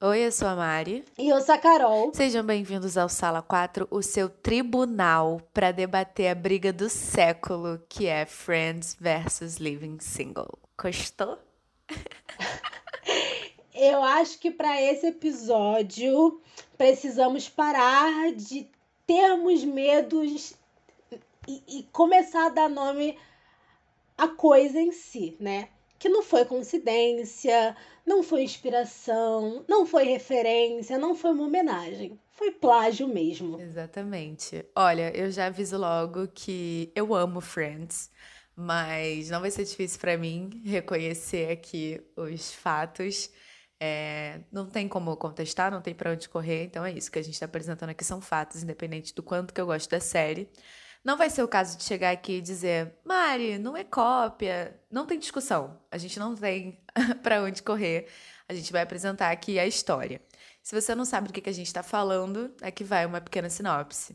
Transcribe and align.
Oi, 0.00 0.20
eu 0.20 0.30
sou 0.30 0.46
a 0.46 0.54
Mari. 0.54 1.04
E 1.18 1.28
eu 1.28 1.40
sou 1.40 1.56
a 1.56 1.58
Carol. 1.58 2.12
Sejam 2.14 2.44
bem-vindos 2.46 2.96
ao 2.96 3.08
Sala 3.08 3.42
4, 3.42 3.88
o 3.90 4.00
seu 4.00 4.28
tribunal 4.28 5.42
para 5.52 5.72
debater 5.72 6.30
a 6.30 6.36
briga 6.36 6.72
do 6.72 6.88
século, 6.88 7.82
que 7.88 8.06
é 8.06 8.24
Friends 8.24 8.96
versus 9.00 9.56
Living 9.56 9.98
Single. 9.98 10.56
Gostou? 10.80 11.36
eu 13.74 14.00
acho 14.04 14.38
que 14.38 14.52
para 14.52 14.80
esse 14.80 15.08
episódio 15.08 16.40
precisamos 16.76 17.48
parar 17.48 18.30
de 18.30 18.68
termos 19.04 19.64
medos 19.64 20.54
e, 21.48 21.60
e 21.66 21.82
começar 21.90 22.46
a 22.46 22.50
dar 22.50 22.68
nome 22.70 23.18
à 24.16 24.28
coisa 24.28 24.80
em 24.80 24.92
si, 24.92 25.36
né? 25.40 25.68
Que 25.98 26.08
não 26.08 26.22
foi 26.22 26.44
coincidência, 26.44 27.76
não 28.06 28.22
foi 28.22 28.42
inspiração, 28.42 29.64
não 29.68 29.84
foi 29.84 30.04
referência, 30.04 30.96
não 30.98 31.14
foi 31.14 31.32
uma 31.32 31.44
homenagem. 31.44 32.18
Foi 32.30 32.52
plágio 32.52 33.08
mesmo. 33.08 33.60
Exatamente. 33.60 34.64
Olha, 34.74 35.10
eu 35.16 35.30
já 35.30 35.46
aviso 35.46 35.76
logo 35.76 36.28
que 36.28 36.92
eu 36.94 37.14
amo 37.14 37.40
Friends, 37.40 38.10
mas 38.54 39.28
não 39.28 39.40
vai 39.40 39.50
ser 39.50 39.64
difícil 39.64 39.98
para 39.98 40.16
mim 40.16 40.62
reconhecer 40.64 41.50
aqui 41.50 42.00
os 42.16 42.52
fatos. 42.52 43.30
É, 43.80 44.40
não 44.50 44.66
tem 44.66 44.88
como 44.88 45.16
contestar, 45.16 45.70
não 45.70 45.80
tem 45.80 45.94
para 45.94 46.12
onde 46.12 46.28
correr, 46.28 46.64
então 46.64 46.84
é 46.84 46.92
isso 46.92 47.10
que 47.10 47.18
a 47.18 47.22
gente 47.22 47.34
está 47.34 47.46
apresentando 47.46 47.90
aqui 47.90 48.04
são 48.04 48.20
fatos, 48.20 48.62
independente 48.62 49.14
do 49.14 49.22
quanto 49.22 49.54
que 49.54 49.60
eu 49.60 49.66
gosto 49.66 49.88
da 49.90 50.00
série. 50.00 50.48
Não 51.04 51.16
vai 51.16 51.30
ser 51.30 51.42
o 51.42 51.48
caso 51.48 51.76
de 51.78 51.84
chegar 51.84 52.10
aqui 52.10 52.34
e 52.34 52.40
dizer, 52.40 52.94
Mari, 53.04 53.58
não 53.58 53.76
é 53.76 53.84
cópia. 53.84 54.78
Não 54.90 55.06
tem 55.06 55.18
discussão. 55.18 55.78
A 55.90 55.98
gente 55.98 56.18
não 56.18 56.34
tem 56.34 56.80
para 57.22 57.42
onde 57.42 57.62
correr. 57.62 58.08
A 58.48 58.54
gente 58.54 58.72
vai 58.72 58.82
apresentar 58.82 59.30
aqui 59.30 59.58
a 59.58 59.66
história. 59.66 60.20
Se 60.68 60.78
você 60.78 60.94
não 60.94 61.06
sabe 61.06 61.28
do 61.28 61.32
que 61.32 61.48
a 61.48 61.52
gente 61.52 61.68
está 61.68 61.82
falando, 61.82 62.52
aqui 62.60 62.84
vai 62.84 63.06
uma 63.06 63.22
pequena 63.22 63.48
sinopse. 63.48 64.14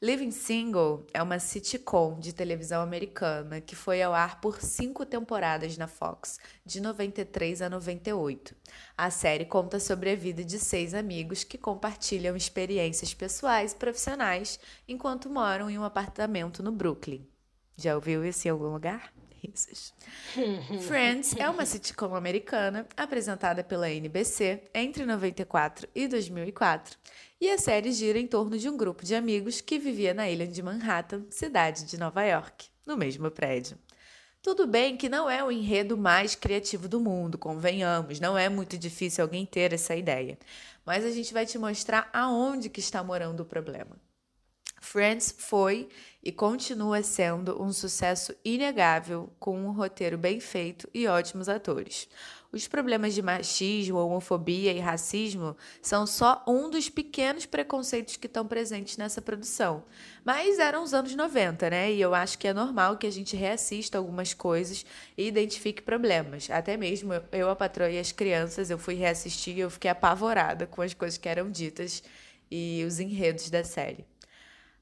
Living 0.00 0.30
Single 0.30 1.06
é 1.12 1.22
uma 1.22 1.38
sitcom 1.38 2.18
de 2.18 2.32
televisão 2.32 2.80
americana 2.80 3.60
que 3.60 3.76
foi 3.76 4.00
ao 4.00 4.14
ar 4.14 4.40
por 4.40 4.62
cinco 4.62 5.04
temporadas 5.04 5.76
na 5.76 5.86
Fox, 5.86 6.38
de 6.64 6.80
93 6.80 7.60
a 7.60 7.68
98. 7.68 8.56
A 8.96 9.10
série 9.10 9.44
conta 9.44 9.78
sobre 9.78 10.10
a 10.10 10.16
vida 10.16 10.42
de 10.42 10.58
seis 10.58 10.94
amigos 10.94 11.44
que 11.44 11.58
compartilham 11.58 12.34
experiências 12.34 13.12
pessoais 13.12 13.72
e 13.72 13.76
profissionais 13.76 14.58
enquanto 14.88 15.28
moram 15.28 15.68
em 15.68 15.78
um 15.78 15.84
apartamento 15.84 16.62
no 16.62 16.72
Brooklyn. 16.72 17.28
Já 17.76 17.94
ouviu 17.94 18.24
isso 18.24 18.48
em 18.48 18.50
algum 18.50 18.72
lugar? 18.72 19.12
Risos. 19.42 19.94
Friends 20.86 21.34
é 21.36 21.48
uma 21.48 21.64
sitcom 21.64 22.14
americana 22.14 22.86
apresentada 22.96 23.64
pela 23.64 23.90
NBC 23.90 24.64
entre 24.74 25.04
94 25.06 25.88
e 25.94 26.06
2004, 26.06 26.98
e 27.40 27.50
a 27.50 27.58
série 27.58 27.92
gira 27.92 28.18
em 28.18 28.26
torno 28.26 28.58
de 28.58 28.68
um 28.68 28.76
grupo 28.76 29.04
de 29.04 29.14
amigos 29.14 29.60
que 29.60 29.78
vivia 29.78 30.12
na 30.12 30.28
ilha 30.28 30.46
de 30.46 30.62
Manhattan, 30.62 31.24
cidade 31.30 31.84
de 31.84 31.98
Nova 31.98 32.22
York, 32.22 32.68
no 32.86 32.96
mesmo 32.96 33.30
prédio. 33.30 33.78
Tudo 34.42 34.66
bem 34.66 34.96
que 34.96 35.08
não 35.08 35.28
é 35.28 35.44
o 35.44 35.52
enredo 35.52 35.98
mais 35.98 36.34
criativo 36.34 36.88
do 36.88 36.98
mundo, 36.98 37.36
convenhamos, 37.36 38.20
não 38.20 38.38
é 38.38 38.48
muito 38.48 38.78
difícil 38.78 39.22
alguém 39.22 39.44
ter 39.44 39.72
essa 39.72 39.94
ideia. 39.94 40.38
Mas 40.84 41.04
a 41.04 41.10
gente 41.10 41.32
vai 41.32 41.44
te 41.44 41.58
mostrar 41.58 42.08
aonde 42.12 42.70
que 42.70 42.80
está 42.80 43.04
morando 43.04 43.40
o 43.40 43.44
problema. 43.44 43.96
Friends 44.80 45.32
foi 45.36 45.88
e 46.24 46.32
continua 46.32 47.02
sendo 47.02 47.62
um 47.62 47.72
sucesso 47.72 48.34
inegável, 48.44 49.30
com 49.38 49.58
um 49.58 49.72
roteiro 49.72 50.18
bem 50.18 50.40
feito 50.40 50.88
e 50.92 51.06
ótimos 51.06 51.48
atores. 51.48 52.08
Os 52.50 52.66
problemas 52.66 53.14
de 53.14 53.22
machismo, 53.22 53.98
homofobia 53.98 54.72
e 54.72 54.80
racismo 54.80 55.56
são 55.80 56.06
só 56.06 56.42
um 56.48 56.68
dos 56.68 56.88
pequenos 56.88 57.46
preconceitos 57.46 58.16
que 58.16 58.26
estão 58.26 58.44
presentes 58.44 58.96
nessa 58.96 59.22
produção. 59.22 59.84
Mas 60.24 60.58
eram 60.58 60.82
os 60.82 60.92
anos 60.92 61.14
90, 61.14 61.70
né? 61.70 61.92
E 61.92 62.00
eu 62.00 62.12
acho 62.12 62.36
que 62.38 62.48
é 62.48 62.52
normal 62.52 62.96
que 62.96 63.06
a 63.06 63.12
gente 63.12 63.36
reassista 63.36 63.98
algumas 63.98 64.34
coisas 64.34 64.84
e 65.16 65.28
identifique 65.28 65.82
problemas. 65.82 66.50
Até 66.50 66.76
mesmo 66.76 67.12
eu, 67.30 67.48
a 67.48 67.54
patroa 67.54 67.90
e 67.90 67.98
as 67.98 68.10
crianças, 68.10 68.68
eu 68.70 68.78
fui 68.78 68.94
reassistir 68.94 69.56
e 69.56 69.60
eu 69.60 69.70
fiquei 69.70 69.90
apavorada 69.90 70.66
com 70.66 70.82
as 70.82 70.92
coisas 70.92 71.18
que 71.18 71.28
eram 71.28 71.50
ditas 71.50 72.02
e 72.50 72.82
os 72.84 72.98
enredos 72.98 73.48
da 73.48 73.62
série. 73.62 74.09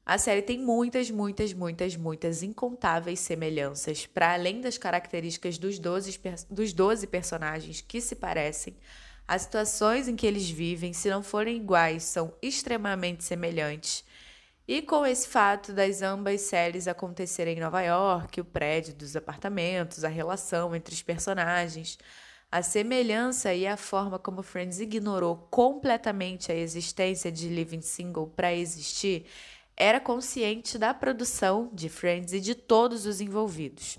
A 0.09 0.17
série 0.17 0.41
tem 0.41 0.59
muitas, 0.59 1.11
muitas, 1.11 1.53
muitas, 1.53 1.95
muitas 1.95 2.43
incontáveis 2.43 3.21
semelhanças, 3.21 4.07
para 4.07 4.33
além 4.33 4.59
das 4.59 4.79
características 4.79 5.59
dos 5.59 5.79
12, 5.79 6.19
dos 6.49 6.73
12 6.73 7.07
personagens 7.09 7.83
que 7.83 8.01
se 8.01 8.17
parecem. 8.17 8.75
As 9.29 9.43
situações 9.43 10.09
em 10.09 10.17
que 10.17 10.27
eles 10.27 10.49
vivem, 10.49 10.95
se 10.95 11.11
não 11.11 11.23
forem 11.23 11.59
iguais, 11.59 12.05
são 12.05 12.33
extremamente 12.41 13.23
semelhantes. 13.23 14.03
E 14.67 14.81
com 14.81 15.05
esse 15.05 15.29
fato 15.29 15.75
das 15.75 16.01
ambas 16.01 16.41
séries 16.41 16.89
acontecerem 16.89 17.59
em 17.59 17.61
Nova 17.61 17.83
York, 17.83 18.41
o 18.41 18.47
prédio 18.47 18.95
dos 18.95 19.15
apartamentos, 19.15 20.05
a 20.05 20.09
relação 20.09 20.75
entre 20.75 20.95
os 20.95 21.03
personagens, 21.03 21.99
a 22.51 22.63
semelhança 22.63 23.53
e 23.53 23.67
a 23.67 23.77
forma 23.77 24.19
como 24.19 24.43
Friends 24.43 24.81
ignorou 24.81 25.37
completamente 25.51 26.51
a 26.51 26.55
existência 26.55 27.31
de 27.31 27.47
Living 27.47 27.83
Single 27.83 28.29
para 28.29 28.55
existir 28.55 29.27
era 29.79 30.01
consciente 30.01 30.77
da 30.77 30.93
produção 30.93 31.71
de 31.73 31.89
Friends 31.89 32.33
e 32.33 32.41
de 32.41 32.55
todos 32.57 33.07
os 33.07 33.21
envolvidos. 33.21 33.97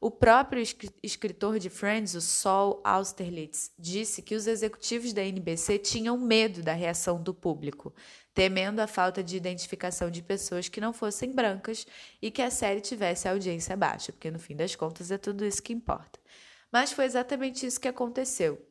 O 0.00 0.10
próprio 0.10 0.62
escritor 1.02 1.58
de 1.58 1.68
Friends, 1.68 2.14
o 2.14 2.20
Saul 2.20 2.80
Austerlitz, 2.84 3.72
disse 3.76 4.22
que 4.22 4.34
os 4.34 4.46
executivos 4.46 5.12
da 5.12 5.22
NBC 5.22 5.76
tinham 5.78 6.16
medo 6.16 6.62
da 6.62 6.72
reação 6.72 7.20
do 7.20 7.34
público, 7.34 7.92
temendo 8.32 8.78
a 8.80 8.86
falta 8.86 9.22
de 9.22 9.36
identificação 9.36 10.08
de 10.08 10.22
pessoas 10.22 10.68
que 10.68 10.80
não 10.80 10.92
fossem 10.92 11.32
brancas 11.32 11.84
e 12.22 12.30
que 12.30 12.40
a 12.40 12.50
série 12.50 12.80
tivesse 12.80 13.28
audiência 13.28 13.76
baixa, 13.76 14.12
porque 14.12 14.30
no 14.30 14.38
fim 14.38 14.54
das 14.54 14.76
contas 14.76 15.10
é 15.10 15.18
tudo 15.18 15.44
isso 15.44 15.62
que 15.62 15.72
importa. 15.72 16.18
Mas 16.70 16.92
foi 16.92 17.04
exatamente 17.04 17.66
isso 17.66 17.80
que 17.80 17.88
aconteceu. 17.88 18.64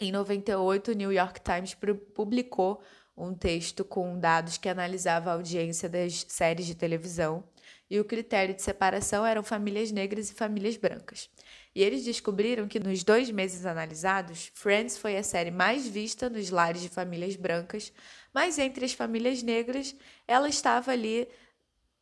Em 0.00 0.10
98, 0.10 0.90
o 0.90 0.94
New 0.94 1.12
York 1.12 1.40
Times 1.40 1.76
publicou 2.12 2.82
um 3.16 3.34
texto 3.34 3.84
com 3.84 4.18
dados 4.18 4.58
que 4.58 4.68
analisava 4.68 5.30
a 5.30 5.34
audiência 5.34 5.88
das 5.88 6.26
séries 6.28 6.66
de 6.66 6.74
televisão 6.74 7.42
e 7.88 7.98
o 8.00 8.04
critério 8.04 8.54
de 8.54 8.62
separação 8.62 9.24
eram 9.24 9.42
famílias 9.42 9.90
negras 9.90 10.30
e 10.30 10.34
famílias 10.34 10.76
brancas. 10.76 11.30
E 11.74 11.82
eles 11.82 12.04
descobriram 12.04 12.66
que 12.66 12.80
nos 12.80 13.04
dois 13.04 13.30
meses 13.30 13.64
analisados, 13.64 14.50
Friends 14.54 14.98
foi 14.98 15.16
a 15.16 15.22
série 15.22 15.50
mais 15.50 15.86
vista 15.86 16.28
nos 16.28 16.50
lares 16.50 16.82
de 16.82 16.88
famílias 16.88 17.36
brancas, 17.36 17.92
mas 18.34 18.58
entre 18.58 18.84
as 18.84 18.92
famílias 18.92 19.42
negras, 19.42 19.94
ela 20.26 20.48
estava 20.48 20.90
ali 20.90 21.28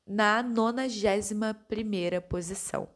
na 0.07 0.43
91 0.43 1.55
primeira 1.69 2.21
posição. 2.21 2.89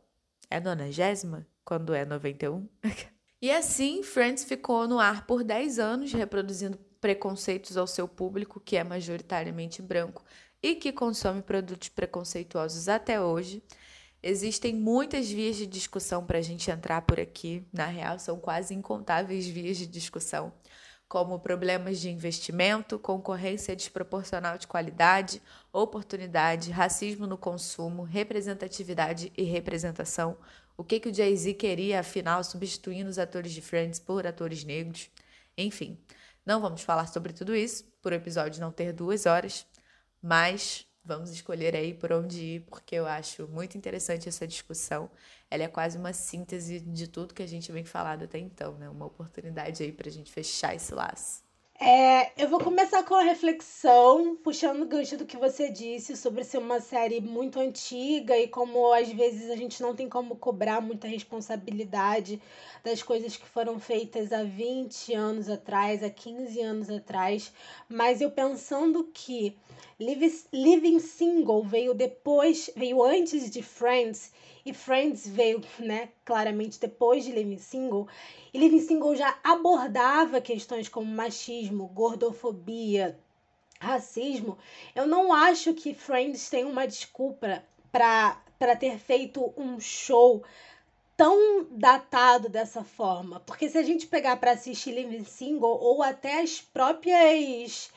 É 0.51 0.59
nonagésima? 0.59 1.47
Quando 1.65 1.93
é 1.93 2.05
91? 2.05 2.67
e 3.43 3.51
assim, 3.51 4.03
Friends 4.03 4.45
ficou 4.45 4.89
no 4.89 4.99
ar 4.99 5.27
por 5.27 5.45
10 5.45 5.79
anos, 5.79 6.13
reproduzindo 6.13 6.79
preconceitos 7.01 7.77
ao 7.77 7.87
seu 7.87 8.09
público, 8.09 8.61
que 8.61 8.77
é 8.77 8.85
majoritariamente 8.85 9.81
branco 9.83 10.25
e 10.63 10.75
que 10.75 10.93
consome 10.93 11.43
produtos 11.43 11.89
preconceituosos 11.89 12.89
até 12.89 13.21
hoje. 13.21 13.63
Existem 14.23 14.75
muitas 14.75 15.31
vias 15.31 15.57
de 15.57 15.67
discussão 15.67 16.27
para 16.27 16.39
a 16.39 16.43
gente 16.43 16.71
entrar 16.71 17.03
por 17.03 17.21
aqui. 17.21 17.65
Na 17.73 17.87
real, 17.87 18.19
são 18.19 18.39
quase 18.39 18.75
incontáveis 18.75 19.47
vias 19.47 19.77
de 19.77 19.87
discussão, 19.87 20.53
como 21.09 21.39
problemas 21.39 22.01
de 22.01 22.11
investimento, 22.11 22.99
concorrência 22.99 23.77
desproporcional 23.77 24.59
de 24.59 24.67
qualidade, 24.67 25.41
oportunidade, 25.73 26.73
racismo 26.73 27.27
no 27.27 27.39
consumo, 27.39 28.03
representatividade 28.03 29.33
e 29.37 29.45
representação. 29.45 30.37
O 30.77 30.83
que, 30.83 30.99
que 30.99 31.09
o 31.09 31.15
Jay-Z 31.15 31.55
queria, 31.55 32.01
afinal, 32.01 32.43
substituindo 32.43 33.09
os 33.09 33.19
atores 33.19 33.53
de 33.53 33.63
Friends 33.63 34.01
por 34.01 34.27
atores 34.27 34.65
negros? 34.65 35.09
Enfim, 35.57 35.97
não 36.49 36.63
vamos 36.63 36.81
falar 36.83 37.07
sobre 37.07 37.35
tudo 37.35 37.55
isso, 37.55 37.85
por 38.01 38.11
episódio 38.11 38.59
não 38.59 38.73
ter 38.73 38.91
duas 38.95 39.27
horas, 39.27 39.67
mas 40.23 40.87
vamos 41.05 41.31
escolher 41.31 41.77
aí 41.77 41.93
por 41.93 42.11
onde 42.11 42.41
ir, 42.41 42.61
porque 42.63 42.95
eu 42.95 43.07
acho 43.07 43.47
muito 43.49 43.77
interessante 43.77 44.31
essa 44.31 44.47
discussão. 44.47 45.11
Ela 45.51 45.65
é 45.65 45.69
quase 45.69 45.99
uma 45.99 46.15
síntese 46.15 46.81
de 46.81 47.07
tudo 47.07 47.35
que 47.35 47.43
a 47.43 47.47
gente 47.47 47.71
vem 47.71 47.85
falando 47.85 48.25
até 48.25 48.39
então, 48.39 48.79
né? 48.79 48.89
Uma 48.89 49.05
oportunidade 49.07 49.83
aí 49.83 49.93
para 49.93 50.09
a 50.09 50.13
gente 50.13 50.33
fechar 50.33 50.75
esse 50.75 50.95
laço. 50.95 51.48
É, 51.81 52.33
eu 52.43 52.49
vou 52.49 52.59
começar 52.59 53.05
com 53.05 53.15
a 53.15 53.23
reflexão, 53.23 54.35
puxando 54.43 54.83
o 54.83 54.87
gancho 54.87 55.17
do 55.17 55.25
que 55.25 55.37
você 55.37 55.71
disse 55.71 56.17
sobre 56.17 56.43
ser 56.43 56.59
uma 56.59 56.81
série 56.81 57.21
muito 57.21 57.61
antiga 57.61 58.37
e 58.37 58.49
como 58.49 58.93
às 58.93 59.09
vezes 59.13 59.49
a 59.49 59.55
gente 59.55 59.81
não 59.81 59.95
tem 59.95 60.09
como 60.09 60.35
cobrar 60.35 60.81
muita 60.81 61.07
responsabilidade 61.07 62.43
das 62.83 63.01
coisas 63.01 63.37
que 63.37 63.47
foram 63.47 63.79
feitas 63.79 64.33
há 64.33 64.43
20 64.43 65.15
anos 65.15 65.49
atrás, 65.49 66.03
há 66.03 66.11
15 66.11 66.61
anos 66.61 66.91
atrás, 66.91 67.53
mas 67.89 68.21
eu 68.21 68.33
pensando 68.33 69.05
que 69.15 69.57
Living 70.01 70.99
Single 70.99 71.63
veio 71.63 71.95
depois, 71.95 72.69
veio 72.75 73.05
antes 73.05 73.49
de 73.51 73.63
Friends 73.63 74.33
e 74.69 74.75
Friends 74.75 75.27
veio, 75.27 75.63
né, 75.79 76.11
claramente 76.25 76.79
depois 76.79 77.25
de 77.25 77.33
Living 77.33 77.59
Single, 77.59 78.07
e 78.53 78.59
Living 78.59 78.81
Single 78.81 79.17
já 79.17 79.39
abordava 79.43 80.41
questões 80.41 80.89
como 80.89 81.11
machismo, 81.11 81.87
gordofobia, 81.89 83.19
racismo, 83.81 84.59
eu 84.95 85.07
não 85.07 85.33
acho 85.33 85.73
que 85.73 85.95
Friends 85.95 86.51
tem 86.51 86.65
uma 86.65 86.87
desculpa 86.87 87.63
para 87.91 88.77
ter 88.79 88.99
feito 88.99 89.53
um 89.57 89.81
show 89.81 90.43
tão 91.17 91.67
datado 91.71 92.49
dessa 92.49 92.85
forma. 92.85 93.41
Porque 93.41 93.69
se 93.69 93.79
a 93.79 93.83
gente 93.83 94.07
pegar 94.07 94.37
para 94.37 94.53
assistir 94.53 94.93
Living 94.93 95.25
Single 95.25 95.79
ou 95.81 96.03
até 96.03 96.41
as 96.41 96.61
próprias 96.61 97.91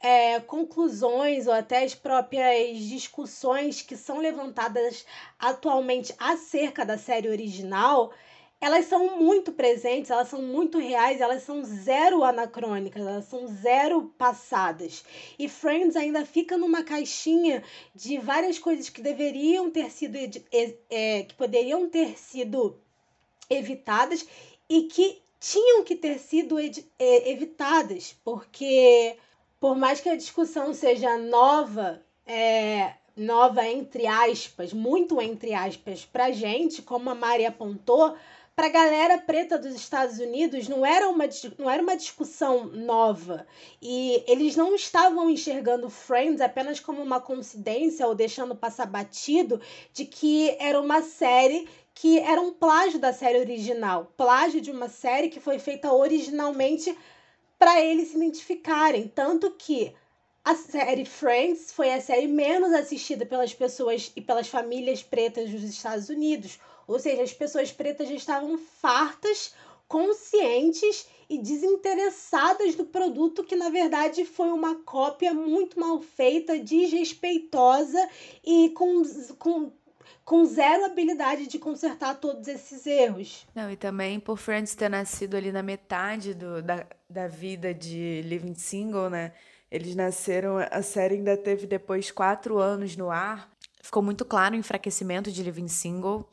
é, 0.00 0.40
conclusões 0.40 1.46
ou 1.46 1.52
até 1.52 1.84
as 1.84 1.94
próprias 1.94 2.78
discussões 2.78 3.82
que 3.82 3.96
são 3.96 4.18
levantadas 4.18 5.04
atualmente 5.38 6.14
acerca 6.18 6.84
da 6.84 6.98
série 6.98 7.28
original, 7.28 8.12
elas 8.60 8.86
são 8.86 9.18
muito 9.20 9.52
presentes, 9.52 10.10
elas 10.10 10.28
são 10.28 10.40
muito 10.40 10.78
reais, 10.78 11.20
elas 11.20 11.42
são 11.42 11.62
zero 11.62 12.24
anacrônicas, 12.24 13.02
elas 13.02 13.26
são 13.26 13.46
zero 13.46 14.14
passadas. 14.16 15.04
E 15.38 15.48
Friends 15.48 15.94
ainda 15.94 16.24
fica 16.24 16.56
numa 16.56 16.82
caixinha 16.82 17.62
de 17.94 18.18
várias 18.18 18.58
coisas 18.58 18.88
que 18.88 19.02
deveriam 19.02 19.70
ter 19.70 19.90
sido 19.90 20.16
é, 20.16 21.22
que 21.24 21.34
poderiam 21.34 21.88
ter 21.88 22.18
sido 22.18 22.78
evitadas 23.50 24.26
e 24.68 24.84
que 24.84 25.22
tinham 25.38 25.84
que 25.84 25.94
ter 25.94 26.18
sido 26.18 26.56
evitadas, 26.98 28.16
porque 28.24 29.16
por 29.60 29.76
mais 29.76 30.00
que 30.00 30.08
a 30.08 30.16
discussão 30.16 30.72
seja 30.74 31.16
nova, 31.16 32.02
é, 32.26 32.94
nova 33.16 33.66
entre 33.66 34.06
aspas, 34.06 34.72
muito 34.72 35.20
entre 35.20 35.54
aspas, 35.54 36.04
pra 36.04 36.30
gente, 36.30 36.82
como 36.82 37.10
a 37.10 37.14
Mari 37.14 37.46
apontou, 37.46 38.16
para 38.56 38.68
a 38.68 38.70
galera 38.70 39.18
preta 39.18 39.58
dos 39.58 39.74
Estados 39.74 40.18
Unidos 40.18 40.66
não 40.66 40.84
era, 40.84 41.10
uma, 41.10 41.24
não 41.58 41.68
era 41.68 41.82
uma 41.82 41.94
discussão 41.94 42.64
nova. 42.64 43.46
E 43.82 44.24
eles 44.26 44.56
não 44.56 44.74
estavam 44.74 45.28
enxergando 45.28 45.90
Friends 45.90 46.40
apenas 46.40 46.80
como 46.80 47.02
uma 47.02 47.20
coincidência 47.20 48.06
ou 48.06 48.14
deixando 48.14 48.56
passar 48.56 48.86
batido 48.86 49.60
de 49.92 50.06
que 50.06 50.56
era 50.58 50.80
uma 50.80 51.02
série 51.02 51.68
que 51.92 52.18
era 52.18 52.40
um 52.40 52.52
plágio 52.52 52.98
da 52.98 53.12
série 53.12 53.40
original. 53.40 54.10
Plágio 54.16 54.60
de 54.60 54.70
uma 54.70 54.88
série 54.88 55.28
que 55.28 55.40
foi 55.40 55.58
feita 55.58 55.92
originalmente 55.92 56.96
para 57.58 57.80
eles 57.80 58.08
se 58.08 58.16
identificarem. 58.16 59.08
Tanto 59.08 59.50
que 59.52 59.94
a 60.44 60.54
série 60.54 61.04
Friends 61.04 61.72
foi 61.72 61.92
a 61.92 62.00
série 62.00 62.28
menos 62.28 62.72
assistida 62.72 63.26
pelas 63.26 63.52
pessoas 63.52 64.12
e 64.14 64.20
pelas 64.20 64.48
famílias 64.48 65.02
pretas 65.02 65.50
dos 65.50 65.62
Estados 65.62 66.08
Unidos. 66.08 66.58
Ou 66.86 66.98
seja, 66.98 67.22
as 67.22 67.32
pessoas 67.32 67.72
pretas 67.72 68.08
já 68.08 68.14
estavam 68.14 68.56
fartas, 68.56 69.54
conscientes 69.88 71.08
e 71.28 71.38
desinteressadas 71.38 72.74
do 72.74 72.84
produto 72.84 73.42
que 73.42 73.56
na 73.56 73.68
verdade 73.68 74.24
foi 74.24 74.48
uma 74.48 74.76
cópia 74.84 75.34
muito 75.34 75.78
mal 75.78 76.00
feita, 76.00 76.58
desrespeitosa 76.58 78.08
e 78.44 78.70
com, 78.70 79.02
com 79.38 79.72
com 80.24 80.44
zero 80.44 80.84
habilidade 80.84 81.46
de 81.46 81.58
consertar 81.58 82.14
todos 82.16 82.48
esses 82.48 82.86
erros. 82.86 83.46
Não, 83.54 83.70
e 83.70 83.76
também 83.76 84.18
por 84.18 84.36
Friends 84.36 84.74
ter 84.74 84.88
nascido 84.88 85.36
ali 85.36 85.52
na 85.52 85.62
metade 85.62 86.34
do, 86.34 86.62
da, 86.62 86.86
da 87.08 87.28
vida 87.28 87.72
de 87.72 88.22
Living 88.24 88.54
Single, 88.54 89.10
né? 89.10 89.32
Eles 89.70 89.94
nasceram, 89.94 90.58
a 90.70 90.82
série 90.82 91.16
ainda 91.16 91.36
teve 91.36 91.66
depois 91.66 92.10
quatro 92.10 92.58
anos 92.58 92.96
no 92.96 93.10
ar. 93.10 93.50
Ficou 93.82 94.02
muito 94.02 94.24
claro 94.24 94.54
o 94.54 94.58
enfraquecimento 94.58 95.30
de 95.30 95.42
Living 95.42 95.68
Single. 95.68 96.28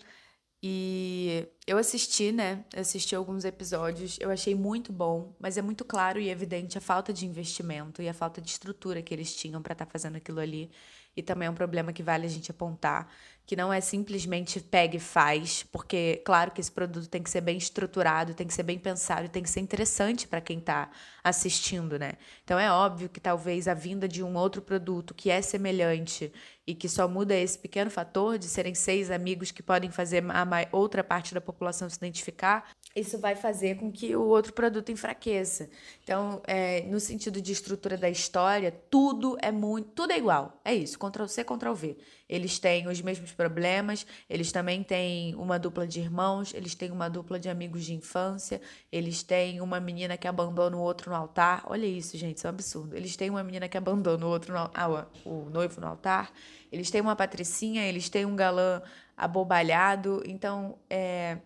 E 0.65 1.45
eu 1.67 1.77
assisti, 1.77 2.31
né? 2.31 2.63
Assisti 2.73 3.13
alguns 3.13 3.43
episódios, 3.43 4.17
eu 4.21 4.31
achei 4.31 4.55
muito 4.55 4.93
bom, 4.93 5.35
mas 5.37 5.57
é 5.57 5.61
muito 5.61 5.83
claro 5.83 6.21
e 6.21 6.29
evidente 6.29 6.77
a 6.77 6.81
falta 6.81 7.11
de 7.11 7.25
investimento 7.25 8.01
e 8.01 8.07
a 8.07 8.13
falta 8.13 8.39
de 8.39 8.49
estrutura 8.49 9.01
que 9.01 9.13
eles 9.13 9.35
tinham 9.35 9.61
para 9.61 9.73
estar 9.73 9.85
tá 9.85 9.91
fazendo 9.91 10.15
aquilo 10.15 10.39
ali. 10.39 10.71
E 11.17 11.21
também 11.21 11.47
é 11.47 11.51
um 11.51 11.53
problema 11.53 11.91
que 11.91 12.01
vale 12.01 12.25
a 12.25 12.29
gente 12.29 12.49
apontar 12.49 13.11
que 13.45 13.56
não 13.56 13.74
é 13.74 13.81
simplesmente 13.81 14.60
pega 14.62 14.95
e 14.95 15.00
faz, 15.00 15.63
porque 15.63 16.22
claro 16.25 16.51
que 16.51 16.62
esse 16.62 16.72
produto 16.72 17.07
tem 17.10 17.22
que 17.22 17.30
ser 17.30 17.42
bem 17.42 17.57
estruturado, 17.57 18.34
tem 18.34 18.48
que 18.48 18.54
ser 18.54 18.63
bem 18.63 18.80
pensado, 18.80 19.28
tem 19.28 19.44
que 19.44 19.50
ser 19.50 19.60
interessante 19.60 20.28
para 20.28 20.40
quem 20.40 20.60
está 20.60 20.90
assistindo, 21.24 22.00
né? 22.00 22.13
Então 22.44 22.57
é 22.57 22.72
óbvio 22.72 23.10
que 23.10 23.19
talvez 23.19 23.68
a 23.68 23.74
vinda 23.74 24.07
de 24.07 24.24
um 24.24 24.36
outro 24.38 24.62
produto 24.62 25.13
que 25.13 25.30
é 25.30 25.42
semelhante 25.42 26.31
e 26.66 26.74
que 26.74 26.88
só 26.88 27.07
muda 27.07 27.36
esse 27.36 27.60
pequeno 27.60 27.92
fator 27.92 28.38
de 28.38 28.48
serem 28.48 28.74
seis 28.74 29.12
amigos 29.12 29.51
que 29.51 29.62
podem 29.62 29.92
fazer 29.92 30.24
a 30.30 30.68
outra 30.72 31.04
parte 31.04 31.34
da 31.34 31.42
população 31.42 31.90
se 31.90 31.98
identificar, 31.98 32.69
isso 32.95 33.18
vai 33.18 33.36
fazer 33.36 33.75
com 33.78 33.92
que 33.92 34.16
o 34.16 34.24
outro 34.24 34.54
produto 34.54 34.92
enfraqueça. 34.92 35.69
Então, 36.04 36.42
é, 36.45 36.81
no 36.84 37.00
sentido 37.00 37.42
de 37.42 37.51
estrutura 37.51 37.98
da 37.98 38.10
história, 38.10 38.72
tudo 38.90 39.36
é 39.42 39.51
muito, 39.51 39.90
tudo 39.90 40.13
é 40.13 40.18
igual. 40.18 40.62
É 40.63 40.74
isso, 40.74 40.98
Ctrl 40.98 41.25
C, 41.25 41.44
Ctrl 41.44 41.74
V. 41.74 41.98
Eles 42.33 42.57
têm 42.57 42.88
os 42.88 43.00
mesmos 43.00 43.31
problemas, 43.31 44.07
eles 44.27 44.51
também 44.51 44.81
têm 44.81 45.35
uma 45.35 45.59
dupla 45.59 45.85
de 45.85 46.00
irmãos, 46.00 46.51
eles 46.51 46.74
têm 46.74 46.89
uma 46.89 47.07
dupla 47.07 47.39
de 47.39 47.47
amigos 47.47 47.85
de 47.85 47.94
infância, 47.94 48.59
eles 48.91 49.21
têm 49.21 49.62
uma 49.62 49.80
menina 49.80 50.18
que 50.18 50.27
abandona 50.27 50.75
o 50.75 50.80
outro 50.80 51.12
no 51.12 51.15
altar. 51.15 51.62
Olha 51.68 51.85
isso, 51.85 52.18
gente, 52.18 52.38
isso 52.38 52.47
é 52.47 52.50
um 52.50 52.53
absurdo. 52.53 52.95
Eles 52.95 53.15
têm 53.15 53.30
uma 53.30 53.44
menina 53.44 53.69
que 53.69 53.77
abandona 53.77 54.25
o 54.25 54.30
outro 54.30 54.51
no, 54.51 54.71
ah, 54.74 55.06
o 55.24 55.47
noivo 55.51 55.80
no 55.80 55.85
altar. 55.85 56.31
Eles 56.71 56.89
têm 56.89 57.01
uma 57.01 57.15
patricinha, 57.15 57.85
eles 57.85 58.09
têm 58.09 58.25
um 58.25 58.35
galã 58.35 58.81
abobalhado. 59.15 60.24
Então, 60.25 60.80
é 60.89 61.38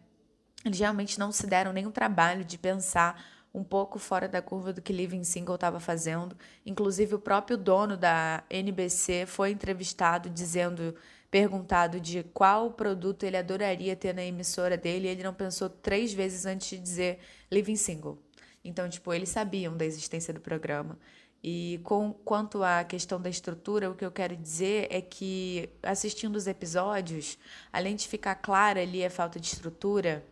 eles 0.65 0.79
realmente 0.79 1.19
não 1.19 1.31
se 1.31 1.47
deram 1.47 1.71
nenhum 1.71 1.91
trabalho 1.91 2.43
de 2.43 2.57
pensar 2.57 3.21
um 3.53 3.63
pouco 3.63 3.97
fora 3.97 4.27
da 4.27 4.41
curva 4.41 4.71
do 4.71 4.81
que 4.81 4.93
Living 4.93 5.23
Single 5.23 5.55
estava 5.55 5.79
fazendo. 5.79 6.37
Inclusive, 6.65 7.15
o 7.15 7.19
próprio 7.19 7.57
dono 7.57 7.97
da 7.97 8.43
NBC 8.49 9.25
foi 9.25 9.51
entrevistado 9.51 10.29
dizendo, 10.29 10.95
perguntado 11.31 11.99
de 11.99 12.23
qual 12.33 12.71
produto 12.71 13.23
ele 13.23 13.37
adoraria 13.37 13.95
ter 13.95 14.13
na 14.13 14.23
emissora 14.23 14.77
dele, 14.77 15.07
e 15.07 15.11
ele 15.11 15.23
não 15.23 15.33
pensou 15.33 15.69
três 15.69 16.13
vezes 16.13 16.45
antes 16.45 16.69
de 16.69 16.77
dizer 16.77 17.19
Living 17.51 17.75
Single. 17.75 18.17
Então, 18.63 18.87
tipo, 18.89 19.13
eles 19.13 19.29
sabiam 19.29 19.75
da 19.75 19.85
existência 19.85 20.33
do 20.33 20.41
programa. 20.41 20.97
E 21.43 21.79
com, 21.83 22.11
quanto 22.11 22.63
à 22.63 22.83
questão 22.83 23.21
da 23.21 23.29
estrutura, 23.29 23.89
o 23.89 23.95
que 23.95 24.03
eu 24.03 24.11
quero 24.11 24.35
dizer 24.35 24.87
é 24.89 24.99
que 25.01 25.69
assistindo 25.83 26.35
os 26.35 26.47
episódios, 26.47 27.37
além 27.71 27.95
de 27.95 28.07
ficar 28.07 28.35
clara 28.35 28.81
ali 28.81 29.05
a 29.05 29.09
falta 29.09 29.39
de 29.39 29.47
estrutura, 29.47 30.25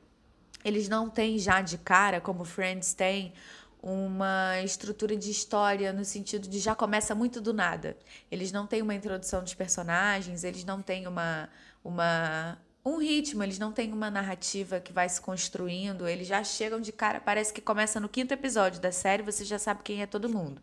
eles 0.66 0.90
não 0.90 1.10
têm 1.10 1.38
já 1.38 1.62
de 1.62 1.78
cara, 1.78 2.20
como 2.20 2.44
Friends 2.44 2.94
tem, 2.96 3.34
uma 3.82 4.60
estrutura 4.64 5.16
de 5.16 5.30
história 5.30 5.94
no 5.94 6.04
sentido 6.04 6.48
de 6.48 6.58
já 6.58 6.74
começa 6.74 7.14
muito 7.14 7.40
do 7.40 7.54
nada. 7.54 7.96
Eles 8.32 8.52
não 8.52 8.66
têm 8.66 8.82
uma 8.82 8.96
introdução 8.96 9.44
dos 9.44 9.54
personagens, 9.54 10.44
eles 10.44 10.66
não 10.66 10.82
têm 10.82 11.06
uma, 11.08 11.48
uma 11.84 12.58
um 12.84 12.98
ritmo, 12.98 13.44
eles 13.44 13.60
não 13.60 13.72
têm 13.72 13.94
uma 13.94 14.10
narrativa 14.10 14.80
que 14.80 14.92
vai 14.92 15.08
se 15.08 15.22
construindo, 15.22 16.08
eles 16.08 16.28
já 16.28 16.44
chegam 16.44 16.82
de 16.82 16.92
cara, 16.92 17.20
parece 17.20 17.54
que 17.54 17.62
começa 17.62 18.00
no 18.00 18.10
quinto 18.10 18.34
episódio 18.34 18.82
da 18.82 18.92
série, 18.92 19.22
você 19.22 19.46
já 19.46 19.60
sabe 19.60 19.84
quem 19.84 20.02
é 20.02 20.08
todo 20.08 20.28
mundo. 20.28 20.60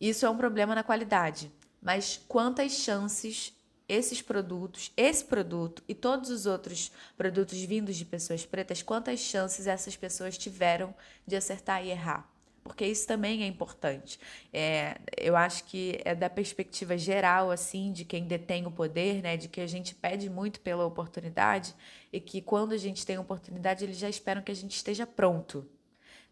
Isso 0.00 0.24
é 0.24 0.30
um 0.30 0.36
problema 0.36 0.74
na 0.74 0.82
qualidade. 0.82 1.52
Mas 1.82 2.18
quantas 2.28 2.72
chances 2.72 3.52
esses 3.92 4.22
produtos, 4.22 4.90
esse 4.96 5.22
produto 5.22 5.82
e 5.86 5.94
todos 5.94 6.30
os 6.30 6.46
outros 6.46 6.90
produtos 7.14 7.60
vindos 7.60 7.94
de 7.94 8.06
pessoas 8.06 8.46
pretas, 8.46 8.80
quantas 8.80 9.20
chances 9.20 9.66
essas 9.66 9.94
pessoas 9.94 10.38
tiveram 10.38 10.94
de 11.26 11.36
acertar 11.36 11.84
e 11.84 11.90
errar? 11.90 12.26
Porque 12.64 12.86
isso 12.86 13.06
também 13.06 13.42
é 13.42 13.46
importante. 13.46 14.18
É, 14.52 14.98
eu 15.18 15.36
acho 15.36 15.64
que 15.64 16.00
é 16.04 16.14
da 16.14 16.30
perspectiva 16.30 16.96
geral, 16.96 17.50
assim, 17.50 17.92
de 17.92 18.04
quem 18.04 18.24
detém 18.24 18.64
o 18.66 18.70
poder, 18.70 19.20
né? 19.20 19.36
De 19.36 19.48
que 19.48 19.60
a 19.60 19.66
gente 19.66 19.94
pede 19.94 20.30
muito 20.30 20.60
pela 20.60 20.86
oportunidade 20.86 21.74
e 22.12 22.20
que 22.20 22.40
quando 22.40 22.72
a 22.72 22.78
gente 22.78 23.04
tem 23.04 23.18
oportunidade, 23.18 23.84
eles 23.84 23.98
já 23.98 24.08
esperam 24.08 24.42
que 24.42 24.52
a 24.52 24.54
gente 24.54 24.76
esteja 24.76 25.04
pronto. 25.06 25.68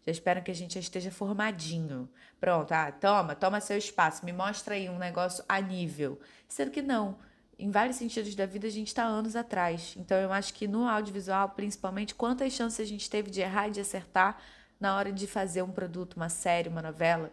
Já 0.05 0.11
esperam 0.11 0.41
que 0.41 0.49
a 0.49 0.55
gente 0.55 0.75
já 0.75 0.79
esteja 0.79 1.11
formadinho. 1.11 2.09
Pronto, 2.39 2.71
ah, 2.71 2.91
toma, 2.91 3.35
toma 3.35 3.59
seu 3.59 3.77
espaço, 3.77 4.25
me 4.25 4.31
mostra 4.31 4.75
aí 4.75 4.89
um 4.89 4.97
negócio 4.97 5.43
a 5.49 5.59
nível. 5.59 6.19
Sendo 6.47 6.71
que 6.71 6.81
não 6.81 7.19
em 7.61 7.69
vários 7.69 7.97
sentidos 7.97 8.33
da 8.33 8.45
vida, 8.45 8.67
a 8.67 8.71
gente 8.71 8.87
está 8.87 9.03
anos 9.03 9.35
atrás. 9.35 9.93
Então, 9.95 10.17
eu 10.17 10.33
acho 10.33 10.53
que 10.53 10.67
no 10.67 10.87
audiovisual, 10.87 11.49
principalmente, 11.49 12.15
quantas 12.15 12.51
chances 12.53 12.79
a 12.79 12.85
gente 12.85 13.09
teve 13.09 13.29
de 13.29 13.39
errar 13.39 13.67
e 13.67 13.71
de 13.71 13.79
acertar 13.79 14.41
na 14.79 14.95
hora 14.95 15.11
de 15.11 15.27
fazer 15.27 15.61
um 15.61 15.71
produto, 15.71 16.15
uma 16.15 16.27
série, 16.27 16.69
uma 16.69 16.81
novela. 16.81 17.31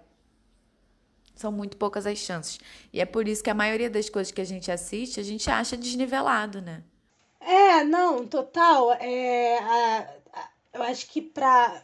São 1.34 1.50
muito 1.50 1.78
poucas 1.78 2.06
as 2.06 2.18
chances. 2.18 2.60
E 2.92 3.00
é 3.00 3.06
por 3.06 3.26
isso 3.26 3.42
que 3.42 3.48
a 3.48 3.54
maioria 3.54 3.88
das 3.88 4.10
coisas 4.10 4.30
que 4.30 4.40
a 4.40 4.44
gente 4.44 4.70
assiste, 4.70 5.18
a 5.18 5.22
gente 5.22 5.50
acha 5.50 5.76
desnivelado, 5.76 6.60
né? 6.60 6.82
É, 7.40 7.82
não, 7.84 8.26
total. 8.26 8.92
É, 8.92 9.58
a, 9.58 10.08
a, 10.34 10.48
eu 10.74 10.82
acho 10.82 11.08
que 11.08 11.22
para. 11.22 11.82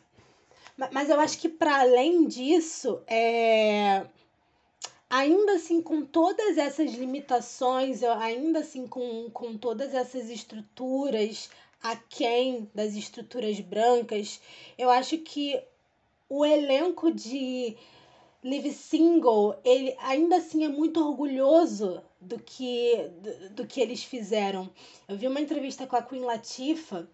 Mas 0.93 1.09
eu 1.09 1.19
acho 1.21 1.39
que 1.39 1.49
para 1.49 1.81
além 1.81 2.27
disso, 2.27 3.01
é 3.07 4.05
ainda 5.15 5.53
assim, 5.53 5.81
com 5.81 6.05
todas 6.05 6.59
essas 6.59 6.93
limitações, 6.93 8.03
ainda 8.03 8.59
assim, 8.59 8.85
com, 8.85 9.31
com 9.31 9.57
todas 9.57 9.95
essas 9.95 10.29
estruturas 10.29 11.49
aquém 11.81 12.69
das 12.75 12.95
estruturas 12.95 13.61
brancas, 13.61 14.41
eu 14.77 14.91
acho 14.91 15.19
que 15.19 15.63
o 16.29 16.45
elenco 16.45 17.13
de 17.13 17.77
Live 18.43 18.73
Single, 18.73 19.55
ele 19.65 19.95
ainda 20.01 20.39
assim 20.39 20.65
é 20.65 20.69
muito 20.69 20.99
orgulhoso 21.07 22.03
do 22.21 22.39
que, 22.41 23.09
do, 23.21 23.51
do 23.51 23.67
que 23.69 23.81
eles 23.81 24.03
fizeram. 24.03 24.69
Eu 25.07 25.17
vi 25.17 25.29
uma 25.29 25.41
entrevista 25.41 25.87
com 25.87 25.95
a 25.95 26.03
Queen 26.03 26.23
Latifah 26.23 27.07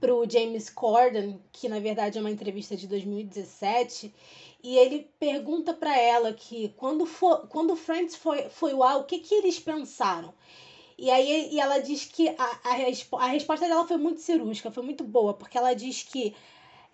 para 0.00 0.14
o 0.14 0.28
James 0.28 0.68
Corden, 0.68 1.40
que 1.52 1.68
na 1.68 1.78
verdade 1.78 2.18
é 2.18 2.20
uma 2.20 2.30
entrevista 2.30 2.76
de 2.76 2.88
2017, 2.88 4.12
e 4.62 4.76
ele 4.76 5.10
pergunta 5.18 5.72
para 5.72 5.96
ela 5.96 6.32
que 6.32 6.70
quando, 6.76 7.06
for, 7.06 7.46
quando 7.48 7.76
Friends 7.76 8.16
foi, 8.16 8.48
foi 8.48 8.72
lá, 8.72 8.96
o 8.96 9.04
que, 9.04 9.18
que 9.18 9.34
eles 9.34 9.58
pensaram? 9.58 10.32
E 10.98 11.10
aí 11.10 11.48
e 11.52 11.58
ela 11.58 11.78
diz 11.78 12.04
que 12.04 12.28
a, 12.28 12.60
a, 12.64 13.24
a 13.24 13.26
resposta 13.28 13.66
dela 13.66 13.86
foi 13.86 13.96
muito 13.96 14.20
cirúrgica, 14.20 14.70
foi 14.70 14.82
muito 14.82 15.02
boa, 15.02 15.32
porque 15.32 15.56
ela 15.56 15.74
diz 15.74 16.02
que 16.02 16.34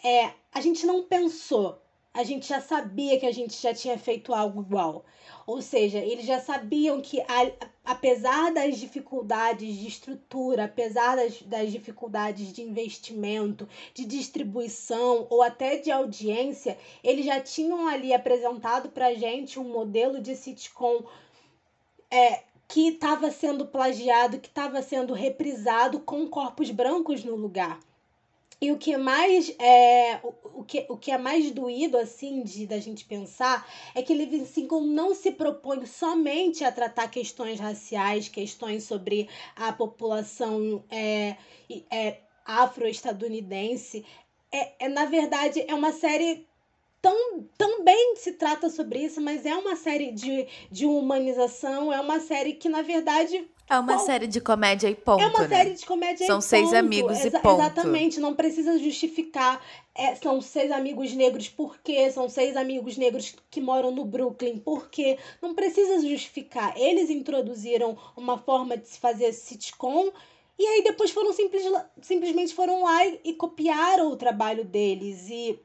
é, 0.04 0.32
a 0.52 0.60
gente 0.60 0.86
não 0.86 1.02
pensou, 1.02 1.80
a 2.14 2.22
gente 2.22 2.46
já 2.46 2.60
sabia 2.60 3.18
que 3.18 3.26
a 3.26 3.32
gente 3.32 3.60
já 3.60 3.74
tinha 3.74 3.98
feito 3.98 4.32
algo 4.32 4.62
igual. 4.62 5.04
Ou 5.46 5.60
seja, 5.60 5.98
eles 5.98 6.24
já 6.24 6.40
sabiam 6.40 7.00
que, 7.00 7.20
a, 7.20 7.52
apesar 7.86 8.52
das 8.52 8.78
dificuldades 8.78 9.76
de 9.76 9.86
estrutura, 9.86 10.64
apesar 10.64 11.14
das, 11.14 11.40
das 11.42 11.70
dificuldades 11.70 12.52
de 12.52 12.60
investimento, 12.60 13.68
de 13.94 14.04
distribuição 14.04 15.26
ou 15.30 15.40
até 15.40 15.76
de 15.76 15.92
audiência, 15.92 16.76
eles 17.02 17.24
já 17.24 17.40
tinham 17.40 17.86
ali 17.86 18.12
apresentado 18.12 18.88
para 18.88 19.14
gente 19.14 19.60
um 19.60 19.70
modelo 19.70 20.20
de 20.20 20.34
sitcom 20.34 21.04
é, 22.10 22.42
que 22.66 22.88
estava 22.88 23.30
sendo 23.30 23.64
plagiado, 23.66 24.40
que 24.40 24.48
estava 24.48 24.82
sendo 24.82 25.14
reprisado 25.14 26.00
com 26.00 26.26
corpos 26.26 26.72
brancos 26.72 27.22
no 27.22 27.36
lugar. 27.36 27.78
E 28.58 28.72
o 28.72 28.78
que 28.78 28.94
é 28.94 28.96
mais 28.96 29.54
é 29.58 30.18
o, 30.22 30.64
que, 30.64 30.86
o 30.88 30.96
que 30.96 31.10
é 31.10 31.18
mais 31.18 31.50
doído 31.50 31.98
assim 31.98 32.42
de 32.42 32.66
da 32.66 32.78
gente 32.78 33.04
pensar 33.04 33.68
é 33.94 34.02
que 34.02 34.14
Living 34.14 34.46
Single 34.46 34.80
não 34.80 35.14
se 35.14 35.30
propõe 35.30 35.84
somente 35.84 36.64
a 36.64 36.72
tratar 36.72 37.08
questões 37.08 37.60
raciais, 37.60 38.28
questões 38.28 38.84
sobre 38.84 39.28
a 39.54 39.72
população 39.74 40.82
é, 40.90 41.36
é, 41.90 42.20
afro-estadunidense. 42.46 44.06
É, 44.50 44.86
é, 44.86 44.88
na 44.88 45.04
verdade, 45.04 45.62
é 45.68 45.74
uma 45.74 45.92
série 45.92 46.48
tão, 47.02 47.46
também 47.58 48.16
se 48.16 48.32
trata 48.32 48.70
sobre 48.70 49.00
isso, 49.00 49.20
mas 49.20 49.44
é 49.44 49.54
uma 49.54 49.76
série 49.76 50.12
de, 50.12 50.46
de 50.70 50.86
humanização, 50.86 51.92
é 51.92 52.00
uma 52.00 52.20
série 52.20 52.54
que, 52.54 52.70
na 52.70 52.80
verdade, 52.80 53.46
é 53.68 53.78
uma 53.78 53.94
Qual? 53.94 54.06
série 54.06 54.26
de 54.28 54.40
comédia 54.40 54.88
e 54.88 54.94
ponto. 54.94 55.20
É 55.20 55.26
uma 55.26 55.40
né? 55.40 55.48
série 55.48 55.74
de 55.74 55.84
comédia 55.84 56.24
são 56.24 56.26
e 56.26 56.28
ponto. 56.28 56.42
São 56.42 56.48
seis 56.48 56.72
amigos 56.72 57.18
Exa 57.18 57.38
e 57.38 57.40
ponto. 57.42 57.60
Exatamente, 57.60 58.20
não 58.20 58.34
precisa 58.34 58.78
justificar. 58.78 59.60
É, 59.92 60.14
são 60.14 60.40
seis 60.40 60.70
amigos 60.70 61.12
negros 61.14 61.48
por 61.48 61.78
quê? 61.78 62.10
São 62.12 62.28
seis 62.28 62.56
amigos 62.56 62.96
negros 62.96 63.34
que 63.50 63.60
moram 63.60 63.90
no 63.90 64.04
Brooklyn 64.04 64.58
por 64.58 64.88
quê? 64.88 65.18
Não 65.42 65.54
precisa 65.54 66.00
justificar. 66.06 66.78
Eles 66.78 67.10
introduziram 67.10 67.98
uma 68.16 68.38
forma 68.38 68.76
de 68.76 68.86
se 68.86 68.98
fazer 69.00 69.32
sitcom 69.32 70.12
e 70.56 70.64
aí 70.64 70.84
depois 70.84 71.10
foram 71.10 71.32
simples, 71.32 71.64
simplesmente 72.00 72.54
foram 72.54 72.84
lá 72.84 73.04
e, 73.04 73.20
e 73.24 73.34
copiaram 73.34 74.12
o 74.12 74.16
trabalho 74.16 74.64
deles. 74.64 75.28
E 75.28 75.58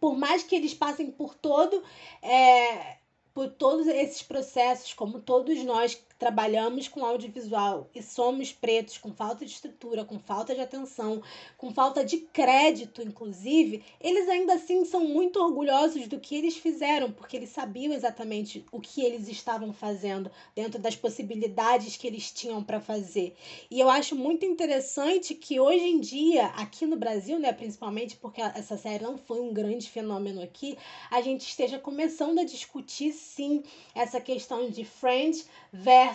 por 0.00 0.16
mais 0.16 0.42
que 0.42 0.56
eles 0.56 0.74
passem 0.74 1.08
por 1.10 1.34
todo. 1.36 1.82
É, 2.20 2.96
por 3.34 3.48
todos 3.48 3.86
esses 3.86 4.22
processos, 4.22 4.92
como 4.92 5.18
todos 5.18 5.62
nós 5.64 5.98
trabalhamos 6.22 6.86
com 6.86 7.04
audiovisual 7.04 7.90
e 7.92 8.00
somos 8.00 8.52
pretos, 8.52 8.96
com 8.96 9.12
falta 9.12 9.44
de 9.44 9.50
estrutura, 9.50 10.04
com 10.04 10.20
falta 10.20 10.54
de 10.54 10.60
atenção, 10.60 11.20
com 11.58 11.74
falta 11.74 12.04
de 12.04 12.18
crédito, 12.18 13.02
inclusive, 13.02 13.82
eles 14.00 14.28
ainda 14.28 14.54
assim 14.54 14.84
são 14.84 15.04
muito 15.04 15.40
orgulhosos 15.42 16.06
do 16.06 16.20
que 16.20 16.36
eles 16.36 16.56
fizeram, 16.56 17.10
porque 17.10 17.36
eles 17.36 17.48
sabiam 17.48 17.92
exatamente 17.92 18.64
o 18.70 18.80
que 18.80 19.02
eles 19.02 19.26
estavam 19.26 19.72
fazendo 19.72 20.30
dentro 20.54 20.80
das 20.80 20.94
possibilidades 20.94 21.96
que 21.96 22.06
eles 22.06 22.30
tinham 22.30 22.62
para 22.62 22.78
fazer. 22.78 23.34
E 23.68 23.80
eu 23.80 23.90
acho 23.90 24.14
muito 24.14 24.46
interessante 24.46 25.34
que 25.34 25.58
hoje 25.58 25.84
em 25.84 25.98
dia, 25.98 26.46
aqui 26.54 26.86
no 26.86 26.94
Brasil, 26.94 27.36
né, 27.40 27.52
principalmente 27.52 28.14
porque 28.14 28.40
essa 28.40 28.76
série 28.76 29.02
não 29.02 29.18
foi 29.18 29.40
um 29.40 29.52
grande 29.52 29.90
fenômeno 29.90 30.40
aqui, 30.40 30.78
a 31.10 31.20
gente 31.20 31.40
esteja 31.40 31.80
começando 31.80 32.38
a 32.38 32.44
discutir 32.44 33.12
sim 33.12 33.64
essa 33.92 34.20
questão 34.20 34.70
de 34.70 34.84
Friends 34.84 35.48
versus 35.72 36.11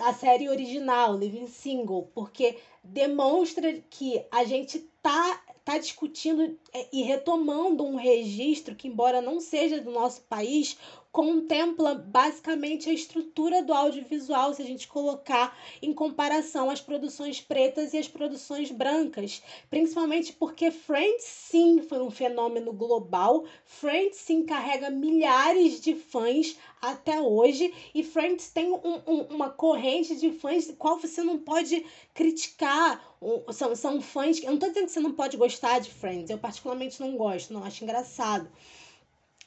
a 0.00 0.14
série 0.14 0.48
original, 0.48 1.16
Living 1.16 1.46
Single, 1.46 2.10
porque 2.14 2.58
demonstra 2.82 3.72
que 3.90 4.24
a 4.30 4.44
gente 4.44 4.78
tá, 5.02 5.42
tá 5.64 5.78
discutindo 5.78 6.58
é, 6.72 6.88
e 6.92 7.02
retomando 7.02 7.84
um 7.84 7.96
registro 7.96 8.74
que, 8.74 8.88
embora 8.88 9.20
não 9.20 9.40
seja 9.40 9.80
do 9.80 9.90
nosso 9.90 10.22
país, 10.22 10.76
contempla 11.12 11.94
basicamente 11.94 12.88
a 12.88 12.92
estrutura 12.92 13.62
do 13.62 13.72
audiovisual, 13.72 14.54
se 14.54 14.62
a 14.62 14.64
gente 14.64 14.86
colocar 14.86 15.56
em 15.82 15.92
comparação 15.92 16.70
as 16.70 16.80
produções 16.80 17.40
pretas 17.40 17.92
e 17.92 17.98
as 17.98 18.06
produções 18.06 18.70
brancas. 18.70 19.42
Principalmente 19.68 20.32
porque 20.32 20.70
Friends, 20.70 21.24
sim, 21.24 21.82
foi 21.82 22.00
um 22.00 22.10
fenômeno 22.10 22.72
global. 22.72 23.44
Friends, 23.64 24.18
sim, 24.18 24.44
carrega 24.44 24.88
milhares 24.88 25.80
de 25.80 25.96
fãs 25.96 26.56
até 26.80 27.20
hoje. 27.20 27.74
E 27.92 28.04
Friends 28.04 28.50
tem 28.50 28.72
um, 28.72 29.02
um, 29.06 29.22
uma 29.30 29.50
corrente 29.50 30.14
de 30.14 30.30
fãs 30.30 30.72
qual 30.78 30.98
você 30.98 31.24
não 31.24 31.38
pode 31.38 31.84
criticar. 32.14 33.04
São, 33.52 33.74
são 33.74 34.00
fãs. 34.00 34.38
Eu 34.38 34.46
não 34.46 34.54
estou 34.54 34.68
dizendo 34.68 34.86
que 34.86 34.92
você 34.92 35.00
não 35.00 35.12
pode 35.12 35.36
gostar 35.36 35.80
de 35.80 35.90
Friends. 35.90 36.30
Eu, 36.30 36.38
particularmente, 36.38 37.00
não 37.00 37.16
gosto, 37.16 37.52
não 37.52 37.64
acho 37.64 37.82
engraçado. 37.82 38.48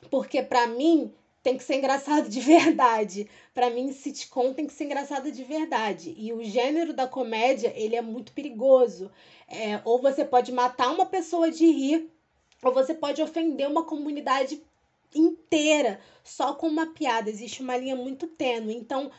Porque, 0.09 0.43
para 0.43 0.67
mim, 0.67 1.13
tem 1.43 1.57
que 1.57 1.63
ser 1.63 1.75
engraçado 1.75 2.29
de 2.29 2.39
verdade. 2.39 3.29
Para 3.53 3.69
mim, 3.69 3.91
sitcom 3.91 4.53
tem 4.53 4.65
que 4.65 4.73
ser 4.73 4.85
engraçado 4.85 5.29
de 5.31 5.43
verdade. 5.43 6.15
E 6.17 6.31
o 6.31 6.43
gênero 6.43 6.93
da 6.93 7.05
comédia, 7.05 7.71
ele 7.75 7.95
é 7.95 8.01
muito 8.01 8.31
perigoso. 8.31 9.11
É, 9.47 9.81
ou 9.83 10.01
você 10.01 10.23
pode 10.23 10.51
matar 10.53 10.89
uma 10.91 11.05
pessoa 11.05 11.51
de 11.51 11.65
rir, 11.65 12.09
ou 12.63 12.73
você 12.73 12.93
pode 12.93 13.21
ofender 13.21 13.69
uma 13.69 13.83
comunidade 13.83 14.63
inteira 15.13 15.99
só 16.23 16.53
com 16.53 16.67
uma 16.67 16.87
piada. 16.87 17.29
Existe 17.29 17.61
uma 17.61 17.77
linha 17.77 17.95
muito 17.95 18.25
tênue. 18.25 18.75
Então, 18.75 19.11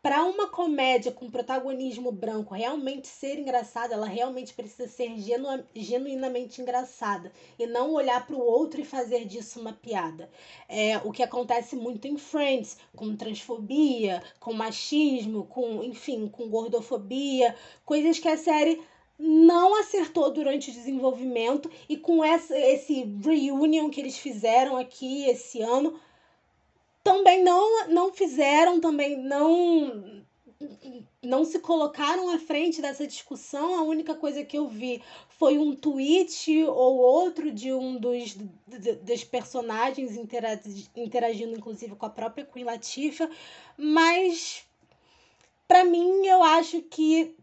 para 0.00 0.24
uma 0.24 0.46
comédia 0.46 1.10
com 1.10 1.30
protagonismo 1.30 2.12
branco 2.12 2.54
realmente 2.54 3.08
ser 3.08 3.38
engraçada, 3.38 3.94
ela 3.94 4.06
realmente 4.06 4.54
precisa 4.54 4.86
ser 4.86 5.16
genu 5.16 5.64
genuinamente 5.74 6.62
engraçada 6.62 7.32
e 7.58 7.66
não 7.66 7.92
olhar 7.92 8.24
para 8.24 8.36
o 8.36 8.40
outro 8.40 8.80
e 8.80 8.84
fazer 8.84 9.24
disso 9.24 9.60
uma 9.60 9.72
piada. 9.72 10.30
É 10.68 10.98
o 10.98 11.10
que 11.10 11.22
acontece 11.22 11.74
muito 11.74 12.06
em 12.06 12.16
Friends, 12.16 12.78
com 12.94 13.16
transfobia, 13.16 14.22
com 14.38 14.52
machismo, 14.52 15.44
com, 15.46 15.82
enfim, 15.82 16.28
com 16.28 16.48
gordofobia, 16.48 17.54
coisas 17.84 18.18
que 18.20 18.28
a 18.28 18.36
série 18.36 18.80
não 19.18 19.80
acertou 19.80 20.30
durante 20.30 20.70
o 20.70 20.72
desenvolvimento 20.72 21.68
e 21.88 21.96
com 21.96 22.24
essa, 22.24 22.56
esse 22.56 23.02
reunion 23.20 23.90
que 23.90 24.00
eles 24.00 24.16
fizeram 24.16 24.76
aqui 24.76 25.24
esse 25.24 25.60
ano 25.60 25.98
também 27.08 27.42
não, 27.42 27.88
não 27.88 28.12
fizeram, 28.12 28.80
também 28.80 29.16
não 29.16 30.18
não 31.22 31.44
se 31.44 31.60
colocaram 31.60 32.30
à 32.30 32.38
frente 32.38 32.82
dessa 32.82 33.06
discussão. 33.06 33.76
A 33.76 33.82
única 33.82 34.14
coisa 34.14 34.44
que 34.44 34.58
eu 34.58 34.66
vi 34.66 35.02
foi 35.28 35.58
um 35.58 35.74
tweet 35.74 36.64
ou 36.64 36.96
outro 36.96 37.52
de 37.52 37.72
um 37.72 37.96
dos, 37.96 38.36
dos 39.02 39.24
personagens 39.24 40.16
interagindo, 40.96 41.54
inclusive, 41.56 41.94
com 41.94 42.06
a 42.06 42.10
própria 42.10 42.44
Queen 42.44 42.64
Latifah. 42.64 43.30
Mas, 43.76 44.64
para 45.66 45.84
mim, 45.84 46.26
eu 46.26 46.42
acho 46.42 46.82
que 46.82 47.36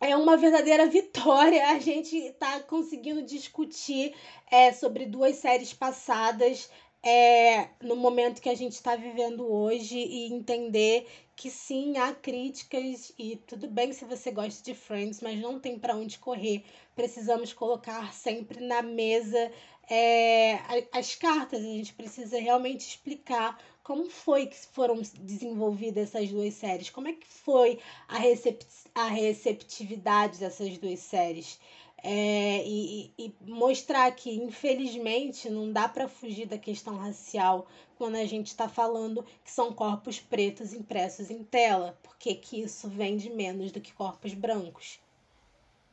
é 0.00 0.16
uma 0.16 0.36
verdadeira 0.36 0.86
vitória 0.86 1.68
a 1.70 1.78
gente 1.78 2.16
estar 2.16 2.58
tá 2.58 2.60
conseguindo 2.60 3.22
discutir 3.22 4.14
é, 4.50 4.72
sobre 4.72 5.04
duas 5.04 5.36
séries 5.36 5.72
passadas 5.72 6.70
é, 7.02 7.68
no 7.82 7.96
momento 7.96 8.42
que 8.42 8.48
a 8.48 8.54
gente 8.54 8.72
está 8.72 8.94
vivendo 8.94 9.50
hoje 9.50 9.96
e 9.98 10.32
entender 10.32 11.06
que 11.34 11.50
sim, 11.50 11.96
há 11.96 12.12
críticas 12.12 13.12
e 13.18 13.36
tudo 13.36 13.66
bem 13.66 13.92
se 13.92 14.04
você 14.04 14.30
gosta 14.30 14.62
de 14.62 14.74
Friends, 14.74 15.20
mas 15.22 15.40
não 15.40 15.58
tem 15.58 15.78
para 15.78 15.96
onde 15.96 16.18
correr. 16.18 16.62
Precisamos 16.94 17.52
colocar 17.54 18.12
sempre 18.12 18.60
na 18.60 18.82
mesa 18.82 19.50
é, 19.88 20.58
as 20.92 21.14
cartas. 21.14 21.60
A 21.60 21.62
gente 21.62 21.94
precisa 21.94 22.38
realmente 22.38 22.80
explicar 22.80 23.58
como 23.82 24.10
foi 24.10 24.46
que 24.46 24.56
foram 24.56 25.00
desenvolvidas 25.20 26.14
essas 26.14 26.28
duas 26.30 26.54
séries, 26.54 26.90
como 26.90 27.08
é 27.08 27.12
que 27.14 27.26
foi 27.26 27.78
a, 28.06 28.18
recept 28.18 28.66
a 28.94 29.08
receptividade 29.08 30.38
dessas 30.38 30.76
duas 30.76 31.00
séries. 31.00 31.58
É, 32.02 32.64
e, 32.66 33.12
e, 33.18 33.34
mostrar 33.42 34.10
que, 34.12 34.30
infelizmente, 34.30 35.50
não 35.50 35.70
dá 35.70 35.88
para 35.88 36.08
fugir 36.08 36.46
da 36.46 36.56
questão 36.56 36.96
racial 36.96 37.66
quando 37.98 38.16
a 38.16 38.24
gente 38.24 38.46
está 38.46 38.68
falando 38.68 39.24
que 39.44 39.50
são 39.50 39.72
corpos 39.72 40.18
pretos 40.18 40.72
impressos 40.72 41.30
em 41.30 41.44
tela, 41.44 41.98
porque 42.02 42.34
que 42.34 42.62
isso 42.62 42.88
vende 42.88 43.28
menos 43.28 43.70
do 43.70 43.80
que 43.80 43.92
corpos 43.92 44.32
brancos. 44.32 44.98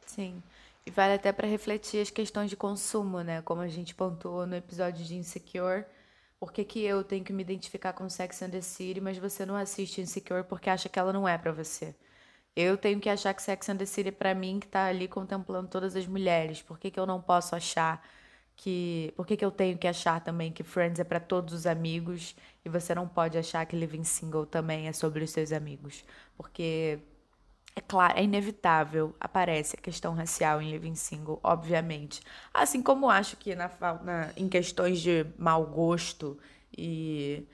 Sim. 0.06 0.42
E 0.86 0.90
vale 0.90 1.16
até 1.16 1.34
para 1.34 1.46
refletir 1.46 2.02
as 2.02 2.10
questões 2.10 2.50
de 2.50 2.56
consumo, 2.56 3.20
né? 3.20 3.42
Como 3.42 3.60
a 3.60 3.68
gente 3.68 3.94
pontuou 3.94 4.48
no 4.48 4.56
episódio 4.56 5.04
de 5.04 5.16
Insecure. 5.16 5.84
Por 6.40 6.54
que, 6.54 6.64
que 6.64 6.82
eu 6.82 7.04
tenho 7.04 7.26
que 7.26 7.34
me 7.34 7.44
identificar 7.44 7.92
com 7.92 8.10
Sex 8.10 8.42
and 8.42 8.52
the 8.52 8.62
City, 8.62 9.02
mas 9.02 9.18
você 9.18 9.46
não 9.46 9.58
assiste 9.58 10.00
Insecure 10.00 10.46
porque 10.46 10.70
acha 10.70 10.88
que 10.88 10.98
ela 10.98 11.12
não 11.12 11.28
é 11.28 11.38
para 11.38 11.52
você? 11.52 11.94
Eu 12.60 12.76
tenho 12.76 13.00
que 13.00 13.08
achar 13.08 13.36
que 13.36 13.44
Sex 13.44 13.70
and 13.70 13.78
the 13.78 13.86
City 13.86 14.12
pra 14.12 14.34
mim, 14.34 14.60
que 14.60 14.68
tá 14.68 14.86
ali 14.88 15.08
contemplando 15.08 15.68
todas 15.70 15.96
as 15.96 16.08
mulheres. 16.08 16.60
Por 16.60 16.80
que, 16.80 16.90
que 16.90 17.00
eu 17.00 17.06
não 17.06 17.22
posso 17.22 17.56
achar 17.56 18.04
que. 18.56 19.14
Por 19.16 19.28
que, 19.28 19.38
que 19.38 19.46
eu 19.46 19.52
tenho 19.52 19.78
que 19.78 19.88
achar 19.88 20.20
também 20.24 20.52
que 20.52 20.64
Friends 20.64 21.00
é 21.00 21.04
para 21.04 21.20
todos 21.20 21.54
os 21.54 21.68
amigos 21.68 22.36
e 22.66 22.70
você 22.70 22.96
não 22.96 23.08
pode 23.08 23.38
achar 23.38 23.64
que 23.68 23.76
Living 23.76 24.04
Single 24.04 24.48
também 24.48 24.88
é 24.88 24.94
sobre 24.94 25.24
os 25.24 25.30
seus 25.30 25.52
amigos? 25.52 26.04
Porque 26.36 27.00
é 27.76 27.82
claro, 27.82 28.18
é 28.18 28.24
inevitável, 28.24 29.16
aparece 29.20 29.76
a 29.78 29.82
questão 29.82 30.16
racial 30.16 30.60
em 30.60 30.72
Living 30.72 30.96
Single, 30.96 31.40
obviamente. 31.44 32.22
Assim 32.52 32.82
como 32.82 33.08
acho 33.08 33.38
que 33.38 33.54
na, 33.56 33.70
na, 34.04 34.32
em 34.36 34.50
questões 34.50 35.00
de 35.00 35.28
mau 35.38 35.64
gosto 35.64 36.40
e 36.76 37.46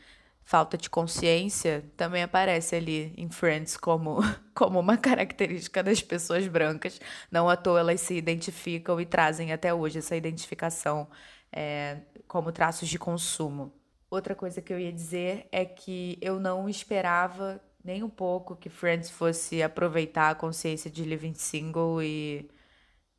falta 0.45 0.77
de 0.77 0.89
consciência 0.89 1.83
também 1.95 2.23
aparece 2.23 2.75
ali 2.75 3.13
em 3.17 3.29
Friends 3.29 3.77
como, 3.77 4.19
como 4.53 4.79
uma 4.79 4.97
característica 4.97 5.81
das 5.81 6.01
pessoas 6.01 6.47
brancas. 6.47 6.99
Não 7.31 7.49
à 7.49 7.55
toa 7.55 7.79
elas 7.79 8.01
se 8.01 8.15
identificam 8.15 8.99
e 8.99 9.05
trazem 9.05 9.51
até 9.51 9.73
hoje 9.73 9.99
essa 9.99 10.15
identificação 10.15 11.07
é, 11.51 11.97
como 12.27 12.51
traços 12.51 12.89
de 12.89 12.99
consumo. 12.99 13.73
Outra 14.09 14.35
coisa 14.35 14.61
que 14.61 14.71
eu 14.71 14.79
ia 14.79 14.91
dizer 14.91 15.47
é 15.51 15.65
que 15.65 16.17
eu 16.21 16.39
não 16.39 16.69
esperava 16.69 17.61
nem 17.83 18.03
um 18.03 18.09
pouco 18.09 18.55
que 18.55 18.69
Friends 18.69 19.09
fosse 19.09 19.61
aproveitar 19.61 20.29
a 20.29 20.35
consciência 20.35 20.89
de 20.89 21.03
Living 21.03 21.33
Single 21.33 22.01
e 22.01 22.49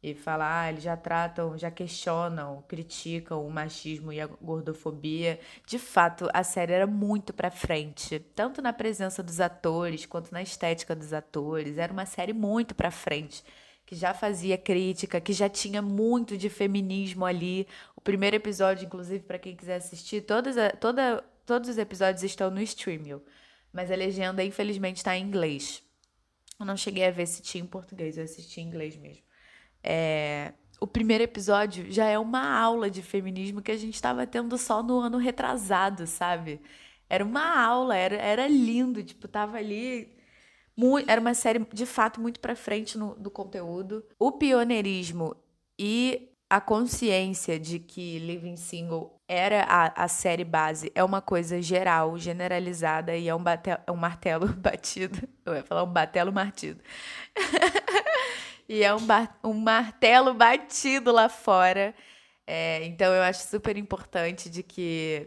e 0.05 0.15
falar, 0.15 0.65
ah, 0.65 0.71
eles 0.71 0.83
já 0.83 0.99
tratam, 0.99 1.57
já 1.57 1.71
questionam, 1.71 2.63
criticam 2.69 3.47
o 3.47 3.51
machismo 3.51 4.13
e 4.13 4.21
a 4.21 4.27
gordofobia. 4.27 5.41
De 5.67 5.79
fato, 5.79 6.29
a 6.35 6.45
série 6.45 6.75
era 6.75 6.87
muito 6.87 7.33
para 7.33 7.51
frente, 7.51 8.19
tanto 8.35 8.61
na 8.61 8.71
presença 8.71 9.23
dos 9.23 9.41
atores 9.41 10.05
quanto 10.05 10.31
na 10.31 10.43
estética 10.43 10.95
dos 10.95 11.15
atores. 11.15 11.79
Era 11.79 11.91
uma 11.91 12.05
série 12.05 12.35
muito 12.35 12.75
para 12.75 12.91
frente, 12.91 13.43
que 13.87 13.97
já 13.97 14.13
fazia 14.13 14.59
crítica, 14.59 15.23
que 15.23 15.33
já 15.33 15.49
tinha 15.49 15.81
muito 15.81 16.37
de 16.37 16.51
feminismo 16.51 17.25
ali. 17.25 17.67
O 17.97 18.01
primeiro 18.03 18.37
episódio, 18.37 18.85
inclusive, 18.85 19.25
para 19.25 19.39
quem 19.39 19.57
quiser 19.57 19.77
assistir, 19.77 20.21
todos, 20.21 20.55
toda, 20.81 21.25
todos 21.47 21.71
os 21.71 21.79
episódios 21.79 22.23
estão 22.23 22.51
no 22.51 22.61
streaming, 22.61 23.23
mas 23.73 23.91
a 23.91 23.97
legenda 23.97 24.45
infelizmente 24.45 24.99
está 24.99 25.17
em 25.17 25.25
inglês. 25.25 25.83
Eu 26.61 26.67
não 26.67 26.77
cheguei 26.77 27.07
a 27.07 27.11
ver 27.11 27.27
se 27.27 27.41
tinha 27.41 27.65
em 27.65 27.67
português, 27.67 28.19
eu 28.19 28.25
assisti 28.25 28.61
em 28.61 28.67
inglês 28.67 28.97
mesmo. 28.97 29.24
É, 29.85 30.53
o 30.81 30.87
primeiro 30.87 31.25
episódio 31.25 31.91
já 31.93 32.07
é 32.07 32.19
uma 32.19 32.59
aula 32.59 32.91
de 32.91 33.03
feminismo 33.03 33.63
que 33.63 33.71
a 33.71 33.77
gente 33.77 33.95
estava 33.95 34.27
tendo 34.27 34.57
só 34.59 34.83
no 34.83 34.99
ano 34.99 35.19
retrasado, 35.19 36.07
sabe? 36.07 36.61
Era 37.09 37.25
uma 37.25 37.63
aula, 37.65 37.97
era, 37.97 38.17
era 38.17 38.49
lindo, 38.49 39.03
tipo, 39.03 39.29
tava 39.29 39.59
ali. 39.59 40.13
Muito, 40.77 41.09
era 41.09 41.21
uma 41.21 41.35
série 41.35 41.65
de 41.73 41.87
fato 41.87 42.21
muito 42.21 42.41
para 42.41 42.57
frente 42.57 42.99
no, 42.99 43.15
do 43.15 43.31
conteúdo. 43.31 44.05
O 44.19 44.33
pioneirismo 44.33 45.37
e 45.79 46.31
a 46.51 46.61
consciência 46.61 47.59
de 47.59 47.79
que 47.79 48.19
Living 48.19 48.57
Single 48.57 49.21
era 49.27 49.63
a, 49.65 50.05
a 50.05 50.09
série 50.09 50.45
base 50.45 50.93
é 50.95 51.03
uma 51.03 51.21
coisa 51.23 51.61
geral, 51.63 52.19
generalizada 52.19 53.17
e 53.17 53.29
é 53.29 53.35
um, 53.35 53.43
bate, 53.43 53.71
é 53.71 53.91
um 53.91 53.97
martelo 53.97 54.49
batido. 54.55 55.27
Eu 55.45 55.55
ia 55.55 55.63
falar 55.63 55.85
um 55.85 55.93
batelo 55.93 56.33
martido. 56.33 56.81
e 58.69 58.83
é 58.83 58.95
um, 58.95 59.01
um 59.43 59.55
martelo 59.55 60.35
batido 60.35 61.13
lá 61.13 61.29
fora. 61.29 61.95
É, 62.47 62.85
então 62.85 63.13
eu 63.13 63.23
acho 63.23 63.49
super 63.49 63.77
importante 63.77 64.51
de 64.51 64.63
que 64.63 65.27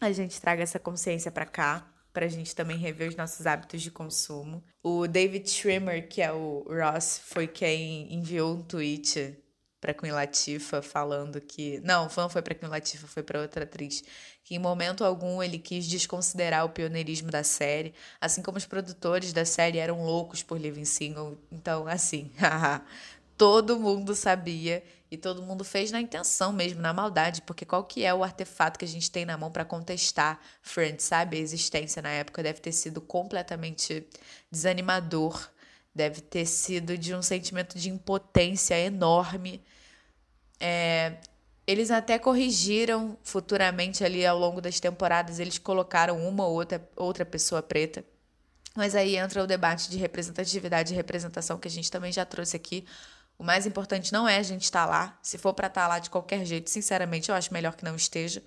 a 0.00 0.10
gente 0.12 0.40
traga 0.40 0.62
essa 0.62 0.78
consciência 0.78 1.30
para 1.30 1.46
cá, 1.46 1.88
para 2.12 2.26
a 2.26 2.28
gente 2.28 2.54
também 2.54 2.76
rever 2.76 3.08
os 3.08 3.16
nossos 3.16 3.46
hábitos 3.46 3.80
de 3.80 3.90
consumo. 3.90 4.62
O 4.82 5.06
David 5.06 5.48
Schwimmer, 5.48 6.08
que 6.08 6.20
é 6.20 6.32
o 6.32 6.66
Ross, 6.68 7.20
foi 7.24 7.46
quem 7.46 8.12
enviou 8.12 8.56
um 8.56 8.62
tweet 8.62 9.38
para 9.82 9.92
Queen 9.92 10.12
Latifah 10.12 10.80
falando 10.80 11.40
que 11.40 11.80
não, 11.80 12.08
não 12.16 12.28
foi 12.30 12.40
para 12.40 12.54
Queen 12.54 12.70
Latifah, 12.70 13.08
foi 13.08 13.22
para 13.24 13.40
outra 13.40 13.64
atriz, 13.64 14.04
que 14.44 14.54
em 14.54 14.58
momento 14.60 15.04
algum 15.04 15.42
ele 15.42 15.58
quis 15.58 15.88
desconsiderar 15.88 16.64
o 16.64 16.68
pioneirismo 16.68 17.32
da 17.32 17.42
série, 17.42 17.92
assim 18.20 18.42
como 18.42 18.58
os 18.58 18.64
produtores 18.64 19.32
da 19.32 19.44
série 19.44 19.78
eram 19.78 20.04
loucos 20.04 20.40
por 20.40 20.56
Living 20.56 20.84
Single. 20.84 21.36
Então, 21.50 21.88
assim, 21.88 22.30
todo 23.36 23.76
mundo 23.76 24.14
sabia 24.14 24.84
e 25.10 25.16
todo 25.16 25.42
mundo 25.42 25.64
fez 25.64 25.90
na 25.90 26.00
intenção 26.00 26.52
mesmo, 26.52 26.80
na 26.80 26.92
maldade, 26.92 27.42
porque 27.42 27.66
qual 27.66 27.82
que 27.82 28.04
é 28.04 28.14
o 28.14 28.22
artefato 28.22 28.78
que 28.78 28.84
a 28.84 28.88
gente 28.88 29.10
tem 29.10 29.24
na 29.24 29.36
mão 29.36 29.50
para 29.50 29.64
contestar 29.64 30.40
Friends, 30.62 31.04
sabe? 31.04 31.38
A 31.38 31.40
existência 31.40 32.00
na 32.00 32.10
época 32.10 32.40
deve 32.40 32.60
ter 32.60 32.72
sido 32.72 33.00
completamente 33.00 34.06
desanimador 34.48 35.50
deve 35.94 36.20
ter 36.20 36.46
sido 36.46 36.96
de 36.96 37.14
um 37.14 37.22
sentimento 37.22 37.78
de 37.78 37.90
impotência 37.90 38.78
enorme. 38.78 39.62
É, 40.64 41.16
eles 41.66 41.90
até 41.90 42.20
corrigiram 42.20 43.18
futuramente 43.24 44.04
ali 44.04 44.24
ao 44.24 44.38
longo 44.38 44.60
das 44.60 44.78
temporadas, 44.78 45.40
eles 45.40 45.58
colocaram 45.58 46.24
uma 46.24 46.46
ou 46.46 46.54
outra, 46.54 46.88
outra 46.94 47.26
pessoa 47.26 47.60
preta. 47.60 48.04
Mas 48.76 48.94
aí 48.94 49.16
entra 49.16 49.42
o 49.42 49.46
debate 49.46 49.90
de 49.90 49.98
representatividade 49.98 50.92
e 50.92 50.96
representação 50.96 51.58
que 51.58 51.66
a 51.66 51.70
gente 51.70 51.90
também 51.90 52.12
já 52.12 52.24
trouxe 52.24 52.56
aqui. 52.56 52.86
O 53.36 53.42
mais 53.42 53.66
importante 53.66 54.12
não 54.12 54.28
é 54.28 54.36
a 54.38 54.42
gente 54.42 54.62
estar 54.62 54.86
tá 54.86 54.90
lá. 54.90 55.18
Se 55.20 55.36
for 55.36 55.52
para 55.52 55.66
estar 55.66 55.82
tá 55.82 55.88
lá 55.88 55.98
de 55.98 56.08
qualquer 56.08 56.46
jeito, 56.46 56.70
sinceramente, 56.70 57.28
eu 57.28 57.34
acho 57.34 57.52
melhor 57.52 57.74
que 57.74 57.84
não 57.84 57.96
esteja. 57.96 58.40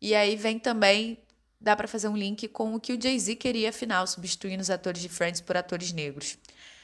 E 0.00 0.14
aí 0.14 0.36
vem 0.36 0.58
também 0.58 1.18
dá 1.60 1.74
para 1.76 1.88
fazer 1.88 2.08
um 2.08 2.16
link 2.16 2.48
com 2.48 2.74
o 2.74 2.80
que 2.80 2.92
o 2.92 3.00
Jay-Z 3.00 3.36
queria 3.36 3.70
afinal, 3.70 4.06
substituindo 4.06 4.62
os 4.62 4.70
atores 4.70 5.02
de 5.02 5.08
Friends 5.08 5.40
por 5.40 5.56
atores 5.56 5.92
negros. 5.92 6.38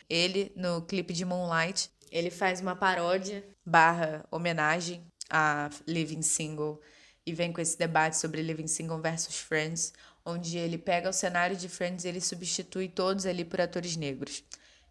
Ele, 0.09 0.53
no 0.57 0.83
clipe 0.83 1.13
de 1.15 1.25
Moonlight, 1.25 1.91
ele 2.13 2.31
faz 2.31 2.61
uma 2.61 2.77
paródia 2.77 3.43
barra 3.65 4.25
homenagem 4.31 5.03
a 5.31 5.71
Living 5.87 6.23
Single 6.23 6.81
e 7.25 7.33
vem 7.33 7.53
com 7.53 7.61
esse 7.61 7.79
debate 7.79 8.19
sobre 8.19 8.43
Living 8.43 8.67
Single 8.67 9.01
versus 9.01 9.37
Friends, 9.39 9.95
onde 10.25 10.59
ele 10.59 10.77
pega 10.77 11.09
o 11.09 11.13
cenário 11.13 11.57
de 11.57 11.69
Friends 11.69 12.05
e 12.05 12.09
ele 12.09 12.21
substitui 12.21 12.89
todos 12.89 13.25
ali 13.25 13.45
por 13.45 13.61
atores 13.61 13.97
negros. 13.97 14.45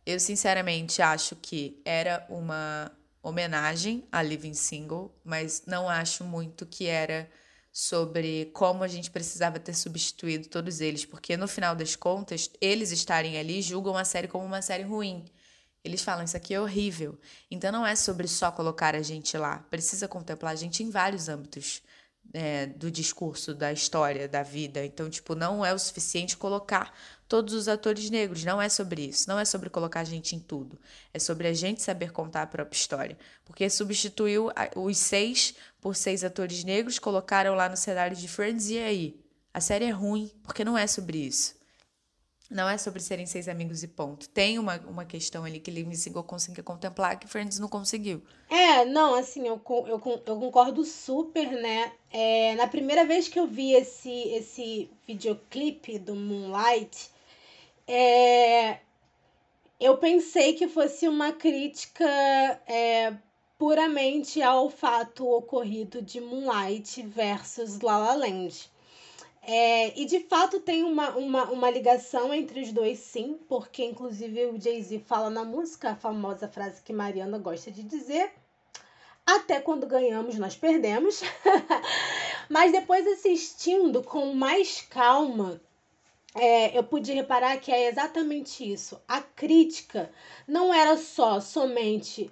Eu 0.06 0.20
sinceramente 0.20 1.02
acho 1.02 1.36
que 1.36 1.80
era 1.86 2.26
uma 2.28 2.92
homenagem 3.22 4.04
a 4.12 4.24
Living 4.24 4.56
Single, 4.56 5.14
mas 5.24 5.64
não 5.68 5.88
acho 5.88 6.24
muito 6.24 6.66
que 6.66 6.88
era 6.88 7.30
sobre 7.72 8.46
como 8.54 8.84
a 8.84 8.88
gente 8.88 9.12
precisava 9.12 9.60
ter 9.60 9.76
substituído 9.76 10.50
todos 10.50 10.82
eles, 10.82 11.06
porque 11.06 11.38
no 11.38 11.48
final 11.48 11.76
das 11.76 11.96
contas, 11.96 12.50
eles 12.60 12.92
estarem 12.92 13.38
ali 13.38 13.62
julgam 13.62 13.96
a 13.96 14.04
série 14.04 14.28
como 14.28 14.44
uma 14.44 14.62
série 14.62 14.84
ruim. 14.84 15.26
Eles 15.84 16.02
falam 16.02 16.24
isso 16.24 16.38
aqui 16.38 16.54
é 16.54 16.62
horrível. 16.62 17.18
Então 17.50 17.72
não 17.72 17.86
é 17.86 17.96
sobre 17.96 18.28
só 18.28 18.52
colocar 18.52 18.96
a 18.96 19.02
gente 19.02 19.38
lá, 19.38 19.60
precisa 19.70 20.08
contemplar 20.08 20.54
a 20.54 20.56
gente 20.56 20.84
em 20.84 20.90
vários 20.90 21.28
âmbitos 21.28 21.82
é, 22.34 22.68
do 22.68 22.90
discurso, 22.92 23.54
da 23.54 23.72
história, 23.72 24.28
da 24.28 24.44
vida. 24.44 24.86
Então, 24.86 25.10
tipo, 25.10 25.36
não 25.36 25.66
é 25.66 25.74
o 25.74 25.80
suficiente 25.80 26.38
colocar 26.38 26.94
todos 27.28 27.54
os 27.54 27.68
atores 27.68 28.10
negros. 28.10 28.44
Não 28.44 28.62
é 28.62 28.70
sobre 28.70 29.08
isso. 29.08 29.28
Não 29.28 29.40
é 29.40 29.46
sobre 29.46 29.70
colocar 29.70 30.02
a 30.02 30.06
gente 30.06 30.36
em 30.36 30.40
tudo. 30.40 30.80
É 31.14 31.20
sobre 31.20 31.48
a 31.48 31.54
gente 31.54 31.82
saber 31.82 32.12
contar 32.12 32.44
a 32.44 32.48
própria 32.48 32.78
história. 32.78 33.18
Porque 33.44 33.70
substituiu 33.70 34.50
os 34.76 34.98
seis 34.98 35.56
por 35.80 35.96
seis 35.96 36.24
atores 36.24 36.64
negros, 36.64 37.00
colocaram 37.00 37.56
lá 37.56 37.68
no 37.68 37.78
cenário 37.78 38.16
de 38.16 38.28
Friends, 38.28 38.70
e 38.70 38.78
aí? 38.78 39.20
A 39.54 39.60
série 39.60 39.86
é 39.86 39.90
ruim, 39.90 40.32
porque 40.44 40.64
não 40.64 40.78
é 40.78 40.86
sobre 40.88 41.18
isso. 41.18 41.56
Não 42.52 42.68
é 42.68 42.78
sobre 42.78 43.00
serem 43.00 43.26
seis 43.26 43.48
amigos 43.48 43.82
e 43.82 43.88
ponto. 43.88 44.28
Tem 44.28 44.60
uma, 44.60 44.76
uma 44.82 45.06
questão 45.06 45.46
ali 45.46 45.58
que 45.58 45.72
Living 45.72 45.96
Single 45.96 46.22
conseguiu 46.26 46.66
contemplar 46.66 47.18
que 47.18 47.26
Friends 47.26 47.58
não 47.58 47.70
conseguiu. 47.70 48.22
É, 48.50 48.84
não, 48.84 49.16
assim, 49.16 49.48
eu, 49.48 49.62
eu, 49.88 50.22
eu 50.26 50.38
concordo 50.38 50.84
super, 50.84 51.50
né? 51.50 51.94
É, 52.12 52.54
na 52.56 52.68
primeira 52.68 53.06
vez 53.06 53.30
que 53.30 53.40
eu 53.40 53.48
vi 53.48 53.72
esse, 53.72 54.12
esse 54.34 54.92
videoclipe 55.08 55.98
do 55.98 56.14
Moonlight, 56.14 57.10
é, 57.88 58.80
eu 59.80 59.98
pensei 59.98 60.52
que 60.52 60.68
fosse 60.68 61.08
uma 61.08 61.32
crítica 61.32 62.06
é, 62.68 63.14
puramente 63.58 64.42
ao 64.42 64.70
fato 64.70 65.26
ocorrido 65.26 66.02
de 66.02 66.20
Moonlight 66.20 67.02
versus 67.04 67.80
La 67.80 67.98
La 67.98 68.14
Land. 68.14 68.70
É, 69.44 70.00
e 70.00 70.06
de 70.06 70.20
fato 70.20 70.60
tem 70.60 70.84
uma, 70.84 71.10
uma, 71.18 71.46
uma 71.46 71.70
ligação 71.70 72.32
entre 72.34 72.62
os 72.62 72.72
dois, 72.72 73.00
sim, 73.00 73.40
porque 73.50 73.84
inclusive 73.84 74.46
o 74.46 74.62
Jay-Z 74.62 75.00
fala 75.00 75.32
na 75.32 75.44
música 75.44 75.92
a 75.92 75.96
famosa 75.96 76.48
frase 76.48 76.82
que 76.84 76.94
Mariana 76.94 77.40
gosta 77.40 77.72
de 77.72 77.82
dizer: 77.82 78.32
Até 79.26 79.60
quando 79.60 79.88
ganhamos, 79.88 80.38
nós 80.38 80.56
perdemos. 80.56 81.22
Mas 82.48 82.72
depois 82.72 83.08
assistindo 83.08 84.04
com 84.04 84.34
mais 84.36 84.82
calma, 84.82 85.60
é, 86.36 86.78
eu 86.78 86.84
pude 86.84 87.12
reparar 87.12 87.58
que 87.58 87.72
é 87.72 87.88
exatamente 87.88 88.70
isso. 88.72 89.02
A 89.08 89.22
crítica 89.22 90.12
não 90.48 90.74
era 90.74 90.98
só 90.98 91.40
somente 91.42 92.30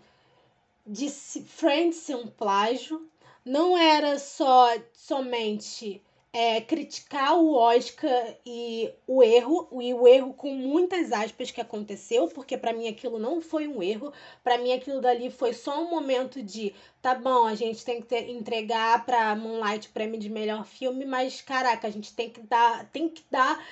de 0.86 1.10
Friends 1.10 1.98
ser 1.98 2.16
um 2.16 2.28
plágio, 2.28 3.10
não 3.44 3.78
era 3.78 4.20
só 4.20 4.70
somente 4.94 6.02
é, 6.32 6.62
criticar 6.62 7.38
o 7.38 7.54
Oscar 7.54 8.36
e 8.46 8.92
o 9.08 9.24
erro, 9.24 9.68
e 9.82 9.94
o 9.94 10.08
erro 10.08 10.34
com 10.34 10.54
muitas 10.54 11.12
aspas 11.12 11.50
que 11.50 11.60
aconteceu, 11.60 12.28
porque 12.28 12.58
para 12.58 12.72
mim 12.72 12.88
aquilo 12.88 13.18
não 13.18 13.42
foi 13.42 13.68
um 13.68 13.82
erro, 13.82 14.14
para 14.44 14.58
mim 14.60 14.72
aquilo 14.72 15.02
dali 15.02 15.32
foi 15.32 15.54
só 15.54 15.82
um 15.82 15.90
momento 15.90 16.44
de, 16.44 16.74
tá 17.02 17.16
bom, 17.16 17.46
a 17.46 17.56
gente 17.56 17.84
tem 17.84 18.00
que 18.00 18.08
ter, 18.08 18.30
entregar 18.30 19.06
para 19.06 19.36
Moonlight 19.36 19.88
o 19.88 19.92
prêmio 19.92 20.20
de 20.20 20.30
melhor 20.30 20.66
filme, 20.66 21.04
mas 21.04 21.42
caraca, 21.42 21.88
a 21.88 21.92
gente 21.92 22.14
tem 22.14 22.30
que 22.30 22.42
dar, 22.42 22.86
tem 22.92 23.10
que 23.10 23.24
dar 23.30 23.64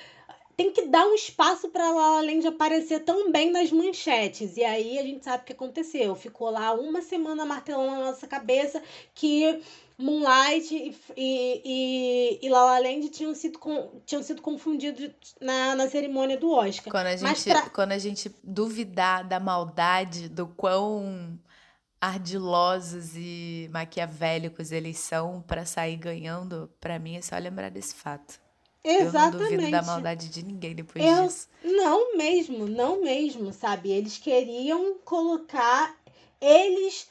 tem 0.56 0.72
que 0.72 0.86
dar 0.88 1.06
um 1.06 1.14
espaço 1.14 1.68
para 1.68 1.88
La 1.92 2.16
La 2.16 2.20
Land 2.20 2.44
aparecer 2.48 3.04
também 3.04 3.48
nas 3.52 3.70
manchetes. 3.70 4.56
E 4.56 4.64
aí 4.64 4.98
a 4.98 5.04
gente 5.04 5.24
sabe 5.24 5.44
o 5.44 5.46
que 5.46 5.52
aconteceu. 5.52 6.16
Ficou 6.16 6.50
lá 6.50 6.72
uma 6.72 7.00
semana 7.00 7.46
martelando 7.46 7.92
na 7.92 8.06
nossa 8.06 8.26
cabeça 8.26 8.82
que 9.14 9.62
Moonlight 9.98 10.72
e, 10.72 10.96
e, 11.16 12.38
e 12.40 12.48
La 12.48 12.64
La 12.64 12.78
Land 12.78 13.08
tinham 13.08 13.34
sido, 13.34 13.58
com, 13.58 14.00
tinham 14.06 14.22
sido 14.22 14.40
confundidos 14.40 15.10
na, 15.40 15.74
na 15.74 15.88
cerimônia 15.88 16.38
do 16.38 16.52
Oscar. 16.52 16.92
Quando 16.92 17.06
a, 17.08 17.16
gente, 17.16 17.44
pra... 17.50 17.68
quando 17.70 17.92
a 17.92 17.98
gente 17.98 18.32
duvidar 18.44 19.26
da 19.26 19.40
maldade, 19.40 20.28
do 20.28 20.46
quão 20.46 21.36
ardilosos 22.00 23.16
e 23.16 23.68
maquiavélicos 23.72 24.70
eles 24.70 24.98
são 24.98 25.42
para 25.42 25.66
sair 25.66 25.96
ganhando, 25.96 26.70
para 26.80 26.96
mim 27.00 27.16
é 27.16 27.22
só 27.22 27.36
lembrar 27.36 27.70
desse 27.70 27.96
fato. 27.96 28.40
Exatamente. 28.84 29.34
Eu 29.34 29.40
não 29.40 29.56
duvido 29.56 29.70
da 29.72 29.82
maldade 29.82 30.28
de 30.28 30.44
ninguém 30.44 30.76
depois 30.76 31.04
eu, 31.04 31.26
disso. 31.26 31.48
Não 31.64 32.16
mesmo, 32.16 32.68
não 32.68 33.02
mesmo, 33.02 33.52
sabe? 33.52 33.90
Eles 33.90 34.16
queriam 34.16 34.98
colocar 35.04 35.92
eles 36.40 37.08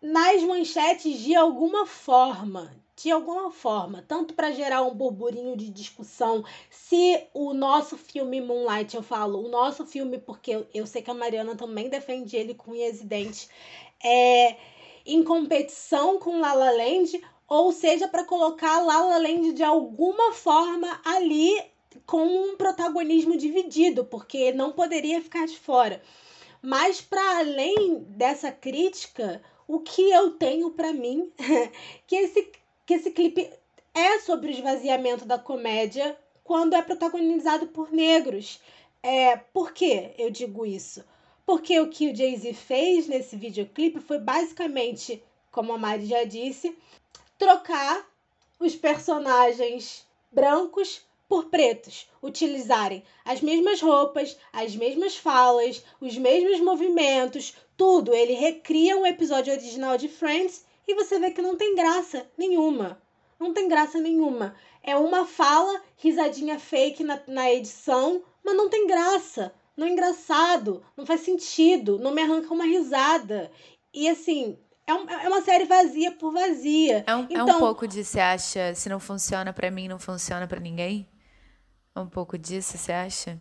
nas 0.00 0.42
manchetes 0.42 1.18
de 1.20 1.34
alguma 1.34 1.86
forma. 1.86 2.76
De 2.96 3.12
alguma 3.12 3.52
forma, 3.52 4.04
tanto 4.08 4.34
para 4.34 4.50
gerar 4.50 4.82
um 4.82 4.92
burburinho 4.92 5.56
de 5.56 5.70
discussão, 5.70 6.44
se 6.68 7.28
o 7.32 7.54
nosso 7.54 7.96
filme 7.96 8.40
Moonlight, 8.40 8.96
eu 8.96 9.04
falo, 9.04 9.40
o 9.44 9.48
nosso 9.48 9.86
filme, 9.86 10.18
porque 10.18 10.66
eu, 10.74 10.84
sei 10.84 11.00
que 11.00 11.08
a 11.08 11.14
Mariana 11.14 11.54
também 11.54 11.88
defende 11.88 12.34
ele 12.34 12.54
com 12.54 12.72
Resident, 12.72 13.46
é 14.02 14.56
em 15.06 15.22
competição 15.22 16.18
com 16.18 16.40
La 16.40 16.52
La 16.54 16.72
Land, 16.72 17.22
ou 17.46 17.70
seja, 17.70 18.08
para 18.08 18.24
colocar 18.24 18.80
La 18.80 19.00
La 19.04 19.18
Land 19.18 19.52
de 19.52 19.62
alguma 19.62 20.32
forma 20.32 21.00
ali 21.04 21.56
com 22.04 22.26
um 22.26 22.56
protagonismo 22.56 23.36
dividido, 23.36 24.04
porque 24.04 24.52
não 24.52 24.72
poderia 24.72 25.22
ficar 25.22 25.46
de 25.46 25.56
fora. 25.56 26.02
Mas 26.60 27.00
para 27.00 27.38
além 27.38 28.00
dessa 28.08 28.50
crítica, 28.50 29.40
o 29.68 29.80
que 29.80 30.10
eu 30.10 30.30
tenho 30.30 30.70
para 30.70 30.92
mim 30.92 31.30
que 32.08 32.16
esse 32.16 32.50
que 32.86 32.94
esse 32.94 33.10
clipe 33.10 33.48
é 33.94 34.18
sobre 34.20 34.48
o 34.48 34.50
esvaziamento 34.50 35.26
da 35.26 35.38
comédia 35.38 36.18
quando 36.42 36.74
é 36.74 36.80
protagonizado 36.80 37.66
por 37.66 37.92
negros. 37.92 38.58
É, 39.02 39.36
por 39.36 39.72
que 39.72 40.14
eu 40.16 40.30
digo 40.30 40.64
isso? 40.64 41.04
Porque 41.44 41.78
o 41.78 41.90
que 41.90 42.10
o 42.10 42.16
Jay-Z 42.16 42.54
fez 42.54 43.06
nesse 43.06 43.36
videoclipe 43.36 44.00
foi 44.00 44.18
basicamente, 44.18 45.22
como 45.52 45.74
a 45.74 45.78
Mari 45.78 46.06
já 46.06 46.24
disse, 46.24 46.74
trocar 47.38 48.08
os 48.58 48.74
personagens 48.74 50.06
brancos 50.32 51.02
por 51.28 51.46
pretos, 51.46 52.08
utilizarem 52.22 53.02
as 53.24 53.40
mesmas 53.40 53.80
roupas, 53.80 54.36
as 54.52 54.74
mesmas 54.74 55.16
falas, 55.16 55.84
os 56.00 56.16
mesmos 56.16 56.60
movimentos, 56.60 57.54
tudo. 57.76 58.14
Ele 58.14 58.32
recria 58.32 58.96
um 58.96 59.06
episódio 59.06 59.52
original 59.52 59.98
de 59.98 60.08
Friends 60.08 60.64
e 60.86 60.94
você 60.94 61.18
vê 61.18 61.30
que 61.30 61.42
não 61.42 61.56
tem 61.56 61.74
graça 61.74 62.26
nenhuma. 62.36 63.00
Não 63.38 63.52
tem 63.52 63.68
graça 63.68 64.00
nenhuma. 64.00 64.56
É 64.82 64.96
uma 64.96 65.26
fala, 65.26 65.82
risadinha 65.96 66.58
fake 66.58 67.04
na, 67.04 67.20
na 67.28 67.52
edição, 67.52 68.22
mas 68.42 68.56
não 68.56 68.68
tem 68.68 68.86
graça. 68.86 69.52
Não 69.76 69.86
é 69.86 69.90
engraçado, 69.90 70.82
não 70.96 71.06
faz 71.06 71.20
sentido, 71.20 72.00
não 72.00 72.10
me 72.12 72.22
arranca 72.22 72.52
uma 72.52 72.64
risada. 72.64 73.52
E 73.94 74.08
assim, 74.08 74.58
é, 74.88 74.92
é 75.24 75.28
uma 75.28 75.42
série 75.42 75.66
vazia 75.66 76.10
por 76.10 76.32
vazia. 76.32 77.04
É 77.06 77.14
um, 77.14 77.24
então, 77.24 77.36
é 77.36 77.42
um 77.42 77.48
então 77.48 77.58
pouco 77.60 77.86
de 77.86 78.02
você 78.02 78.18
acha, 78.18 78.74
se 78.74 78.88
não 78.88 78.98
funciona 78.98 79.52
para 79.52 79.70
mim, 79.70 79.86
não 79.86 79.98
funciona 79.98 80.48
para 80.48 80.58
ninguém? 80.58 81.06
Um 82.00 82.08
pouco 82.08 82.38
disso, 82.38 82.76
você 82.78 82.92
acha? 82.92 83.40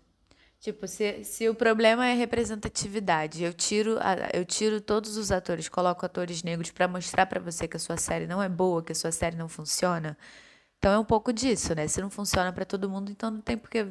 Tipo, 0.60 0.88
se, 0.88 1.24
se 1.24 1.48
o 1.48 1.56
problema 1.56 2.08
é 2.08 2.14
representatividade, 2.14 3.44
eu 3.44 3.54
tiro, 3.54 3.98
eu 4.34 4.44
tiro 4.44 4.82
todos 4.82 5.16
os 5.16 5.32
atores, 5.32 5.70
coloco 5.70 6.06
atores 6.06 6.42
negros 6.44 6.72
para 6.72 6.88
mostrar 6.88 7.28
para 7.28 7.40
você 7.40 7.68
que 7.68 7.78
a 7.78 7.80
sua 7.80 7.96
série 7.98 8.26
não 8.26 8.42
é 8.42 8.50
boa, 8.50 8.84
que 8.84 8.92
a 8.92 8.96
sua 8.96 9.12
série 9.12 9.36
não 9.36 9.48
funciona. 9.48 10.18
Então 10.78 10.92
é 10.92 11.00
um 11.00 11.06
pouco 11.06 11.32
disso, 11.32 11.76
né? 11.76 11.88
Se 11.88 12.02
não 12.02 12.10
funciona 12.10 12.52
para 12.52 12.66
todo 12.66 12.90
mundo, 12.90 13.12
então 13.12 13.30
não 13.32 13.42
tem 13.42 13.58
porque 13.58 13.88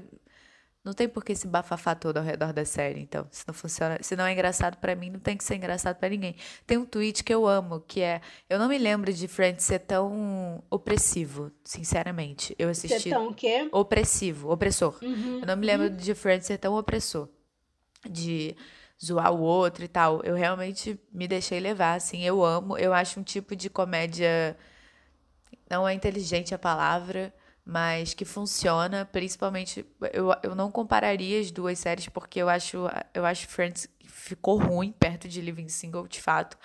não 0.86 0.92
tem 0.92 1.08
por 1.08 1.24
que 1.24 1.32
esse 1.32 1.48
bafafá 1.48 1.96
todo 1.96 2.18
ao 2.18 2.22
redor 2.22 2.52
da 2.52 2.64
série, 2.64 3.00
então. 3.00 3.26
Se 3.32 3.44
não 3.44 3.52
funciona, 3.52 3.98
se 4.00 4.14
não 4.14 4.24
é 4.24 4.32
engraçado 4.32 4.78
para 4.78 4.94
mim, 4.94 5.10
não 5.10 5.18
tem 5.18 5.36
que 5.36 5.42
ser 5.42 5.56
engraçado 5.56 5.96
para 5.96 6.08
ninguém. 6.08 6.36
Tem 6.64 6.78
um 6.78 6.86
tweet 6.86 7.24
que 7.24 7.34
eu 7.34 7.44
amo, 7.44 7.80
que 7.80 8.00
é, 8.00 8.20
eu 8.48 8.56
não 8.56 8.68
me 8.68 8.78
lembro 8.78 9.12
de 9.12 9.26
Friends 9.26 9.64
ser 9.64 9.80
tão 9.80 10.62
opressivo, 10.70 11.50
sinceramente. 11.64 12.54
Eu 12.56 12.68
assisti 12.68 13.00
Ser 13.00 13.10
tão 13.10 13.28
o 13.28 13.34
quê? 13.34 13.68
Opressivo, 13.72 14.48
opressor. 14.52 14.96
Uhum, 15.02 15.40
eu 15.40 15.46
não 15.46 15.56
me 15.56 15.66
lembro 15.66 15.88
uhum. 15.88 15.96
de 15.96 16.14
Friends 16.14 16.46
ser 16.46 16.58
tão 16.58 16.74
opressor. 16.76 17.28
De 18.08 18.56
zoar 19.04 19.32
o 19.32 19.40
outro 19.40 19.84
e 19.84 19.88
tal. 19.88 20.22
Eu 20.22 20.36
realmente 20.36 20.98
me 21.12 21.26
deixei 21.26 21.58
levar, 21.58 21.94
assim, 21.94 22.22
eu 22.22 22.44
amo, 22.44 22.78
eu 22.78 22.94
acho 22.94 23.18
um 23.18 23.24
tipo 23.24 23.56
de 23.56 23.68
comédia 23.68 24.56
não 25.68 25.86
é 25.86 25.92
inteligente 25.92 26.54
a 26.54 26.58
palavra, 26.58 27.34
mas 27.66 28.14
que 28.14 28.24
funciona, 28.24 29.04
principalmente 29.04 29.84
eu, 30.12 30.28
eu 30.40 30.54
não 30.54 30.70
compararia 30.70 31.40
as 31.40 31.50
duas 31.50 31.80
séries 31.80 32.08
porque 32.08 32.40
eu 32.40 32.48
acho 32.48 32.84
eu 33.12 33.26
acho 33.26 33.48
Friends 33.48 33.88
ficou 34.06 34.56
ruim 34.56 34.92
perto 34.92 35.28
de 35.28 35.40
Living 35.40 35.68
Single 35.68 36.06
de 36.06 36.20
fato, 36.22 36.56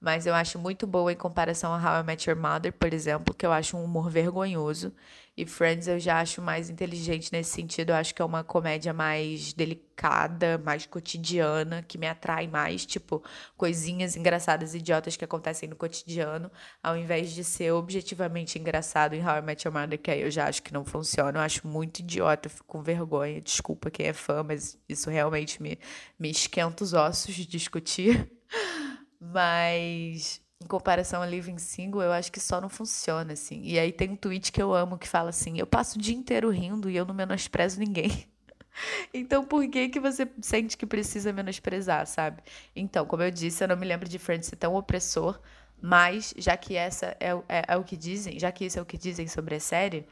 mas 0.00 0.26
eu 0.26 0.34
acho 0.34 0.58
muito 0.58 0.86
boa 0.86 1.12
em 1.12 1.16
comparação 1.16 1.72
a 1.74 1.76
How 1.76 2.02
I 2.02 2.04
Met 2.04 2.28
Your 2.30 2.38
Mother, 2.38 2.72
por 2.72 2.92
exemplo, 2.92 3.34
que 3.34 3.44
eu 3.44 3.52
acho 3.52 3.76
um 3.76 3.84
humor 3.84 4.10
vergonhoso. 4.10 4.92
E 5.36 5.46
Friends 5.46 5.86
eu 5.86 6.00
já 6.00 6.20
acho 6.20 6.42
mais 6.42 6.68
inteligente 6.68 7.32
nesse 7.32 7.50
sentido. 7.50 7.90
Eu 7.90 7.96
acho 7.96 8.12
que 8.12 8.20
é 8.20 8.24
uma 8.24 8.42
comédia 8.42 8.92
mais 8.92 9.52
delicada, 9.52 10.58
mais 10.58 10.84
cotidiana, 10.84 11.80
que 11.82 11.96
me 11.96 12.08
atrai 12.08 12.48
mais, 12.48 12.84
tipo, 12.84 13.22
coisinhas 13.56 14.16
engraçadas, 14.16 14.74
idiotas 14.74 15.16
que 15.16 15.24
acontecem 15.24 15.68
no 15.68 15.76
cotidiano, 15.76 16.50
ao 16.82 16.96
invés 16.96 17.30
de 17.32 17.44
ser 17.44 17.70
objetivamente 17.72 18.58
engraçado 18.58 19.14
em 19.14 19.24
How 19.24 19.38
I 19.38 19.42
Met 19.42 19.66
Your 19.66 19.76
Mother, 19.76 19.98
que 20.00 20.10
aí 20.10 20.22
eu 20.22 20.30
já 20.30 20.48
acho 20.48 20.60
que 20.62 20.72
não 20.72 20.84
funciona. 20.84 21.38
Eu 21.38 21.42
acho 21.42 21.66
muito 21.68 22.00
idiota, 22.00 22.46
eu 22.48 22.50
fico 22.50 22.66
com 22.66 22.82
vergonha. 22.82 23.40
Desculpa 23.40 23.90
quem 23.90 24.06
é 24.06 24.12
fã, 24.12 24.42
mas 24.42 24.76
isso 24.88 25.08
realmente 25.08 25.62
me, 25.62 25.78
me 26.18 26.30
esquenta 26.30 26.82
os 26.82 26.94
ossos 26.94 27.34
de 27.34 27.46
discutir. 27.46 28.28
Mas 29.20 30.40
em 30.62 30.66
comparação 30.66 31.22
a 31.22 31.26
Living 31.26 31.58
Single, 31.58 32.02
eu 32.02 32.12
acho 32.12 32.32
que 32.32 32.40
só 32.40 32.60
não 32.60 32.68
funciona, 32.68 33.32
assim. 33.32 33.62
E 33.62 33.78
aí 33.78 33.92
tem 33.92 34.10
um 34.10 34.16
tweet 34.16 34.50
que 34.50 34.62
eu 34.62 34.74
amo 34.74 34.98
que 34.98 35.08
fala 35.08 35.30
assim: 35.30 35.58
eu 35.58 35.66
passo 35.66 35.98
o 35.98 36.02
dia 36.02 36.14
inteiro 36.14 36.50
rindo 36.50 36.90
e 36.90 36.96
eu 36.96 37.04
não 37.04 37.14
menosprezo 37.14 37.78
ninguém. 37.78 38.26
então 39.14 39.44
por 39.44 39.68
que 39.68 39.88
que 39.88 40.00
você 40.00 40.28
sente 40.40 40.76
que 40.76 40.86
precisa 40.86 41.32
menosprezar, 41.32 42.06
sabe? 42.06 42.42
Então, 42.74 43.06
como 43.06 43.22
eu 43.22 43.30
disse, 43.30 43.62
eu 43.62 43.68
não 43.68 43.76
me 43.76 43.86
lembro 43.86 44.08
de 44.08 44.18
Friends 44.18 44.48
ser 44.48 44.56
tão 44.56 44.74
opressor, 44.74 45.40
mas 45.80 46.34
já 46.36 46.56
que 46.56 46.76
essa 46.76 47.16
é, 47.20 47.30
é, 47.48 47.64
é 47.68 47.76
o 47.76 47.84
que 47.84 47.96
dizem, 47.96 48.38
já 48.38 48.50
que 48.50 48.64
isso 48.64 48.78
é 48.78 48.82
o 48.82 48.86
que 48.86 48.98
dizem 48.98 49.28
sobre 49.28 49.56
a 49.56 49.60
série. 49.60 50.06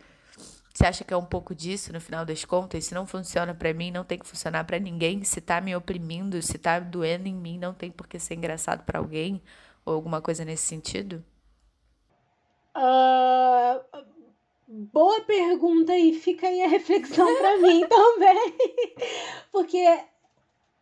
Você 0.77 0.85
acha 0.85 1.05
que 1.05 1.15
é 1.15 1.17
um 1.17 1.25
pouco 1.25 1.55
disso 1.55 1.91
no 1.91 1.99
final 2.03 2.23
das 2.23 2.45
contas? 2.45 2.85
Se 2.85 2.95
não 2.95 3.07
funciona 3.07 3.55
para 3.55 3.73
mim, 3.73 3.91
não 3.91 4.05
tem 4.05 4.19
que 4.19 4.27
funcionar 4.27 4.63
para 4.65 4.79
ninguém. 4.79 5.25
Se 5.25 5.41
tá 5.41 5.59
me 5.59 5.75
oprimindo, 5.75 6.43
se 6.43 6.59
tá 6.59 6.79
doendo 6.79 7.27
em 7.27 7.35
mim, 7.35 7.59
não 7.59 7.73
tem 7.73 7.91
por 7.91 8.07
que 8.07 8.19
ser 8.19 8.35
engraçado 8.35 8.85
para 8.85 8.99
alguém 8.99 9.41
ou 9.87 9.95
alguma 9.95 10.21
coisa 10.21 10.45
nesse 10.45 10.65
sentido? 10.65 11.25
Uh, 12.77 13.81
boa 14.69 15.23
pergunta 15.23 15.97
e 15.97 16.13
fica 16.13 16.47
aí 16.47 16.63
a 16.63 16.69
reflexão 16.69 17.27
para 17.39 17.57
mim 17.57 17.81
também. 17.89 18.55
Porque 19.51 19.83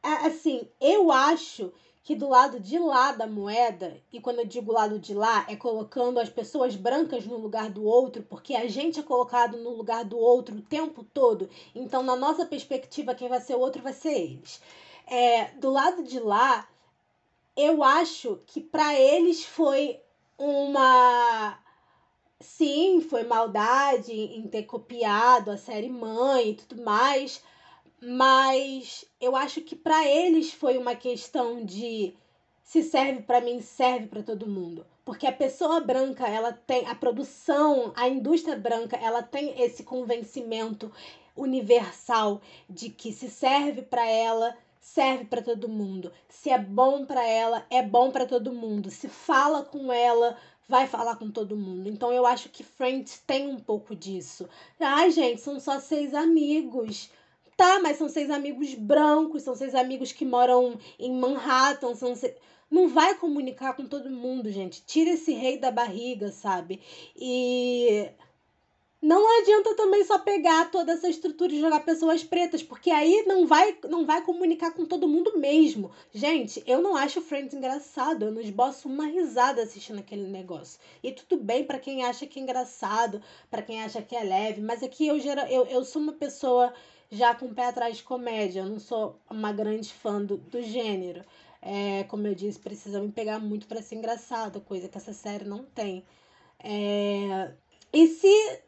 assim, 0.02 0.68
eu 0.80 1.12
acho 1.12 1.72
que 2.04 2.14
do 2.14 2.28
lado 2.28 2.60
de 2.60 2.78
lá 2.78 3.12
da 3.12 3.26
moeda, 3.26 3.98
e 4.12 4.20
quando 4.20 4.40
eu 4.40 4.46
digo 4.46 4.70
lado 4.70 4.98
de 4.98 5.14
lá, 5.14 5.46
é 5.48 5.56
colocando 5.56 6.20
as 6.20 6.28
pessoas 6.28 6.76
brancas 6.76 7.24
no 7.24 7.38
lugar 7.38 7.70
do 7.70 7.82
outro, 7.82 8.22
porque 8.22 8.54
a 8.54 8.68
gente 8.68 9.00
é 9.00 9.02
colocado 9.02 9.56
no 9.56 9.70
lugar 9.70 10.04
do 10.04 10.18
outro 10.18 10.56
o 10.56 10.60
tempo 10.60 11.02
todo. 11.02 11.48
Então, 11.74 12.02
na 12.02 12.14
nossa 12.14 12.44
perspectiva, 12.44 13.14
quem 13.14 13.26
vai 13.26 13.40
ser 13.40 13.54
o 13.54 13.60
outro 13.60 13.82
vai 13.82 13.94
ser 13.94 14.12
eles. 14.12 14.60
É, 15.06 15.46
do 15.52 15.70
lado 15.70 16.02
de 16.02 16.20
lá, 16.20 16.68
eu 17.56 17.82
acho 17.82 18.38
que 18.46 18.60
para 18.60 18.94
eles 18.94 19.42
foi 19.42 19.98
uma. 20.36 21.58
Sim, 22.38 23.00
foi 23.00 23.24
maldade 23.24 24.12
em 24.12 24.46
ter 24.46 24.64
copiado 24.64 25.50
a 25.50 25.56
série 25.56 25.88
Mãe 25.88 26.50
e 26.50 26.54
tudo 26.54 26.82
mais 26.82 27.42
mas 28.06 29.04
eu 29.20 29.34
acho 29.34 29.62
que 29.62 29.74
para 29.74 30.06
eles 30.06 30.52
foi 30.52 30.76
uma 30.76 30.94
questão 30.94 31.64
de 31.64 32.14
se 32.62 32.82
serve 32.82 33.22
para 33.22 33.40
mim, 33.40 33.60
serve 33.60 34.06
para 34.06 34.22
todo 34.22 34.46
mundo. 34.46 34.86
Porque 35.04 35.26
a 35.26 35.32
pessoa 35.32 35.80
branca, 35.80 36.26
ela 36.26 36.52
tem 36.52 36.86
a 36.86 36.94
produção, 36.94 37.92
a 37.94 38.08
indústria 38.08 38.56
branca, 38.56 38.96
ela 38.96 39.22
tem 39.22 39.60
esse 39.62 39.84
convencimento 39.84 40.90
universal 41.36 42.40
de 42.68 42.90
que 42.90 43.12
se 43.12 43.30
serve 43.30 43.82
para 43.82 44.06
ela, 44.06 44.56
serve 44.80 45.24
para 45.24 45.42
todo 45.42 45.68
mundo. 45.68 46.12
Se 46.28 46.50
é 46.50 46.58
bom 46.58 47.04
para 47.04 47.26
ela, 47.26 47.66
é 47.70 47.82
bom 47.82 48.10
para 48.10 48.26
todo 48.26 48.52
mundo. 48.52 48.90
Se 48.90 49.08
fala 49.08 49.62
com 49.62 49.92
ela, 49.92 50.36
vai 50.68 50.86
falar 50.86 51.16
com 51.16 51.30
todo 51.30 51.56
mundo. 51.56 51.88
Então 51.88 52.12
eu 52.12 52.26
acho 52.26 52.48
que 52.48 52.62
Friends 52.62 53.22
tem 53.26 53.48
um 53.48 53.58
pouco 53.58 53.94
disso. 53.94 54.48
Ai, 54.80 55.10
gente, 55.10 55.40
são 55.40 55.58
só 55.58 55.80
seis 55.80 56.14
amigos. 56.14 57.10
Tá, 57.56 57.80
mas 57.80 57.98
são 57.98 58.08
seis 58.08 58.30
amigos 58.30 58.74
brancos, 58.74 59.42
são 59.42 59.54
seis 59.54 59.74
amigos 59.74 60.12
que 60.12 60.24
moram 60.24 60.78
em 60.98 61.12
Manhattan, 61.12 61.94
são 61.94 62.14
seis... 62.16 62.34
Não 62.70 62.88
vai 62.88 63.14
comunicar 63.16 63.74
com 63.74 63.86
todo 63.86 64.10
mundo, 64.10 64.50
gente. 64.50 64.82
Tira 64.84 65.10
esse 65.10 65.32
rei 65.32 65.58
da 65.58 65.70
barriga, 65.70 66.32
sabe? 66.32 66.80
E 67.14 68.10
não 69.00 69.38
adianta 69.38 69.76
também 69.76 70.02
só 70.02 70.18
pegar 70.18 70.70
toda 70.70 70.92
essa 70.92 71.06
estrutura 71.08 71.52
e 71.52 71.60
jogar 71.60 71.80
pessoas 71.80 72.24
pretas, 72.24 72.62
porque 72.62 72.90
aí 72.90 73.22
não 73.26 73.46
vai 73.46 73.78
não 73.86 74.06
vai 74.06 74.22
comunicar 74.22 74.72
com 74.72 74.86
todo 74.86 75.06
mundo 75.06 75.38
mesmo. 75.38 75.90
Gente, 76.10 76.62
eu 76.66 76.80
não 76.80 76.96
acho 76.96 77.20
Friends 77.20 77.52
engraçado, 77.52 78.24
eu 78.24 78.32
não 78.32 78.40
esboço 78.40 78.88
uma 78.88 79.06
risada 79.06 79.62
assistindo 79.62 79.98
aquele 79.98 80.26
negócio. 80.26 80.80
E 81.02 81.12
tudo 81.12 81.36
bem 81.36 81.64
para 81.64 81.78
quem 81.78 82.02
acha 82.02 82.26
que 82.26 82.40
é 82.40 82.42
engraçado, 82.42 83.22
para 83.50 83.60
quem 83.60 83.82
acha 83.82 84.00
que 84.00 84.16
é 84.16 84.24
leve, 84.24 84.62
mas 84.62 84.82
aqui 84.82 85.06
eu, 85.06 85.18
eu, 85.18 85.66
eu 85.66 85.84
sou 85.84 86.00
uma 86.00 86.14
pessoa 86.14 86.72
já 87.14 87.35
com 87.35 87.46
o 87.46 87.55
pé 87.55 87.66
atrás 87.66 87.96
de 87.96 88.03
comédia. 88.03 88.61
Eu 88.61 88.66
não 88.66 88.79
sou 88.79 89.18
uma 89.31 89.53
grande 89.53 89.92
fã 89.92 90.22
do, 90.22 90.37
do 90.37 90.62
gênero. 90.62 91.24
É, 91.62 92.05
como 92.05 92.27
eu 92.27 92.35
disse, 92.35 92.59
precisa 92.59 93.00
me 93.00 93.11
pegar 93.11 93.38
muito 93.38 93.66
para 93.66 93.81
ser 93.81 93.94
engraçado, 93.94 94.61
coisa 94.61 94.88
que 94.88 94.98
essa 94.98 95.12
série 95.12 95.44
não 95.44 95.64
tem. 95.64 96.05
É, 96.62 97.53
e 97.92 98.07
se 98.09 98.61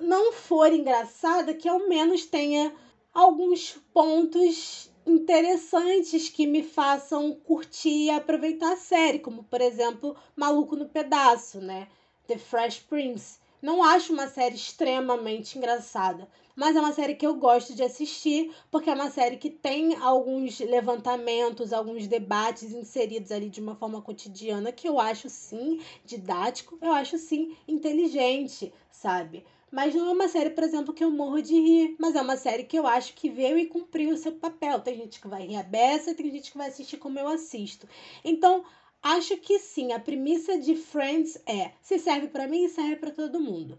não 0.00 0.32
for 0.32 0.72
engraçada, 0.72 1.52
que 1.52 1.68
ao 1.68 1.88
menos 1.88 2.24
tenha 2.24 2.72
alguns 3.12 3.72
pontos 3.92 4.90
interessantes 5.06 6.28
que 6.28 6.46
me 6.46 6.62
façam 6.62 7.34
curtir 7.34 8.04
e 8.04 8.10
aproveitar 8.10 8.72
a 8.72 8.76
série, 8.76 9.18
como 9.18 9.42
por 9.44 9.60
exemplo 9.60 10.16
Maluco 10.36 10.76
no 10.76 10.88
Pedaço, 10.88 11.60
né? 11.60 11.88
The 12.26 12.38
Fresh 12.38 12.80
Prince. 12.80 13.38
Não 13.60 13.82
acho 13.82 14.12
uma 14.12 14.28
série 14.28 14.54
extremamente 14.54 15.58
engraçada, 15.58 16.28
mas 16.54 16.76
é 16.76 16.80
uma 16.80 16.92
série 16.92 17.16
que 17.16 17.26
eu 17.26 17.34
gosto 17.34 17.74
de 17.74 17.82
assistir, 17.82 18.54
porque 18.70 18.88
é 18.88 18.94
uma 18.94 19.10
série 19.10 19.36
que 19.36 19.50
tem 19.50 19.96
alguns 19.96 20.60
levantamentos, 20.60 21.72
alguns 21.72 22.06
debates 22.06 22.72
inseridos 22.72 23.32
ali 23.32 23.50
de 23.50 23.60
uma 23.60 23.74
forma 23.74 24.00
cotidiana 24.00 24.70
que 24.70 24.88
eu 24.88 25.00
acho 25.00 25.28
sim 25.28 25.80
didático, 26.04 26.78
eu 26.80 26.92
acho 26.92 27.18
sim 27.18 27.56
inteligente, 27.66 28.72
sabe? 28.92 29.44
Mas 29.70 29.94
não 29.94 30.08
é 30.08 30.12
uma 30.12 30.28
série, 30.28 30.50
por 30.50 30.64
exemplo, 30.64 30.94
que 30.94 31.04
eu 31.04 31.10
morro 31.10 31.42
de 31.42 31.54
rir, 31.54 31.96
mas 31.98 32.14
é 32.14 32.22
uma 32.22 32.36
série 32.36 32.64
que 32.64 32.78
eu 32.78 32.86
acho 32.86 33.12
que 33.14 33.28
veio 33.28 33.58
e 33.58 33.66
cumpriu 33.66 34.14
o 34.14 34.16
seu 34.16 34.32
papel. 34.32 34.80
Tem 34.80 34.96
gente 34.96 35.20
que 35.20 35.28
vai 35.28 35.46
rir 35.46 35.56
a 35.56 35.62
beça, 35.62 36.14
tem 36.14 36.30
gente 36.30 36.50
que 36.50 36.56
vai 36.58 36.68
assistir 36.68 36.96
como 36.96 37.18
eu 37.18 37.28
assisto. 37.28 37.86
Então, 38.24 38.64
acho 39.02 39.36
que 39.38 39.58
sim, 39.58 39.92
a 39.92 40.00
premissa 40.00 40.58
de 40.58 40.76
Friends 40.76 41.40
é: 41.46 41.72
se 41.82 41.98
serve 41.98 42.28
para 42.28 42.46
mim, 42.48 42.68
serve 42.68 42.96
para 42.96 43.10
todo 43.10 43.40
mundo. 43.40 43.78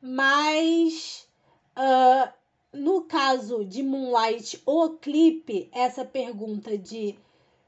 Mas 0.00 1.26
Uh, 1.76 2.32
no 2.72 3.02
caso 3.02 3.62
de 3.62 3.82
Moonlight, 3.82 4.62
o 4.64 4.90
clipe, 4.90 5.68
essa 5.72 6.06
pergunta 6.06 6.76
de 6.78 7.14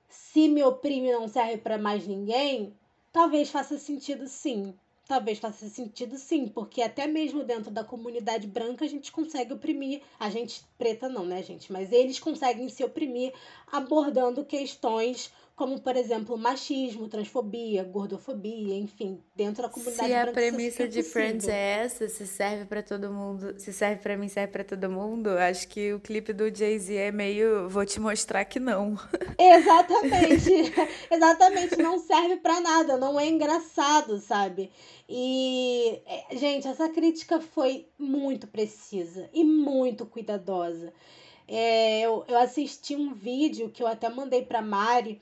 se 0.08 0.48
me 0.48 0.62
oprime 0.62 1.12
não 1.12 1.28
serve 1.28 1.58
para 1.58 1.76
mais 1.76 2.06
ninguém, 2.06 2.74
talvez 3.12 3.50
faça 3.50 3.78
sentido 3.78 4.26
sim. 4.26 4.74
Talvez 5.06 5.38
faça 5.38 5.68
sentido 5.68 6.18
sim, 6.18 6.48
porque 6.48 6.82
até 6.82 7.06
mesmo 7.06 7.42
dentro 7.42 7.70
da 7.70 7.82
comunidade 7.82 8.46
branca 8.46 8.84
a 8.84 8.88
gente 8.88 9.10
consegue 9.10 9.54
oprimir, 9.54 10.02
a 10.20 10.28
gente 10.28 10.62
preta 10.76 11.08
não, 11.08 11.24
né, 11.24 11.42
gente? 11.42 11.72
Mas 11.72 11.92
eles 11.92 12.18
conseguem 12.18 12.68
se 12.68 12.84
oprimir 12.84 13.32
abordando 13.70 14.44
questões 14.44 15.32
como, 15.58 15.80
por 15.80 15.96
exemplo, 15.96 16.38
machismo, 16.38 17.08
transfobia, 17.08 17.82
gordofobia, 17.82 18.76
enfim, 18.76 19.20
dentro 19.34 19.64
da 19.64 19.68
comunidade 19.68 20.06
Se 20.06 20.14
a 20.14 20.26
premissa 20.28 20.86
de 20.86 21.02
Friends 21.02 21.48
é 21.48 21.80
essa, 21.82 22.08
se 22.08 22.28
serve 22.28 22.64
para 22.64 22.80
todo 22.80 23.12
mundo, 23.12 23.58
se 23.58 23.72
serve 23.72 24.00
para 24.00 24.16
mim, 24.16 24.28
serve 24.28 24.52
para 24.52 24.62
todo 24.62 24.88
mundo, 24.88 25.30
acho 25.30 25.66
que 25.66 25.92
o 25.92 25.98
clipe 25.98 26.32
do 26.32 26.44
Jay-Z 26.44 26.94
é 26.94 27.10
meio 27.10 27.68
vou 27.68 27.84
te 27.84 27.98
mostrar 27.98 28.44
que 28.44 28.60
não. 28.60 28.96
Exatamente. 29.36 30.72
Exatamente, 31.10 31.76
não 31.82 31.98
serve 31.98 32.36
para 32.36 32.60
nada, 32.60 32.96
não 32.96 33.18
é 33.18 33.26
engraçado, 33.26 34.20
sabe? 34.20 34.70
E, 35.08 36.00
é, 36.06 36.36
gente, 36.36 36.68
essa 36.68 36.88
crítica 36.88 37.40
foi 37.40 37.88
muito 37.98 38.46
precisa 38.46 39.28
e 39.32 39.42
muito 39.42 40.06
cuidadosa. 40.06 40.92
É, 41.48 42.02
eu, 42.02 42.24
eu 42.28 42.38
assisti 42.38 42.94
um 42.94 43.14
vídeo 43.14 43.70
que 43.70 43.82
eu 43.82 43.86
até 43.86 44.08
mandei 44.10 44.42
para 44.42 44.60
Mari, 44.60 45.18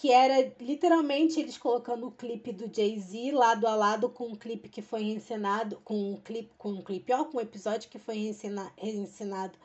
que 0.00 0.12
era 0.12 0.52
literalmente 0.60 1.40
eles 1.40 1.58
colocando 1.58 2.06
o 2.06 2.12
clipe 2.12 2.52
do 2.52 2.72
Jay-Z 2.72 3.32
lado 3.32 3.66
a 3.66 3.74
lado 3.74 4.08
com 4.08 4.30
o 4.30 4.36
clipe 4.36 4.68
que 4.68 4.80
foi 4.80 5.02
reencenado, 5.02 5.80
com 5.84 6.12
o 6.12 6.20
clipe, 6.20 6.52
com 6.56 6.74
o 6.74 6.84
clipe, 6.84 7.12
ó, 7.12 7.24
com 7.24 7.38
o 7.38 7.40
episódio 7.40 7.90
que 7.90 7.98
foi 7.98 8.32
reencenado 8.76 9.58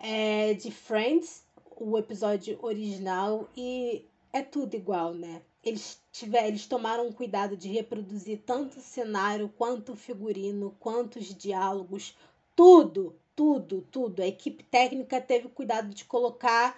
é, 0.00 0.52
de 0.54 0.72
Friends, 0.72 1.44
o 1.76 1.96
episódio 1.96 2.58
original, 2.60 3.48
e 3.56 4.04
é 4.32 4.42
tudo 4.42 4.74
igual, 4.74 5.14
né? 5.14 5.40
Eles, 5.62 6.00
tiver, 6.10 6.48
eles 6.48 6.66
tomaram 6.66 7.12
cuidado 7.12 7.56
de 7.56 7.68
reproduzir 7.68 8.40
tanto 8.44 8.80
o 8.80 8.82
cenário, 8.82 9.48
quanto 9.56 9.92
o 9.92 9.96
figurino, 9.96 10.74
quanto 10.80 11.20
os 11.20 11.32
diálogos, 11.32 12.16
tudo, 12.56 13.14
tudo, 13.36 13.86
tudo. 13.92 14.22
A 14.22 14.26
equipe 14.26 14.64
técnica 14.64 15.20
teve 15.20 15.48
cuidado 15.48 15.94
de 15.94 16.04
colocar 16.04 16.76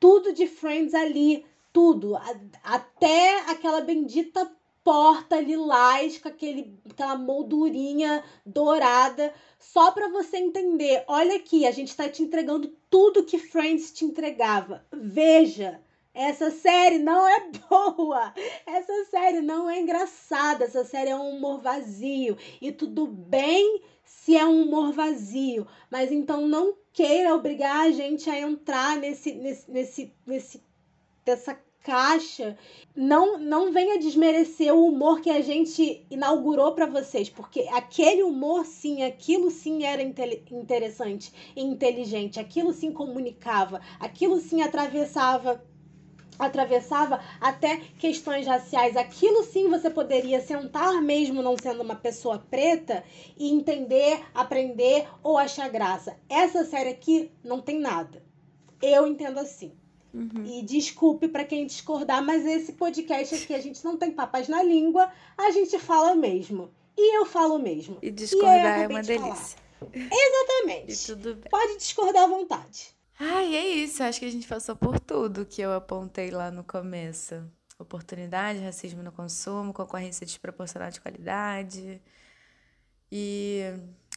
tudo 0.00 0.32
de 0.32 0.48
Friends 0.48 0.92
ali 0.92 1.46
tudo, 1.72 2.16
até 2.62 3.40
aquela 3.50 3.80
bendita 3.80 4.50
porta 4.82 5.40
lilás 5.40 6.18
com 6.18 6.28
aquele, 6.28 6.78
aquela 6.90 7.16
moldurinha 7.16 8.24
dourada, 8.44 9.32
só 9.58 9.92
para 9.92 10.08
você 10.08 10.38
entender. 10.38 11.04
Olha 11.06 11.36
aqui, 11.36 11.66
a 11.66 11.70
gente 11.70 11.88
está 11.88 12.08
te 12.08 12.22
entregando 12.22 12.74
tudo 12.88 13.24
que 13.24 13.38
Friends 13.38 13.92
te 13.92 14.04
entregava. 14.04 14.84
Veja, 14.92 15.80
essa 16.14 16.50
série 16.50 16.98
não 16.98 17.28
é 17.28 17.50
boa. 17.68 18.32
Essa 18.66 19.04
série 19.10 19.40
não 19.40 19.68
é 19.68 19.80
engraçada. 19.80 20.64
Essa 20.64 20.84
série 20.84 21.10
é 21.10 21.16
um 21.16 21.36
humor 21.36 21.60
vazio. 21.60 22.36
E 22.60 22.72
tudo 22.72 23.06
bem 23.06 23.82
se 24.04 24.36
é 24.36 24.44
um 24.44 24.62
humor 24.62 24.92
vazio, 24.92 25.66
mas 25.90 26.10
então 26.10 26.46
não 26.46 26.76
queira 26.92 27.34
obrigar 27.34 27.86
a 27.86 27.90
gente 27.90 28.28
a 28.28 28.38
entrar 28.38 28.96
nesse 28.96 29.32
nesse 29.32 29.70
nesse, 29.70 30.14
nesse 30.26 30.69
dessa 31.30 31.56
caixa, 31.82 32.58
não 32.94 33.38
não 33.38 33.72
venha 33.72 33.98
desmerecer 33.98 34.74
o 34.74 34.86
humor 34.86 35.20
que 35.20 35.30
a 35.30 35.40
gente 35.40 36.04
inaugurou 36.10 36.72
para 36.72 36.86
vocês, 36.86 37.30
porque 37.30 37.60
aquele 37.72 38.22
humor 38.22 38.66
sim, 38.66 39.02
aquilo 39.02 39.50
sim 39.50 39.84
era 39.84 40.02
interessante 40.02 41.32
e 41.56 41.62
inteligente, 41.62 42.40
aquilo 42.40 42.72
sim 42.72 42.92
comunicava, 42.92 43.80
aquilo 43.98 44.40
sim 44.40 44.60
atravessava 44.60 45.64
atravessava 46.38 47.20
até 47.38 47.76
questões 47.98 48.46
raciais. 48.46 48.96
Aquilo 48.96 49.44
sim 49.44 49.68
você 49.68 49.90
poderia 49.90 50.40
sentar 50.40 51.02
mesmo 51.02 51.42
não 51.42 51.54
sendo 51.62 51.82
uma 51.82 51.94
pessoa 51.94 52.38
preta 52.38 53.04
e 53.36 53.50
entender, 53.50 54.24
aprender 54.34 55.06
ou 55.22 55.36
achar 55.36 55.68
graça. 55.68 56.16
Essa 56.30 56.64
série 56.64 56.88
aqui 56.88 57.30
não 57.44 57.60
tem 57.60 57.78
nada. 57.78 58.24
Eu 58.80 59.06
entendo 59.06 59.38
assim. 59.38 59.70
Uhum. 60.12 60.44
E 60.44 60.62
desculpe 60.62 61.28
para 61.28 61.44
quem 61.44 61.66
discordar, 61.66 62.24
mas 62.24 62.44
esse 62.44 62.72
podcast 62.72 63.34
aqui 63.34 63.54
a 63.54 63.60
gente 63.60 63.84
não 63.84 63.96
tem 63.96 64.10
papas 64.10 64.48
na 64.48 64.62
língua, 64.62 65.10
a 65.36 65.50
gente 65.50 65.78
fala 65.78 66.14
mesmo. 66.14 66.70
E 66.96 67.16
eu 67.16 67.24
falo 67.24 67.58
mesmo. 67.58 67.98
E 68.02 68.10
discordar 68.10 68.80
e 68.80 68.82
é 68.82 68.88
uma 68.88 69.02
de 69.02 69.08
delícia. 69.08 69.56
Exatamente. 69.92 71.46
Pode 71.48 71.76
discordar 71.78 72.24
à 72.24 72.26
vontade. 72.26 72.94
Ai, 73.18 73.54
é 73.54 73.68
isso. 73.68 74.02
Acho 74.02 74.20
que 74.20 74.26
a 74.26 74.30
gente 74.30 74.48
passou 74.48 74.74
por 74.74 74.98
tudo 74.98 75.46
que 75.46 75.62
eu 75.62 75.72
apontei 75.72 76.30
lá 76.30 76.50
no 76.50 76.64
começo. 76.64 77.42
Oportunidade, 77.78 78.60
racismo 78.60 79.02
no 79.02 79.12
consumo, 79.12 79.72
concorrência 79.72 80.26
desproporcional 80.26 80.90
de 80.90 81.00
qualidade. 81.00 82.00
E 83.10 83.62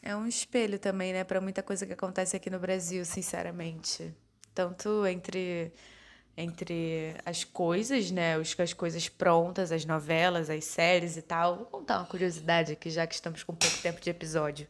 é 0.02 0.14
um 0.14 0.26
espelho 0.26 0.78
também, 0.78 1.12
né, 1.12 1.24
para 1.24 1.40
muita 1.40 1.62
coisa 1.62 1.86
que 1.86 1.92
acontece 1.92 2.36
aqui 2.36 2.50
no 2.50 2.58
Brasil, 2.58 3.04
sinceramente. 3.04 4.14
Tanto 4.54 5.06
entre 5.06 5.72
entre 6.36 7.14
as 7.24 7.44
coisas, 7.44 8.10
né, 8.10 8.36
os, 8.38 8.58
as 8.58 8.72
coisas 8.72 9.08
prontas, 9.08 9.70
as 9.70 9.84
novelas, 9.84 10.50
as 10.50 10.64
séries 10.64 11.16
e 11.16 11.22
tal. 11.22 11.56
Vou 11.56 11.66
contar 11.66 11.98
uma 11.98 12.06
curiosidade 12.06 12.72
aqui, 12.72 12.90
já 12.90 13.06
que 13.06 13.14
estamos 13.14 13.42
com 13.42 13.54
pouco 13.54 13.78
tempo 13.78 14.00
de 14.00 14.10
episódio. 14.10 14.66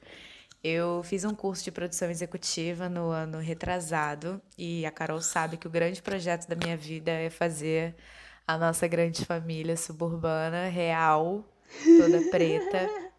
Eu 0.62 1.02
fiz 1.02 1.24
um 1.24 1.34
curso 1.34 1.62
de 1.64 1.70
produção 1.70 2.10
executiva 2.10 2.88
no 2.88 3.10
ano 3.10 3.38
retrasado 3.38 4.40
e 4.56 4.86
a 4.86 4.90
Carol 4.90 5.20
sabe 5.20 5.56
que 5.56 5.66
o 5.66 5.70
grande 5.70 6.00
projeto 6.00 6.48
da 6.48 6.56
minha 6.56 6.76
vida 6.76 7.10
é 7.10 7.28
fazer 7.28 7.94
a 8.46 8.56
nossa 8.56 8.86
grande 8.86 9.24
família 9.24 9.76
suburbana 9.76 10.68
real, 10.68 11.44
toda 11.98 12.30
preta. 12.30 12.88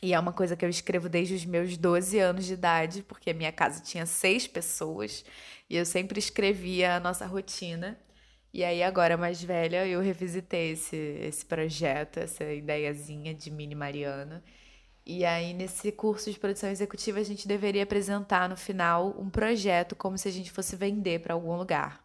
E 0.00 0.14
é 0.14 0.20
uma 0.20 0.32
coisa 0.32 0.54
que 0.54 0.64
eu 0.64 0.68
escrevo 0.68 1.08
desde 1.08 1.34
os 1.34 1.44
meus 1.44 1.76
12 1.76 2.20
anos 2.20 2.44
de 2.44 2.52
idade, 2.52 3.02
porque 3.02 3.30
a 3.30 3.34
minha 3.34 3.50
casa 3.50 3.82
tinha 3.82 4.06
seis 4.06 4.46
pessoas 4.46 5.24
e 5.68 5.76
eu 5.76 5.84
sempre 5.84 6.18
escrevia 6.18 6.96
a 6.96 7.00
nossa 7.00 7.26
rotina. 7.26 7.98
E 8.52 8.64
aí, 8.64 8.82
agora 8.82 9.16
mais 9.16 9.42
velha, 9.42 9.86
eu 9.86 10.00
revisitei 10.00 10.72
esse, 10.72 10.96
esse 10.96 11.44
projeto, 11.44 12.18
essa 12.18 12.44
ideiazinha 12.52 13.34
de 13.34 13.50
Mini 13.50 13.74
Mariana. 13.74 14.42
E 15.04 15.24
aí, 15.24 15.54
nesse 15.54 15.92
curso 15.92 16.30
de 16.30 16.38
produção 16.38 16.70
executiva, 16.70 17.18
a 17.20 17.22
gente 17.22 17.48
deveria 17.48 17.82
apresentar 17.82 18.48
no 18.48 18.56
final 18.56 19.14
um 19.18 19.30
projeto 19.30 19.96
como 19.96 20.18
se 20.18 20.28
a 20.28 20.30
gente 20.30 20.50
fosse 20.50 20.76
vender 20.76 21.20
para 21.20 21.34
algum 21.34 21.56
lugar, 21.56 22.04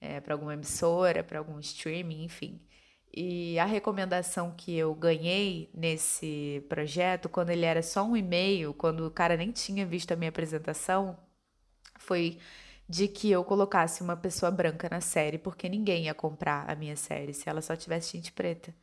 é, 0.00 0.20
para 0.20 0.34
alguma 0.34 0.54
emissora, 0.54 1.22
para 1.24 1.38
algum 1.38 1.58
streaming, 1.60 2.24
enfim. 2.24 2.60
E 3.14 3.58
a 3.58 3.64
recomendação 3.64 4.54
que 4.56 4.76
eu 4.76 4.94
ganhei 4.94 5.70
nesse 5.74 6.64
projeto, 6.68 7.28
quando 7.28 7.50
ele 7.50 7.64
era 7.64 7.82
só 7.82 8.04
um 8.04 8.16
e-mail, 8.16 8.74
quando 8.74 9.06
o 9.06 9.10
cara 9.10 9.36
nem 9.36 9.50
tinha 9.52 9.84
visto 9.86 10.12
a 10.12 10.16
minha 10.16 10.28
apresentação, 10.30 11.18
foi 11.98 12.38
de 12.88 13.08
que 13.08 13.30
eu 13.30 13.44
colocasse 13.44 14.02
uma 14.02 14.16
pessoa 14.16 14.50
branca 14.50 14.88
na 14.90 15.00
série, 15.00 15.38
porque 15.38 15.68
ninguém 15.68 16.04
ia 16.06 16.14
comprar 16.14 16.68
a 16.70 16.74
minha 16.74 16.96
série 16.96 17.34
se 17.34 17.48
ela 17.48 17.60
só 17.62 17.76
tivesse 17.76 18.16
gente 18.16 18.32
preta. 18.32 18.74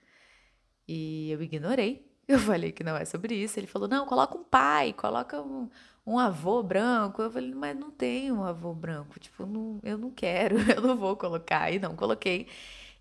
E 0.88 1.32
eu 1.32 1.42
ignorei 1.42 2.06
eu 2.28 2.40
falei 2.40 2.72
que 2.72 2.84
não 2.84 2.96
é 2.96 3.06
sobre 3.06 3.36
isso. 3.36 3.60
Ele 3.60 3.68
falou: 3.68 3.88
não, 3.88 4.06
coloca 4.06 4.38
um 4.38 4.44
pai, 4.44 4.94
coloca 4.94 5.42
um, 5.42 5.70
um 6.06 6.20
avô 6.20 6.64
branco. 6.64 7.22
Eu 7.22 7.32
falei: 7.32 7.54
mas 7.54 7.78
não 7.78 7.92
tem 7.92 8.32
um 8.32 8.44
avô 8.44 8.74
branco. 8.74 9.20
Tipo, 9.20 9.46
não, 9.46 9.80
eu 9.84 9.98
não 9.98 10.12
quero, 10.12 10.58
eu 10.72 10.82
não 10.82 10.98
vou 10.98 11.16
colocar. 11.16 11.72
E 11.72 11.80
não 11.80 11.96
coloquei. 11.96 12.48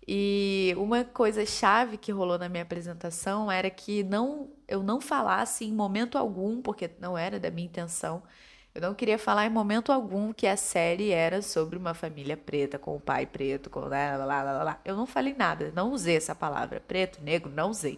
E 0.07 0.73
uma 0.77 1.03
coisa 1.03 1.45
chave 1.45 1.97
que 1.97 2.11
rolou 2.11 2.37
na 2.37 2.47
minha 2.47 2.63
apresentação 2.63 3.51
era 3.51 3.69
que 3.71 4.03
não 4.03 4.51
eu 4.67 4.83
não 4.83 5.01
falasse 5.01 5.65
em 5.65 5.73
momento 5.73 6.17
algum, 6.17 6.61
porque 6.61 6.91
não 6.99 7.17
era 7.17 7.39
da 7.39 7.49
minha 7.51 7.67
intenção. 7.67 8.23
Eu 8.75 8.81
não 8.81 8.93
queria 8.93 9.17
falar 9.17 9.45
em 9.45 9.49
momento 9.49 9.89
algum 9.89 10.33
que 10.33 10.45
a 10.45 10.57
série 10.57 11.11
era 11.11 11.41
sobre 11.41 11.77
uma 11.77 11.93
família 11.93 12.35
preta, 12.35 12.77
com 12.77 12.93
o 12.93 12.99
pai 12.99 13.25
preto, 13.25 13.69
com 13.69 13.79
lá, 13.79 14.17
lá, 14.17 14.43
lá, 14.43 14.63
lá. 14.63 14.81
Eu 14.83 14.97
não 14.97 15.07
falei 15.07 15.33
nada, 15.33 15.71
não 15.73 15.93
usei 15.93 16.17
essa 16.17 16.35
palavra. 16.35 16.81
Preto, 16.85 17.21
negro, 17.23 17.49
não 17.49 17.69
usei. 17.69 17.97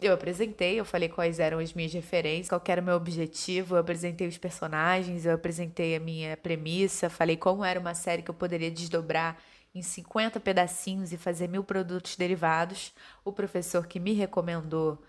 Eu 0.00 0.14
apresentei, 0.14 0.78
eu 0.78 0.84
falei 0.84 1.08
quais 1.08 1.40
eram 1.40 1.58
as 1.58 1.72
minhas 1.72 1.92
referências, 1.92 2.48
qual 2.48 2.62
era 2.68 2.80
o 2.80 2.84
meu 2.84 2.94
objetivo, 2.94 3.74
eu 3.74 3.80
apresentei 3.80 4.28
os 4.28 4.38
personagens, 4.38 5.26
eu 5.26 5.34
apresentei 5.34 5.96
a 5.96 6.00
minha 6.00 6.36
premissa, 6.36 7.10
falei 7.10 7.36
como 7.36 7.64
era 7.64 7.80
uma 7.80 7.94
série 7.94 8.22
que 8.22 8.30
eu 8.30 8.34
poderia 8.34 8.70
desdobrar 8.70 9.36
em 9.74 9.82
50 9.82 10.38
pedacinhos 10.38 11.12
e 11.12 11.16
fazer 11.16 11.48
mil 11.48 11.64
produtos 11.64 12.14
derivados. 12.14 12.92
O 13.24 13.32
professor 13.32 13.86
que 13.88 13.98
me 13.98 14.12
recomendou 14.12 15.02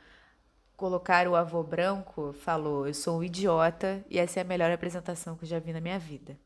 colocar 0.78 1.28
o 1.28 1.36
avô 1.36 1.64
branco 1.64 2.32
falou: 2.32 2.88
Eu 2.88 2.94
sou 2.94 3.18
um 3.18 3.24
idiota 3.24 4.06
e 4.10 4.20
essa 4.20 4.40
é 4.40 4.42
a 4.44 4.46
melhor 4.46 4.72
apresentação 4.72 5.36
que 5.36 5.44
eu 5.44 5.50
já 5.50 5.60
vi 5.60 5.74
na 5.74 5.82
minha 5.82 6.00
vida. 6.00 6.40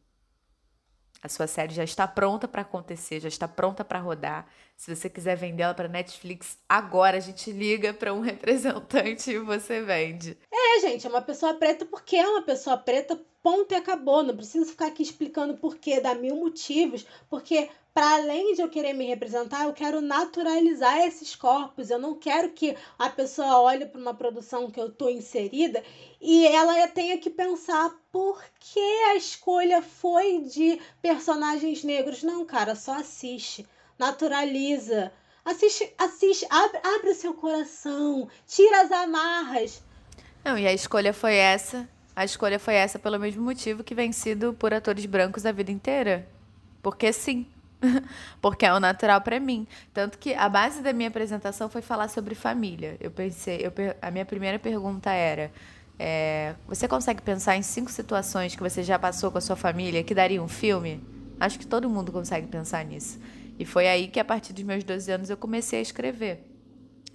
A 1.24 1.30
sua 1.30 1.46
série 1.46 1.72
já 1.72 1.84
está 1.84 2.08
pronta 2.08 2.48
para 2.48 2.64
acontecer, 2.64 3.20
já 3.20 3.28
está 3.28 3.48
pronta 3.48 3.86
para 3.86 4.00
rodar. 4.00 4.48
Se 4.76 4.96
você 4.96 5.08
quiser 5.08 5.36
vender 5.36 5.62
ela 5.62 5.74
para 5.76 5.88
Netflix, 5.88 6.58
agora 6.68 7.18
a 7.18 7.20
gente 7.20 7.52
liga 7.52 7.94
para 7.94 8.12
um 8.12 8.22
representante 8.26 9.30
e 9.30 9.38
você 9.38 9.84
vende. 9.84 10.36
É, 10.52 10.80
gente, 10.80 11.06
é 11.06 11.10
uma 11.10 11.22
pessoa 11.22 11.54
preta 11.54 11.86
porque 11.86 12.16
é 12.16 12.28
uma 12.28 12.42
pessoa 12.42 12.76
preta, 12.76 13.20
ponto 13.42 13.72
e 13.72 13.76
acabou. 13.76 14.24
Não 14.24 14.36
precisa 14.36 14.66
ficar 14.66 14.88
aqui 14.88 15.04
explicando 15.04 15.58
porquê, 15.58 16.00
dá 16.00 16.16
mil 16.16 16.36
motivos, 16.36 17.06
porque 17.30 17.70
para 17.94 18.16
além 18.16 18.54
de 18.54 18.62
eu 18.62 18.70
querer 18.70 18.94
me 18.94 19.06
representar, 19.06 19.66
eu 19.66 19.74
quero 19.74 20.00
naturalizar 20.00 21.00
esses 21.00 21.36
corpos. 21.36 21.90
Eu 21.90 22.00
não 22.00 22.16
quero 22.16 22.50
que 22.50 22.76
a 22.98 23.10
pessoa 23.10 23.62
olhe 23.62 23.86
para 23.86 24.00
uma 24.00 24.14
produção 24.14 24.72
que 24.72 24.80
eu 24.80 24.90
tô 24.90 25.10
inserida 25.10 25.84
e 26.22 26.48
ela 26.48 26.88
tenha 26.88 27.18
que 27.18 27.30
pensar 27.30 27.94
por 28.10 28.42
que 28.60 28.80
a 28.80 29.16
escolha 29.16 29.82
foi 29.82 30.42
de 30.44 30.80
personagens 31.02 31.84
negros. 31.84 32.24
Não, 32.24 32.46
cara, 32.46 32.76
só 32.76 32.94
assiste, 32.94 33.68
naturaliza. 34.00 35.12
Assiste, 35.44 35.92
assiste, 35.98 36.46
abre, 36.50 36.80
abre 36.84 37.10
o 37.10 37.16
seu 37.16 37.34
coração, 37.34 38.30
tira 38.48 38.84
as 38.84 38.92
amarras. 38.92 39.82
Não, 40.46 40.58
e 40.58 40.66
a 40.66 40.74
escolha 40.74 41.14
foi 41.14 41.36
essa. 41.36 41.90
A 42.16 42.26
escolha 42.26 42.60
foi 42.60 42.76
essa 42.76 43.00
pelo 43.00 43.18
mesmo 43.20 43.44
motivo 43.44 43.84
que 43.84 43.96
vem 43.96 44.12
sido 44.12 44.54
por 44.54 44.74
atores 44.74 45.06
brancos 45.06 45.46
a 45.46 45.52
vida 45.52 45.72
inteira. 45.72 46.28
Porque 46.82 47.14
sim, 47.14 47.46
porque 48.42 48.66
é 48.66 48.74
o 48.74 48.80
natural 48.80 49.22
para 49.22 49.40
mim. 49.40 49.68
Tanto 49.94 50.18
que 50.18 50.34
a 50.34 50.50
base 50.50 50.82
da 50.82 50.94
minha 50.94 51.10
apresentação 51.10 51.70
foi 51.70 51.82
falar 51.82 52.08
sobre 52.08 52.36
família. 52.36 52.98
Eu 53.00 53.12
pensei, 53.12 53.58
eu, 53.62 53.72
a 54.02 54.12
minha 54.12 54.26
primeira 54.26 54.60
pergunta 54.60 55.12
era: 55.12 55.52
é, 55.98 56.56
você 56.68 56.88
consegue 56.88 57.22
pensar 57.22 57.56
em 57.56 57.62
cinco 57.62 57.92
situações 57.92 58.56
que 58.56 58.62
você 58.62 58.84
já 58.84 58.98
passou 58.98 59.32
com 59.32 59.38
a 59.38 59.42
sua 59.42 59.56
família 59.56 60.04
que 60.04 60.16
daria 60.16 60.42
um 60.42 60.48
filme? 60.48 61.02
Acho 61.40 61.58
que 61.58 61.66
todo 61.66 61.90
mundo 61.90 62.12
consegue 62.12 62.48
pensar 62.48 62.86
nisso. 62.86 63.20
E 63.58 63.66
foi 63.66 63.88
aí 63.88 64.08
que, 64.08 64.20
a 64.20 64.26
partir 64.26 64.54
dos 64.54 64.64
meus 64.64 64.84
12 64.84 65.12
anos, 65.12 65.30
eu 65.30 65.38
comecei 65.38 65.80
a 65.80 65.82
escrever. 65.82 66.48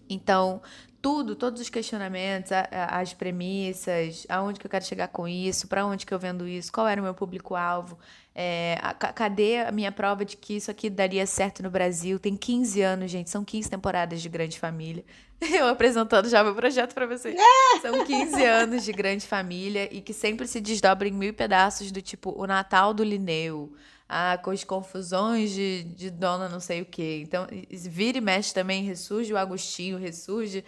Então, 0.08 0.62
tudo, 1.00 1.36
todos 1.36 1.60
os 1.60 1.68
questionamentos, 1.68 2.50
as 2.72 3.14
premissas, 3.14 4.26
aonde 4.28 4.58
que 4.58 4.66
eu 4.66 4.70
quero 4.70 4.84
chegar 4.84 5.08
com 5.08 5.28
isso, 5.28 5.68
para 5.68 5.86
onde 5.86 6.04
que 6.04 6.12
eu 6.12 6.18
vendo 6.18 6.46
isso, 6.46 6.72
qual 6.72 6.86
era 6.86 7.00
o 7.00 7.04
meu 7.04 7.14
público-alvo, 7.14 7.98
é, 8.34 8.78
cadê 9.14 9.60
a 9.60 9.72
minha 9.72 9.90
prova 9.90 10.24
de 10.24 10.36
que 10.36 10.56
isso 10.56 10.70
aqui 10.70 10.90
daria 10.90 11.26
certo 11.26 11.62
no 11.62 11.70
Brasil? 11.70 12.18
Tem 12.18 12.36
15 12.36 12.82
anos, 12.82 13.10
gente, 13.10 13.30
são 13.30 13.44
15 13.44 13.70
temporadas 13.70 14.20
de 14.20 14.28
Grande 14.28 14.58
Família. 14.58 15.04
Eu 15.40 15.68
apresentando 15.68 16.28
já 16.28 16.42
meu 16.42 16.54
projeto 16.54 16.94
para 16.94 17.06
vocês. 17.06 17.34
São 17.80 18.04
15 18.04 18.44
anos 18.44 18.84
de 18.84 18.92
Grande 18.92 19.26
Família 19.26 19.88
e 19.90 20.00
que 20.00 20.12
sempre 20.12 20.46
se 20.46 20.60
desdobra 20.60 21.08
em 21.08 21.12
mil 21.12 21.32
pedaços 21.32 21.90
do 21.90 22.02
tipo 22.02 22.34
o 22.36 22.46
Natal 22.46 22.92
do 22.92 23.02
Lineu, 23.02 23.72
ah, 24.08 24.38
com 24.42 24.50
as 24.50 24.64
confusões 24.64 25.50
de, 25.50 25.84
de 25.84 26.10
dona 26.10 26.48
não 26.48 26.60
sei 26.60 26.82
o 26.82 26.86
quê. 26.86 27.20
Então, 27.22 27.46
vira 27.70 28.18
e 28.18 28.20
mexe 28.20 28.54
também, 28.54 28.84
ressurge 28.84 29.32
o 29.32 29.36
Agostinho, 29.36 29.98
ressurge 29.98 30.64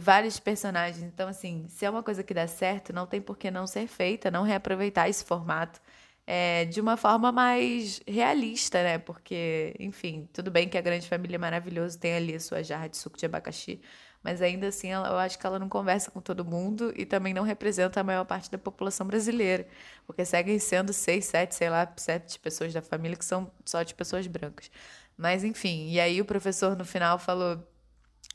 vários 0.00 0.38
personagens. 0.40 1.02
Então, 1.02 1.28
assim, 1.28 1.66
se 1.68 1.84
é 1.84 1.90
uma 1.90 2.02
coisa 2.02 2.22
que 2.22 2.34
dá 2.34 2.46
certo, 2.46 2.92
não 2.92 3.06
tem 3.06 3.20
por 3.20 3.36
que 3.36 3.50
não 3.50 3.66
ser 3.66 3.86
feita, 3.86 4.30
não 4.30 4.42
reaproveitar 4.42 5.08
esse 5.08 5.24
formato 5.24 5.80
é, 6.26 6.64
de 6.64 6.80
uma 6.80 6.96
forma 6.96 7.30
mais 7.30 8.00
realista, 8.06 8.82
né? 8.82 8.98
Porque, 8.98 9.74
enfim, 9.78 10.28
tudo 10.32 10.50
bem 10.50 10.68
que 10.68 10.76
a 10.76 10.80
grande 10.80 11.08
família 11.08 11.38
maravilhosa, 11.38 11.98
tem 11.98 12.14
ali 12.14 12.34
a 12.34 12.40
sua 12.40 12.62
jarra 12.62 12.88
de 12.88 12.96
suco 12.96 13.16
de 13.16 13.26
abacaxi, 13.26 13.80
mas 14.26 14.42
ainda 14.42 14.66
assim 14.66 14.88
ela, 14.88 15.06
eu 15.06 15.16
acho 15.18 15.38
que 15.38 15.46
ela 15.46 15.56
não 15.56 15.68
conversa 15.68 16.10
com 16.10 16.20
todo 16.20 16.44
mundo 16.44 16.92
e 16.96 17.06
também 17.06 17.32
não 17.32 17.44
representa 17.44 18.00
a 18.00 18.02
maior 18.02 18.24
parte 18.24 18.50
da 18.50 18.58
população 18.58 19.06
brasileira, 19.06 19.68
porque 20.04 20.24
seguem 20.24 20.58
sendo 20.58 20.92
seis, 20.92 21.26
sete, 21.26 21.54
sei 21.54 21.70
lá, 21.70 21.88
sete 21.96 22.36
pessoas 22.40 22.74
da 22.74 22.82
família 22.82 23.16
que 23.16 23.24
são 23.24 23.48
só 23.64 23.84
de 23.84 23.94
pessoas 23.94 24.26
brancas. 24.26 24.68
Mas 25.16 25.44
enfim, 25.44 25.90
e 25.92 26.00
aí 26.00 26.20
o 26.20 26.24
professor 26.24 26.76
no 26.76 26.84
final 26.84 27.20
falou 27.20 27.64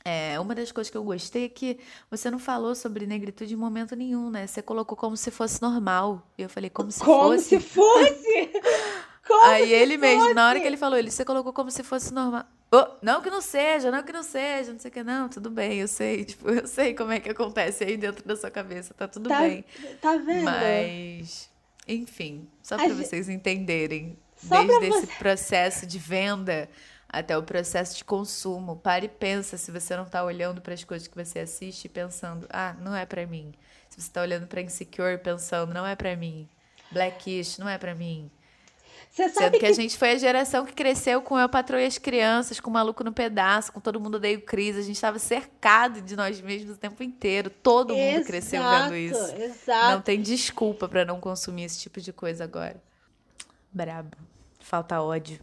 é, 0.02 0.40
uma 0.40 0.54
das 0.54 0.72
coisas 0.72 0.90
que 0.90 0.96
eu 0.96 1.04
gostei 1.04 1.44
é 1.44 1.48
que 1.50 1.78
você 2.10 2.30
não 2.30 2.38
falou 2.38 2.74
sobre 2.74 3.06
negritude 3.06 3.52
em 3.52 3.56
momento 3.58 3.94
nenhum, 3.94 4.30
né? 4.30 4.46
Você 4.46 4.62
colocou 4.62 4.96
como 4.96 5.14
se 5.14 5.30
fosse 5.30 5.60
normal. 5.60 6.26
E 6.38 6.42
eu 6.42 6.48
falei, 6.48 6.70
como 6.70 6.90
se 6.90 7.00
como 7.00 7.34
fosse. 7.34 7.48
Se 7.50 7.60
fosse? 7.60 8.50
Como 9.24 9.44
Aí 9.44 9.66
se 9.66 9.72
ele 9.72 9.98
fosse? 9.98 10.16
mesmo, 10.16 10.34
na 10.34 10.48
hora 10.48 10.58
que 10.58 10.66
ele 10.66 10.76
falou, 10.76 10.98
ele, 10.98 11.08
você 11.08 11.24
colocou 11.24 11.52
como 11.52 11.70
se 11.70 11.84
fosse 11.84 12.12
normal. 12.12 12.44
Oh, 12.74 12.96
não 13.02 13.20
que 13.20 13.28
não 13.28 13.42
seja, 13.42 13.90
não 13.90 14.02
que 14.02 14.12
não 14.12 14.22
seja, 14.22 14.72
não 14.72 14.80
sei 14.80 14.90
o 14.90 14.94
que, 14.94 15.02
não, 15.02 15.28
tudo 15.28 15.50
bem, 15.50 15.80
eu 15.80 15.88
sei, 15.88 16.24
tipo, 16.26 16.48
eu 16.48 16.66
sei 16.66 16.94
como 16.94 17.12
é 17.12 17.20
que 17.20 17.28
acontece 17.28 17.84
aí 17.84 17.98
dentro 17.98 18.26
da 18.26 18.34
sua 18.34 18.50
cabeça, 18.50 18.94
tá 18.94 19.06
tudo 19.06 19.28
tá, 19.28 19.40
bem. 19.40 19.62
Tá 20.00 20.16
vendo? 20.16 20.44
Mas, 20.44 21.50
enfim, 21.86 22.48
só 22.62 22.78
para 22.78 22.94
vocês 22.94 23.28
entenderem, 23.28 24.18
só 24.36 24.64
desde 24.64 24.86
esse 24.86 25.06
você... 25.06 25.18
processo 25.18 25.86
de 25.86 25.98
venda 25.98 26.66
até 27.12 27.36
o 27.36 27.42
processo 27.42 27.98
de 27.98 28.04
consumo. 28.04 28.76
Pare 28.76 29.04
e 29.04 29.08
pensa 29.08 29.58
se 29.58 29.70
você 29.70 29.94
não 29.94 30.04
está 30.04 30.24
olhando 30.24 30.62
para 30.62 30.72
as 30.72 30.82
coisas 30.82 31.06
que 31.06 31.14
você 31.14 31.40
assiste 31.40 31.90
pensando, 31.90 32.46
ah, 32.50 32.74
não 32.80 32.96
é 32.96 33.04
para 33.04 33.26
mim. 33.26 33.52
Se 33.90 34.00
você 34.00 34.08
está 34.08 34.22
olhando 34.22 34.46
para 34.46 34.62
Insecure 34.62 35.18
pensando, 35.18 35.74
não 35.74 35.86
é 35.86 35.94
para 35.94 36.16
mim. 36.16 36.48
Blackish, 36.90 37.58
não 37.58 37.68
é 37.68 37.76
para 37.76 37.94
mim. 37.94 38.30
Você 39.12 39.28
sabe 39.28 39.34
Sendo 39.34 39.52
que, 39.52 39.58
que, 39.58 39.66
a 39.66 39.72
gente 39.74 39.98
foi 39.98 40.12
a 40.12 40.16
geração 40.16 40.64
que 40.64 40.72
cresceu 40.72 41.20
com 41.20 41.38
Eu 41.38 41.46
Patroa 41.46 41.82
e 41.82 41.84
as 41.84 41.98
Crianças, 41.98 42.58
com 42.58 42.70
o 42.70 42.72
Maluco 42.72 43.04
no 43.04 43.12
Pedaço, 43.12 43.70
com 43.70 43.78
Todo 43.78 44.00
Mundo 44.00 44.14
Odeio 44.14 44.40
Cris. 44.40 44.74
A 44.74 44.80
gente 44.80 44.94
estava 44.94 45.18
cercado 45.18 46.00
de 46.00 46.16
nós 46.16 46.40
mesmos 46.40 46.76
o 46.76 46.78
tempo 46.78 47.02
inteiro. 47.02 47.50
Todo 47.50 47.94
mundo 47.94 48.24
cresceu 48.24 48.62
vendo 48.62 48.96
isso. 48.96 49.36
Exato. 49.36 49.96
Não 49.96 50.00
tem 50.00 50.18
desculpa 50.18 50.88
para 50.88 51.04
não 51.04 51.20
consumir 51.20 51.64
esse 51.64 51.78
tipo 51.78 52.00
de 52.00 52.10
coisa 52.10 52.44
agora. 52.44 52.82
Brabo. 53.70 54.16
Falta 54.60 55.02
ódio. 55.02 55.38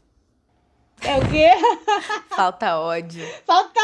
É 1.02 1.18
o 1.18 1.30
quê? 1.30 1.50
Falta 2.36 2.78
ódio. 2.78 3.26
Falta 3.46 3.80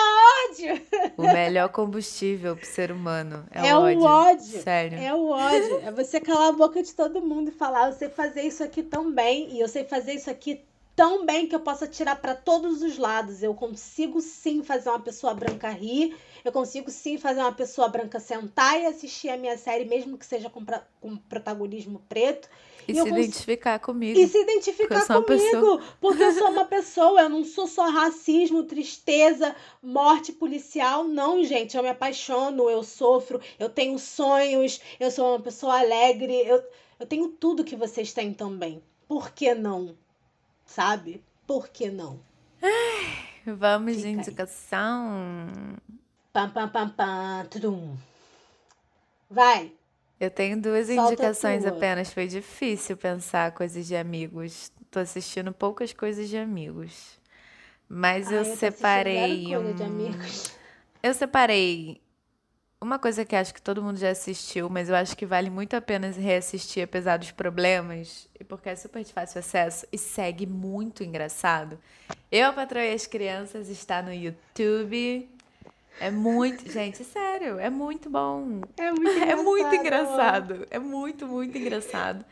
ódio. 0.50 0.82
O 1.18 1.24
melhor 1.24 1.70
combustível 1.70 2.56
pro 2.56 2.66
ser 2.66 2.92
humano 2.92 3.46
é, 3.52 3.68
É 3.70 3.76
o 3.76 3.80
o 3.80 3.84
ódio. 3.84 4.04
ódio. 4.04 4.62
Sério. 4.62 4.98
É 5.00 5.14
o 5.14 5.30
ódio. 5.30 5.80
É 5.86 5.92
você 5.92 6.20
calar 6.20 6.50
a 6.50 6.52
boca 6.52 6.84
de 6.84 6.94
todo 6.94 7.22
mundo 7.22 7.50
e 7.50 7.52
falar: 7.52 7.88
eu 7.88 7.94
sei 7.94 8.10
fazer 8.10 8.42
isso 8.42 8.64
aqui 8.64 8.84
tão 8.84 9.12
bem, 9.12 9.54
e 9.54 9.60
eu 9.60 9.68
sei 9.68 9.84
fazer 9.86 10.14
isso 10.14 10.30
aqui 10.30 10.64
tão 10.96 11.26
bem 11.26 11.48
que 11.48 11.56
eu 11.56 11.60
posso 11.60 11.84
atirar 11.84 12.20
para 12.22 12.34
todos 12.36 12.82
os 12.82 12.98
lados. 12.98 13.44
Eu 13.44 13.54
consigo 13.54 14.22
sim 14.22 14.64
fazer 14.64 14.90
uma 14.90 15.00
pessoa 15.00 15.34
branca 15.34 15.70
rir, 15.70 16.16
eu 16.44 16.52
consigo 16.52 16.90
sim 16.92 17.18
fazer 17.18 17.42
uma 17.42 17.52
pessoa 17.54 17.88
branca 17.88 18.20
sentar 18.20 18.80
e 18.80 18.86
assistir 18.86 19.30
a 19.30 19.38
minha 19.38 19.58
série, 19.58 19.86
mesmo 19.86 20.18
que 20.18 20.26
seja 20.26 20.50
com, 20.50 20.64
pra- 20.64 20.86
com 21.02 21.16
protagonismo 21.18 22.00
preto. 22.08 22.50
E 22.88 22.92
E 22.92 22.96
se 22.96 23.02
cons- 23.10 23.12
identificar 23.20 23.80
comigo. 23.80 24.18
E 24.20 24.28
se 24.28 24.38
identificar 24.38 25.06
comigo, 25.08 25.82
porque 26.00 26.24
eu 26.24 26.32
sou 26.34 26.50
uma 26.52 26.66
pessoa, 26.76 27.22
eu 27.22 27.30
não 27.30 27.44
sou 27.44 27.68
só 27.68 27.90
racismo, 27.90 28.64
tristeza, 28.64 29.56
morte 29.82 30.32
policial, 30.32 31.04
não, 31.04 31.44
gente. 31.44 31.76
Eu 31.76 31.84
me 31.84 31.90
apaixono, 31.90 32.70
eu 32.70 32.84
sofro, 32.84 33.42
eu 33.60 33.70
tenho 33.70 33.98
sonhos, 34.00 34.80
eu 35.00 35.10
sou 35.12 35.30
uma 35.32 35.40
pessoa 35.40 35.80
alegre, 35.80 36.34
eu, 36.48 36.64
eu 37.00 37.06
tenho 37.06 37.28
tudo 37.30 37.64
que 37.64 37.76
vocês 37.76 38.14
têm 38.14 38.34
também. 38.34 38.82
Por 39.08 39.32
que 39.32 39.54
não? 39.54 39.96
Sabe? 40.66 41.24
Por 41.48 41.68
que 41.70 41.90
não? 41.90 42.20
Vamos 43.46 43.98
de 43.98 44.06
aí. 44.08 44.14
indicação. 44.14 45.48
Pam, 46.34 46.50
pam, 46.50 46.68
pam, 46.70 46.90
pam, 46.90 47.46
tudum. 47.50 47.96
Vai. 49.30 49.72
Eu 50.20 50.32
tenho 50.32 50.60
duas 50.62 50.88
Solta 50.88 51.14
indicações 51.14 51.66
apenas. 51.66 52.12
Foi 52.14 52.28
difícil 52.28 52.98
pensar 52.98 53.52
coisas 53.52 53.86
de 53.86 53.96
amigos. 53.96 54.72
Tô 54.90 55.00
assistindo 55.00 55.52
poucas 55.52 55.94
coisas 55.94 56.30
de 56.30 56.38
amigos. 56.38 57.20
Mas 57.88 58.28
Ai, 58.28 58.36
eu 58.38 58.42
assistindo 58.42 58.60
separei. 58.74 59.46
coisa 59.54 59.74
de 59.74 59.84
um- 59.84 59.86
amigos. 59.86 60.52
Eu 61.04 61.14
separei 61.14 62.02
uma 62.86 63.00
coisa 63.00 63.26
que 63.26 63.36
acho 63.36 63.54
que 63.54 63.62
todo 63.62 63.82
mundo 63.82 63.98
já 63.98 64.12
assistiu, 64.12 64.70
mas 64.70 64.90
eu 64.90 64.96
acho 64.96 65.18
que 65.18 65.26
vale 65.26 65.50
muito 65.50 65.76
a 65.76 65.82
pena 65.82 66.08
reassistir, 66.12 66.84
apesar 66.84 67.18
dos 67.18 67.32
problemas, 67.32 68.30
e 68.40 68.44
porque 68.44 68.70
é 68.70 68.76
super 68.76 69.04
de 69.04 69.12
fácil 69.12 69.40
acesso 69.40 69.88
e 69.92 69.98
segue 69.98 70.46
muito 70.46 71.04
engraçado. 71.04 71.80
Eu, 72.32 72.50
a 72.50 72.54
Patroa 72.54 72.86
e 72.86 72.94
as 72.94 73.08
Crianças 73.08 73.70
está 73.70 74.04
no 74.04 74.14
YouTube. 74.14 75.28
É 76.00 76.12
muito. 76.12 76.70
Gente, 76.72 77.04
sério, 77.04 77.60
é 77.60 77.72
muito 77.72 78.08
bom. 78.08 78.62
É 78.78 78.92
muito 78.92 79.10
engraçado. 79.10 79.26
É 79.26 79.36
muito 79.36 79.76
engraçado. 79.76 80.68
É 80.70 80.80
muito, 80.80 81.28
muito 81.28 81.58
engraçado. 81.58 82.26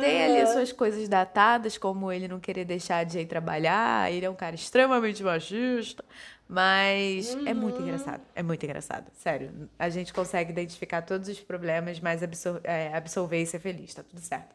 Tem 0.00 0.24
ali 0.24 0.40
as 0.40 0.50
suas 0.50 0.70
coisas 0.70 1.08
datadas, 1.08 1.76
como 1.76 2.12
ele 2.12 2.28
não 2.28 2.38
querer 2.38 2.64
deixar 2.64 3.04
de 3.04 3.18
ir 3.18 3.26
trabalhar, 3.26 4.12
ele 4.12 4.24
é 4.24 4.30
um 4.30 4.34
cara 4.34 4.54
extremamente 4.54 5.24
machista, 5.24 6.04
mas 6.48 7.34
é 7.46 7.54
muito 7.54 7.76
Uhum. 7.78 7.82
engraçado, 7.84 8.22
é 8.34 8.42
muito 8.42 8.64
engraçado, 8.64 9.06
sério. 9.18 9.68
A 9.78 9.88
gente 9.88 10.12
consegue 10.12 10.50
identificar 10.50 11.02
todos 11.02 11.28
os 11.28 11.40
problemas, 11.40 11.98
mas 12.00 12.22
absor 12.22 12.60
é, 12.64 12.92
absolver 12.94 13.40
e 13.42 13.46
ser 13.46 13.58
feliz, 13.60 13.94
tá 13.94 14.02
tudo 14.02 14.20
certo. 14.20 14.54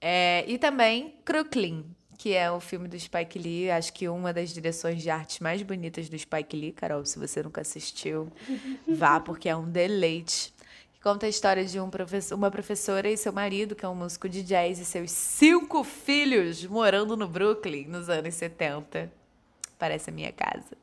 É, 0.00 0.44
e 0.46 0.58
também 0.58 1.14
Crooklyn, 1.24 1.84
que 2.18 2.32
é 2.34 2.50
o 2.50 2.60
filme 2.60 2.88
do 2.88 2.98
Spike 2.98 3.38
Lee, 3.38 3.70
acho 3.70 3.92
que 3.92 4.08
uma 4.08 4.32
das 4.32 4.50
direções 4.50 5.02
de 5.02 5.10
arte 5.10 5.42
mais 5.42 5.62
bonitas 5.62 6.08
do 6.08 6.18
Spike 6.18 6.56
Lee, 6.56 6.72
Carol, 6.72 7.04
se 7.04 7.18
você 7.18 7.42
nunca 7.42 7.60
assistiu, 7.60 8.32
vá, 8.88 9.20
porque 9.20 9.48
é 9.48 9.56
um 9.56 9.68
deleite. 9.68 10.54
Que 10.94 11.00
conta 11.00 11.26
a 11.26 11.28
história 11.28 11.64
de 11.64 11.78
um 11.78 11.90
professor, 11.90 12.34
uma 12.34 12.50
professora 12.50 13.08
e 13.10 13.16
seu 13.16 13.32
marido, 13.32 13.74
que 13.74 13.84
é 13.84 13.88
um 13.88 13.94
músico 13.94 14.28
de 14.28 14.42
jazz, 14.42 14.78
e 14.78 14.84
seus 14.84 15.10
cinco 15.10 15.84
filhos 15.84 16.64
morando 16.64 17.16
no 17.16 17.28
Brooklyn 17.28 17.86
nos 17.88 18.08
anos 18.08 18.34
70. 18.34 19.12
Parece 19.78 20.08
a 20.08 20.12
minha 20.12 20.32
casa. 20.32 20.76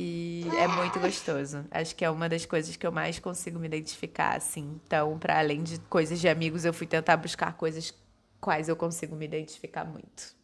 E 0.00 0.44
é 0.56 0.68
muito 0.68 1.00
gostoso. 1.00 1.66
Acho 1.72 1.96
que 1.96 2.04
é 2.04 2.10
uma 2.10 2.28
das 2.28 2.46
coisas 2.46 2.76
que 2.76 2.86
eu 2.86 2.92
mais 2.92 3.18
consigo 3.18 3.58
me 3.58 3.66
identificar, 3.66 4.36
assim. 4.36 4.80
Então, 4.84 5.18
para 5.18 5.40
além 5.40 5.62
de 5.64 5.80
coisas 5.80 6.20
de 6.20 6.28
amigos, 6.28 6.64
eu 6.64 6.72
fui 6.72 6.86
tentar 6.86 7.16
buscar 7.16 7.56
coisas 7.56 7.92
quais 8.40 8.68
eu 8.68 8.76
consigo 8.76 9.16
me 9.16 9.24
identificar 9.24 9.84
muito. 9.84 10.36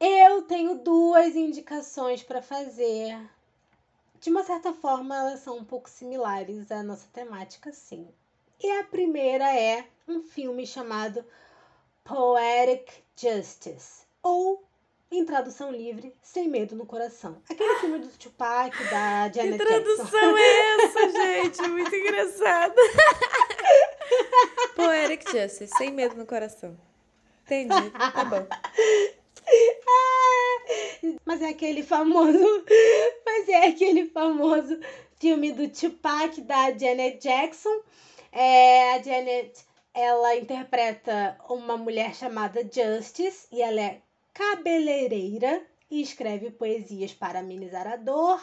Eu 0.00 0.42
tenho 0.42 0.78
duas 0.82 1.36
indicações 1.36 2.22
para 2.22 2.40
fazer. 2.40 3.18
De 4.18 4.30
uma 4.30 4.42
certa 4.42 4.72
forma, 4.72 5.14
elas 5.14 5.40
são 5.40 5.58
um 5.58 5.64
pouco 5.64 5.90
similares 5.90 6.70
à 6.72 6.82
nossa 6.82 7.06
temática, 7.12 7.70
sim. 7.70 8.08
E 8.58 8.70
a 8.78 8.84
primeira 8.84 9.54
é 9.54 9.86
um 10.08 10.22
filme 10.22 10.66
chamado 10.66 11.22
Poetic 12.02 12.90
Justice, 13.14 14.06
ou, 14.22 14.65
em 15.10 15.24
tradução 15.24 15.70
livre, 15.70 16.14
Sem 16.22 16.48
Medo 16.48 16.74
no 16.74 16.84
Coração. 16.84 17.40
Aquele 17.48 17.76
filme 17.76 17.98
do 17.98 18.08
Tupac, 18.08 18.76
da 18.90 19.30
Janet 19.30 19.58
Jackson. 19.58 20.36
é 20.36 20.84
essa, 20.84 21.10
gente? 21.10 21.62
Muito 21.68 21.94
engraçado. 21.94 22.74
Poetic 24.74 25.22
Justice, 25.30 25.68
sem 25.78 25.90
medo 25.90 26.16
no 26.16 26.26
coração. 26.26 26.76
Entendi, 27.44 27.90
tá 27.90 28.24
bom. 28.24 28.46
Mas 31.24 31.42
é 31.42 31.48
aquele 31.48 31.82
famoso. 31.82 32.64
Mas 33.24 33.48
é 33.48 33.68
aquele 33.68 34.06
famoso 34.06 34.78
filme 35.18 35.52
do 35.52 35.68
Tupac 35.68 36.40
da 36.42 36.76
Janet 36.76 37.18
Jackson. 37.18 37.80
É, 38.32 38.94
a 38.94 39.02
Janet 39.02 39.64
ela 39.94 40.36
interpreta 40.36 41.38
uma 41.48 41.76
mulher 41.78 42.14
chamada 42.14 42.60
Justice 42.60 43.46
e 43.50 43.62
ela 43.62 43.80
é 43.80 44.02
cabeleireira 44.36 45.62
e 45.90 46.02
escreve 46.02 46.50
poesias 46.50 47.12
para 47.12 47.38
amenizar 47.40 47.86
a 47.86 47.96
dor 47.96 48.40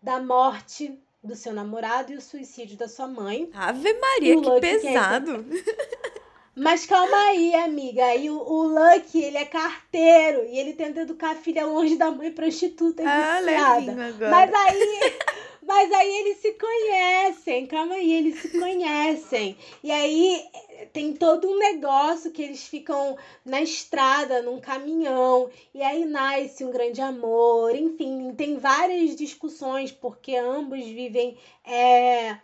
da 0.00 0.20
morte 0.20 0.98
do 1.22 1.34
seu 1.34 1.52
namorado 1.52 2.12
e 2.12 2.16
o 2.16 2.20
suicídio 2.20 2.76
da 2.76 2.86
sua 2.88 3.08
mãe. 3.08 3.50
Ave 3.52 3.92
Maria, 3.94 4.38
o 4.38 4.42
que 4.42 4.48
Lucky, 4.48 4.66
é 4.66 4.78
pesado. 4.78 5.44
Mas 6.54 6.86
calma 6.86 7.16
aí, 7.28 7.54
amiga. 7.54 8.14
E 8.16 8.30
o, 8.30 8.36
o 8.36 8.62
Lucky, 8.66 9.22
ele 9.22 9.38
é 9.38 9.44
carteiro 9.44 10.44
e 10.44 10.58
ele 10.58 10.72
tenta 10.72 11.00
educar 11.00 11.30
a 11.30 11.36
filha 11.36 11.64
longe 11.64 11.96
da 11.96 12.10
mãe 12.10 12.32
prostituta 12.32 13.02
e 13.02 13.06
Ah, 13.06 13.40
viciada. 13.40 13.96
Mas 14.28 14.52
aí, 14.52 15.00
mas 15.68 15.92
aí 15.92 16.16
eles 16.20 16.38
se 16.38 16.52
conhecem. 16.54 17.66
Calma 17.66 17.96
aí, 17.96 18.10
eles 18.10 18.40
se 18.40 18.58
conhecem. 18.58 19.54
E 19.84 19.92
aí 19.92 20.42
eh, 20.54 20.86
tem 20.86 21.12
todo 21.12 21.46
um 21.46 21.58
negócio 21.58 22.32
que 22.32 22.40
eles 22.40 22.66
ficam 22.66 23.18
na 23.44 23.60
estrada, 23.60 24.40
num 24.40 24.58
caminhão. 24.58 25.50
E 25.74 25.82
aí 25.82 26.06
nasce 26.06 26.64
um 26.64 26.70
grande 26.70 27.02
amor. 27.02 27.74
Enfim, 27.76 28.32
tem 28.34 28.56
várias 28.56 29.14
discussões 29.14 29.92
porque 29.92 30.36
ambos 30.36 30.82
vivem 30.86 31.36
é, 31.66 32.38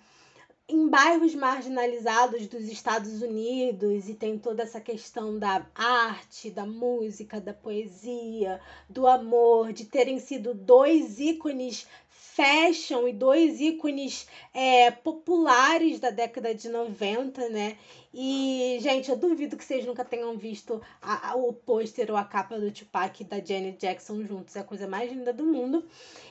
em 0.67 0.89
bairros 0.89 1.35
marginalizados 1.35 2.47
dos 2.47 2.69
Estados 2.69 3.21
Unidos 3.21 4.09
e 4.09 4.15
tem 4.15 4.39
toda 4.39 4.63
essa 4.63 4.81
questão 4.81 5.39
da 5.39 5.67
arte, 5.75 6.51
da 6.51 6.65
música, 6.65 7.39
da 7.39 7.53
poesia, 7.53 8.61
do 8.89 9.07
amor, 9.07 9.73
de 9.75 9.85
terem 9.85 10.19
sido 10.19 10.55
dois 10.55 11.19
ícones 11.21 11.87
fashion 12.35 13.07
e 13.07 13.13
dois 13.13 13.61
ícones 13.61 14.27
é, 14.53 14.91
populares 14.91 16.01
da 16.01 16.11
década 16.11 16.53
de 16.55 16.69
90, 16.69 17.49
né? 17.49 17.77
E, 18.13 18.79
gente, 18.81 19.09
eu 19.11 19.17
duvido 19.17 19.57
que 19.57 19.65
vocês 19.65 19.85
nunca 19.87 20.05
tenham 20.05 20.37
visto 20.37 20.81
a- 21.01 21.31
a- 21.31 21.37
o 21.37 21.53
pôster 21.53 22.11
ou 22.11 22.17
a 22.17 22.25
capa 22.25 22.59
do 22.59 22.71
Tupac 22.73 23.21
e 23.21 23.25
da 23.25 23.37
Janet 23.39 23.79
Jackson 23.79 24.25
juntos. 24.25 24.57
É 24.57 24.61
a 24.61 24.65
coisa 24.65 24.87
mais 24.89 25.11
linda 25.11 25.33
do 25.33 25.45
mundo. 25.45 25.85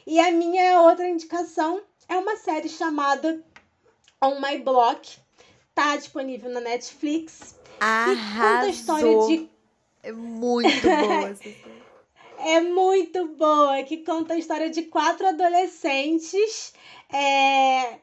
E 0.06 0.20
a 0.20 0.32
minha 0.32 0.82
outra 0.82 1.08
indicação 1.08 1.82
é 2.10 2.16
uma 2.18 2.36
série 2.38 2.68
chamada 2.70 3.42
On 4.22 4.40
My 4.42 4.58
Block. 4.58 5.18
Tá 5.74 5.96
disponível 5.98 6.50
na 6.52 6.60
Netflix. 6.62 7.56
E 7.80 8.16
conta 8.16 8.60
a 8.62 8.68
história 8.68 9.10
Arrasou. 9.10 9.28
de 9.28 9.50
É 10.04 10.12
muito 10.12 10.82
boa 10.82 11.30
essa 11.32 11.44
série. 11.44 11.83
É 12.40 12.62
muito 12.62 13.28
boa, 13.30 13.84
que 13.84 13.98
conta 13.98 14.34
a 14.34 14.38
história 14.38 14.70
de 14.70 14.84
quatro 14.84 15.28
adolescentes 15.28 16.74
é, 17.10 18.00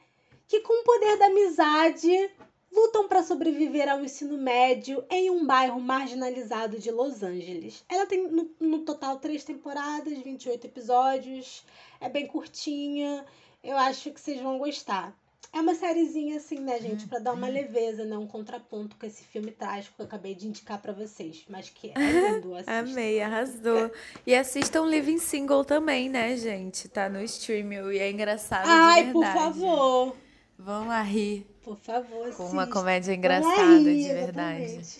que, 0.48 0.60
com 0.60 0.80
o 0.80 0.84
poder 0.84 1.18
da 1.18 1.26
amizade, 1.26 2.30
lutam 2.72 3.08
para 3.08 3.22
sobreviver 3.22 3.88
ao 3.88 4.02
ensino 4.02 4.38
médio 4.38 5.04
em 5.10 5.30
um 5.30 5.44
bairro 5.44 5.80
marginalizado 5.80 6.78
de 6.78 6.90
Los 6.90 7.22
Angeles. 7.22 7.84
Ela 7.88 8.06
tem, 8.06 8.28
no, 8.28 8.50
no 8.60 8.78
total, 8.80 9.18
três 9.18 9.44
temporadas, 9.44 10.18
28 10.18 10.66
episódios, 10.66 11.64
é 12.00 12.08
bem 12.08 12.26
curtinha, 12.26 13.24
eu 13.62 13.76
acho 13.76 14.10
que 14.10 14.20
vocês 14.20 14.40
vão 14.40 14.58
gostar. 14.58 15.14
É 15.52 15.60
uma 15.60 15.74
sériezinha 15.74 16.36
assim, 16.36 16.60
né, 16.60 16.78
gente? 16.78 17.06
Pra 17.08 17.18
dar 17.18 17.32
uma 17.32 17.48
leveza, 17.48 18.04
né? 18.04 18.16
Um 18.16 18.26
contraponto 18.26 18.94
com 18.96 19.04
esse 19.04 19.24
filme 19.24 19.50
trágico 19.50 19.96
que 19.96 20.02
eu 20.02 20.06
acabei 20.06 20.32
de 20.34 20.46
indicar 20.46 20.80
pra 20.80 20.92
vocês. 20.92 21.44
Mas 21.48 21.68
que 21.68 21.88
lindo, 21.98 22.54
assistam. 22.54 22.72
Amei, 22.78 23.20
arrasou. 23.20 23.90
E 24.24 24.34
assistam 24.34 24.86
Living 24.86 25.18
Single 25.18 25.64
também, 25.64 26.08
né, 26.08 26.36
gente? 26.36 26.88
Tá 26.88 27.08
no 27.08 27.20
stream 27.22 27.90
e 27.92 27.98
é 27.98 28.10
engraçado 28.10 28.66
Ai, 28.68 29.06
de 29.06 29.12
por 29.12 29.24
favor. 29.26 30.16
Vão 30.56 30.86
lá 30.86 31.02
rir 31.02 31.46
Por 31.64 31.76
favor, 31.78 32.30
com 32.36 32.44
uma 32.44 32.62
assistam. 32.62 32.80
comédia 32.80 33.14
engraçada, 33.14 33.78
rir, 33.78 34.02
de 34.02 34.08
verdade. 34.12 34.62
exatamente. 34.62 34.98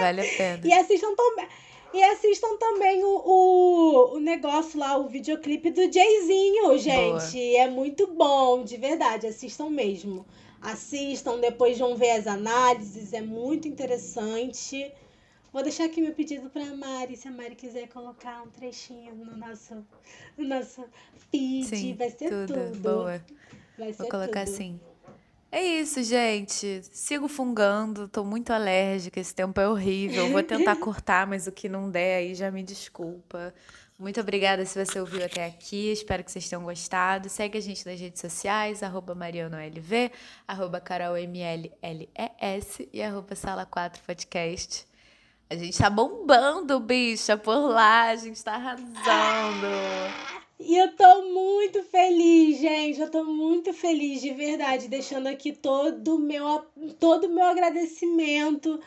Vale 0.00 0.20
a 0.20 0.36
pena. 0.36 0.60
E 0.64 0.72
assistam 0.72 1.14
também. 1.14 1.48
E 1.92 2.02
assistam 2.04 2.56
também 2.58 3.02
o, 3.02 3.08
o, 3.08 4.16
o 4.16 4.20
negócio 4.20 4.78
lá, 4.78 4.98
o 4.98 5.08
videoclipe 5.08 5.70
do 5.70 5.90
Jayzinho, 5.90 6.78
gente. 6.78 7.56
É 7.56 7.68
muito 7.68 8.06
bom, 8.08 8.62
de 8.62 8.76
verdade. 8.76 9.26
Assistam 9.26 9.70
mesmo. 9.70 10.26
Assistam, 10.60 11.38
depois 11.38 11.78
vão 11.78 11.96
ver 11.96 12.10
as 12.10 12.26
análises, 12.26 13.12
é 13.12 13.22
muito 13.22 13.66
interessante. 13.68 14.92
Vou 15.52 15.62
deixar 15.62 15.84
aqui 15.84 16.00
meu 16.00 16.12
pedido 16.12 16.50
pra 16.50 16.64
Mari, 16.76 17.16
se 17.16 17.26
a 17.26 17.30
Mari 17.30 17.54
quiser 17.54 17.88
colocar 17.88 18.42
um 18.42 18.50
trechinho 18.50 19.14
no 19.14 19.36
nosso, 19.36 19.74
no 20.36 20.46
nosso 20.46 20.84
feed. 21.30 21.64
Sim, 21.64 21.94
vai 21.94 22.10
ser 22.10 22.28
tudo. 22.28 22.54
tudo. 22.54 22.80
Boa. 22.80 23.24
Vai 23.78 23.92
ser 23.92 24.02
Vou 24.02 24.10
colocar 24.10 24.44
tudo. 24.44 24.54
assim. 24.54 24.80
É 25.50 25.62
isso, 25.62 26.02
gente. 26.02 26.82
Sigo 26.92 27.26
fungando, 27.26 28.06
tô 28.06 28.22
muito 28.22 28.52
alérgica, 28.52 29.18
esse 29.18 29.34
tempo 29.34 29.58
é 29.60 29.68
horrível. 29.68 30.30
Vou 30.30 30.42
tentar 30.42 30.76
cortar, 30.80 31.26
mas 31.26 31.46
o 31.46 31.52
que 31.52 31.68
não 31.68 31.90
der 31.90 32.18
aí 32.18 32.34
já 32.34 32.50
me 32.50 32.62
desculpa. 32.62 33.54
Muito 33.98 34.20
obrigada 34.20 34.64
se 34.64 34.84
você 34.84 35.00
ouviu 35.00 35.24
até 35.24 35.46
aqui. 35.46 35.90
Espero 35.90 36.22
que 36.22 36.30
vocês 36.30 36.48
tenham 36.48 36.62
gostado. 36.62 37.28
Segue 37.28 37.58
a 37.58 37.60
gente 37.60 37.84
nas 37.84 37.98
redes 37.98 38.20
sociais, 38.20 38.82
arroba 38.82 39.14
marianoLV, 39.14 40.12
arroba 40.46 40.80
carolmlles 40.80 41.72
e 42.92 43.02
arroba 43.02 43.34
sala4podcast. 43.34 44.86
A 45.50 45.56
gente 45.56 45.78
tá 45.78 45.88
bombando, 45.88 46.78
bicha, 46.78 47.36
por 47.36 47.70
lá. 47.70 48.10
A 48.10 48.16
gente 48.16 48.44
tá 48.44 48.54
arrasando. 48.54 49.66
E 50.60 50.76
eu 50.76 50.94
tô 50.96 51.22
muito 51.32 51.82
feliz, 51.84 52.58
gente. 52.58 53.00
Eu 53.00 53.10
tô 53.10 53.24
muito 53.24 53.72
feliz, 53.72 54.20
de 54.20 54.32
verdade. 54.34 54.88
Deixando 54.88 55.28
aqui 55.28 55.52
todo 55.52 56.16
o 56.16 56.18
meu, 56.18 56.62
todo 56.98 57.28
meu 57.28 57.44
agradecimento 57.44 58.80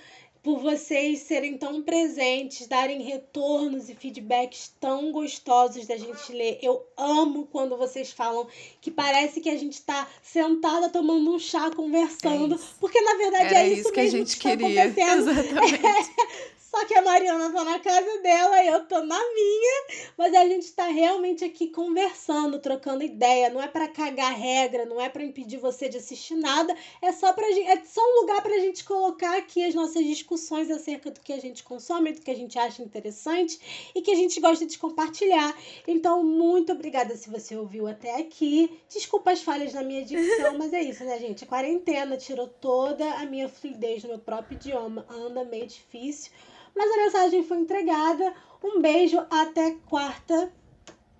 por 0.43 0.59
vocês 0.59 1.19
serem 1.19 1.55
tão 1.57 1.84
presentes, 1.84 2.65
darem 2.67 3.01
retornos 3.03 3.89
e 3.89 3.95
feedbacks 3.95 4.74
tão 4.80 5.11
gostosos 5.11 5.86
da 5.86 5.95
gente 5.95 6.34
ler. 6.34 6.57
Eu 6.63 6.84
amo 6.97 7.47
quando 7.51 7.78
vocês 7.78 8.11
falam 8.11 8.47
que 8.82 8.89
parece 8.89 9.39
que 9.39 9.49
a 9.49 9.57
gente 9.57 9.82
tá 9.84 10.07
sentada 10.24 10.89
tomando 10.89 11.32
um 11.32 11.38
chá 11.39 11.69
conversando, 11.69 12.55
É 12.55 12.59
porque 12.80 12.99
na 13.01 13.13
verdade 13.15 13.45
Era 13.45 13.59
é 13.59 13.67
isso, 13.69 13.82
isso 13.82 13.91
que 13.91 13.99
a 13.99 14.09
gente 14.09 14.38
que 14.38 14.47
está 14.47 14.57
queria. 14.57 14.84
acontecendo. 14.86 15.30
Exatamente. 15.32 16.11
Só 16.72 16.86
que 16.86 16.93
a 16.93 17.01
Mariana 17.01 17.51
tá 17.51 17.65
na 17.65 17.80
casa 17.80 18.17
dela 18.19 18.63
eu 18.63 18.86
tô 18.86 19.03
na 19.03 19.19
minha, 19.34 20.07
mas 20.17 20.34
a 20.34 20.45
gente 20.45 20.72
tá 20.72 20.88
realmente 20.88 21.43
aqui 21.43 21.67
conversando, 21.67 22.59
trocando 22.59 23.03
ideia. 23.03 23.49
Não 23.49 23.61
é 23.61 23.67
pra 23.67 23.89
cagar 23.89 24.34
regra, 24.34 24.86
não 24.86 24.99
é 24.99 25.09
pra 25.09 25.22
impedir 25.22 25.57
você 25.57 25.89
de 25.89 25.97
assistir 25.97 26.36
nada, 26.36 26.74
é 27.01 27.11
só 27.11 27.34
pra 27.34 27.45
gente, 27.51 27.67
é 27.67 27.84
só 27.84 28.01
um 28.01 28.22
lugar 28.22 28.41
pra 28.41 28.57
gente 28.59 28.86
colocar 28.86 29.38
aqui 29.38 29.65
as 29.65 29.76
nossas 29.76 30.05
discussões 30.05 30.72
acerca 30.72 31.11
do 31.11 31.19
que 31.19 31.34
a 31.34 31.41
gente 31.41 31.61
consome, 31.61 32.13
do 32.13 32.22
que 32.22 32.32
a 32.32 32.36
gente 32.36 32.57
acha 32.57 32.82
interessante 32.82 33.59
e 33.93 34.01
que 34.01 34.11
a 34.11 34.15
gente 34.15 34.39
gosta 34.39 34.65
de 34.65 34.80
compartilhar. 34.80 35.53
Então, 35.86 36.24
muito 36.24 36.72
obrigada 36.72 37.17
se 37.17 37.30
você 37.30 37.53
ouviu 37.53 37.86
até 37.86 38.15
aqui. 38.15 38.80
Desculpa 38.88 39.32
as 39.32 39.41
falhas 39.41 39.74
na 39.74 39.84
minha 39.84 40.05
dicção, 40.05 40.57
mas 40.57 40.72
é 40.72 40.82
isso, 40.82 41.03
né, 41.03 41.19
gente? 41.19 41.43
A 41.43 41.47
quarentena 41.47 42.15
tirou 42.15 42.47
toda 42.47 43.05
a 43.15 43.26
minha 43.26 43.49
fluidez 43.49 44.03
no 44.03 44.09
meu 44.09 44.19
próprio 44.19 44.55
idioma. 44.55 45.05
Anda 45.09 45.43
meio 45.43 45.67
difícil. 45.67 46.32
Mas 46.76 46.91
a 46.91 46.97
mensagem 46.97 47.43
foi 47.43 47.57
entregada. 47.57 48.34
Um 48.63 48.82
beijo 48.82 49.19
até 49.30 49.76
quarta 49.89 50.51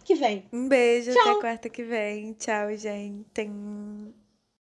que 0.04 0.16
vem. 0.16 0.46
Um 0.52 0.68
beijo, 0.68 1.12
Tchau. 1.12 1.22
até 1.22 1.42
quarta 1.42 1.70
que 1.70 1.84
vem. 1.84 2.34
Tchau, 2.34 2.76
gente. 2.76 3.26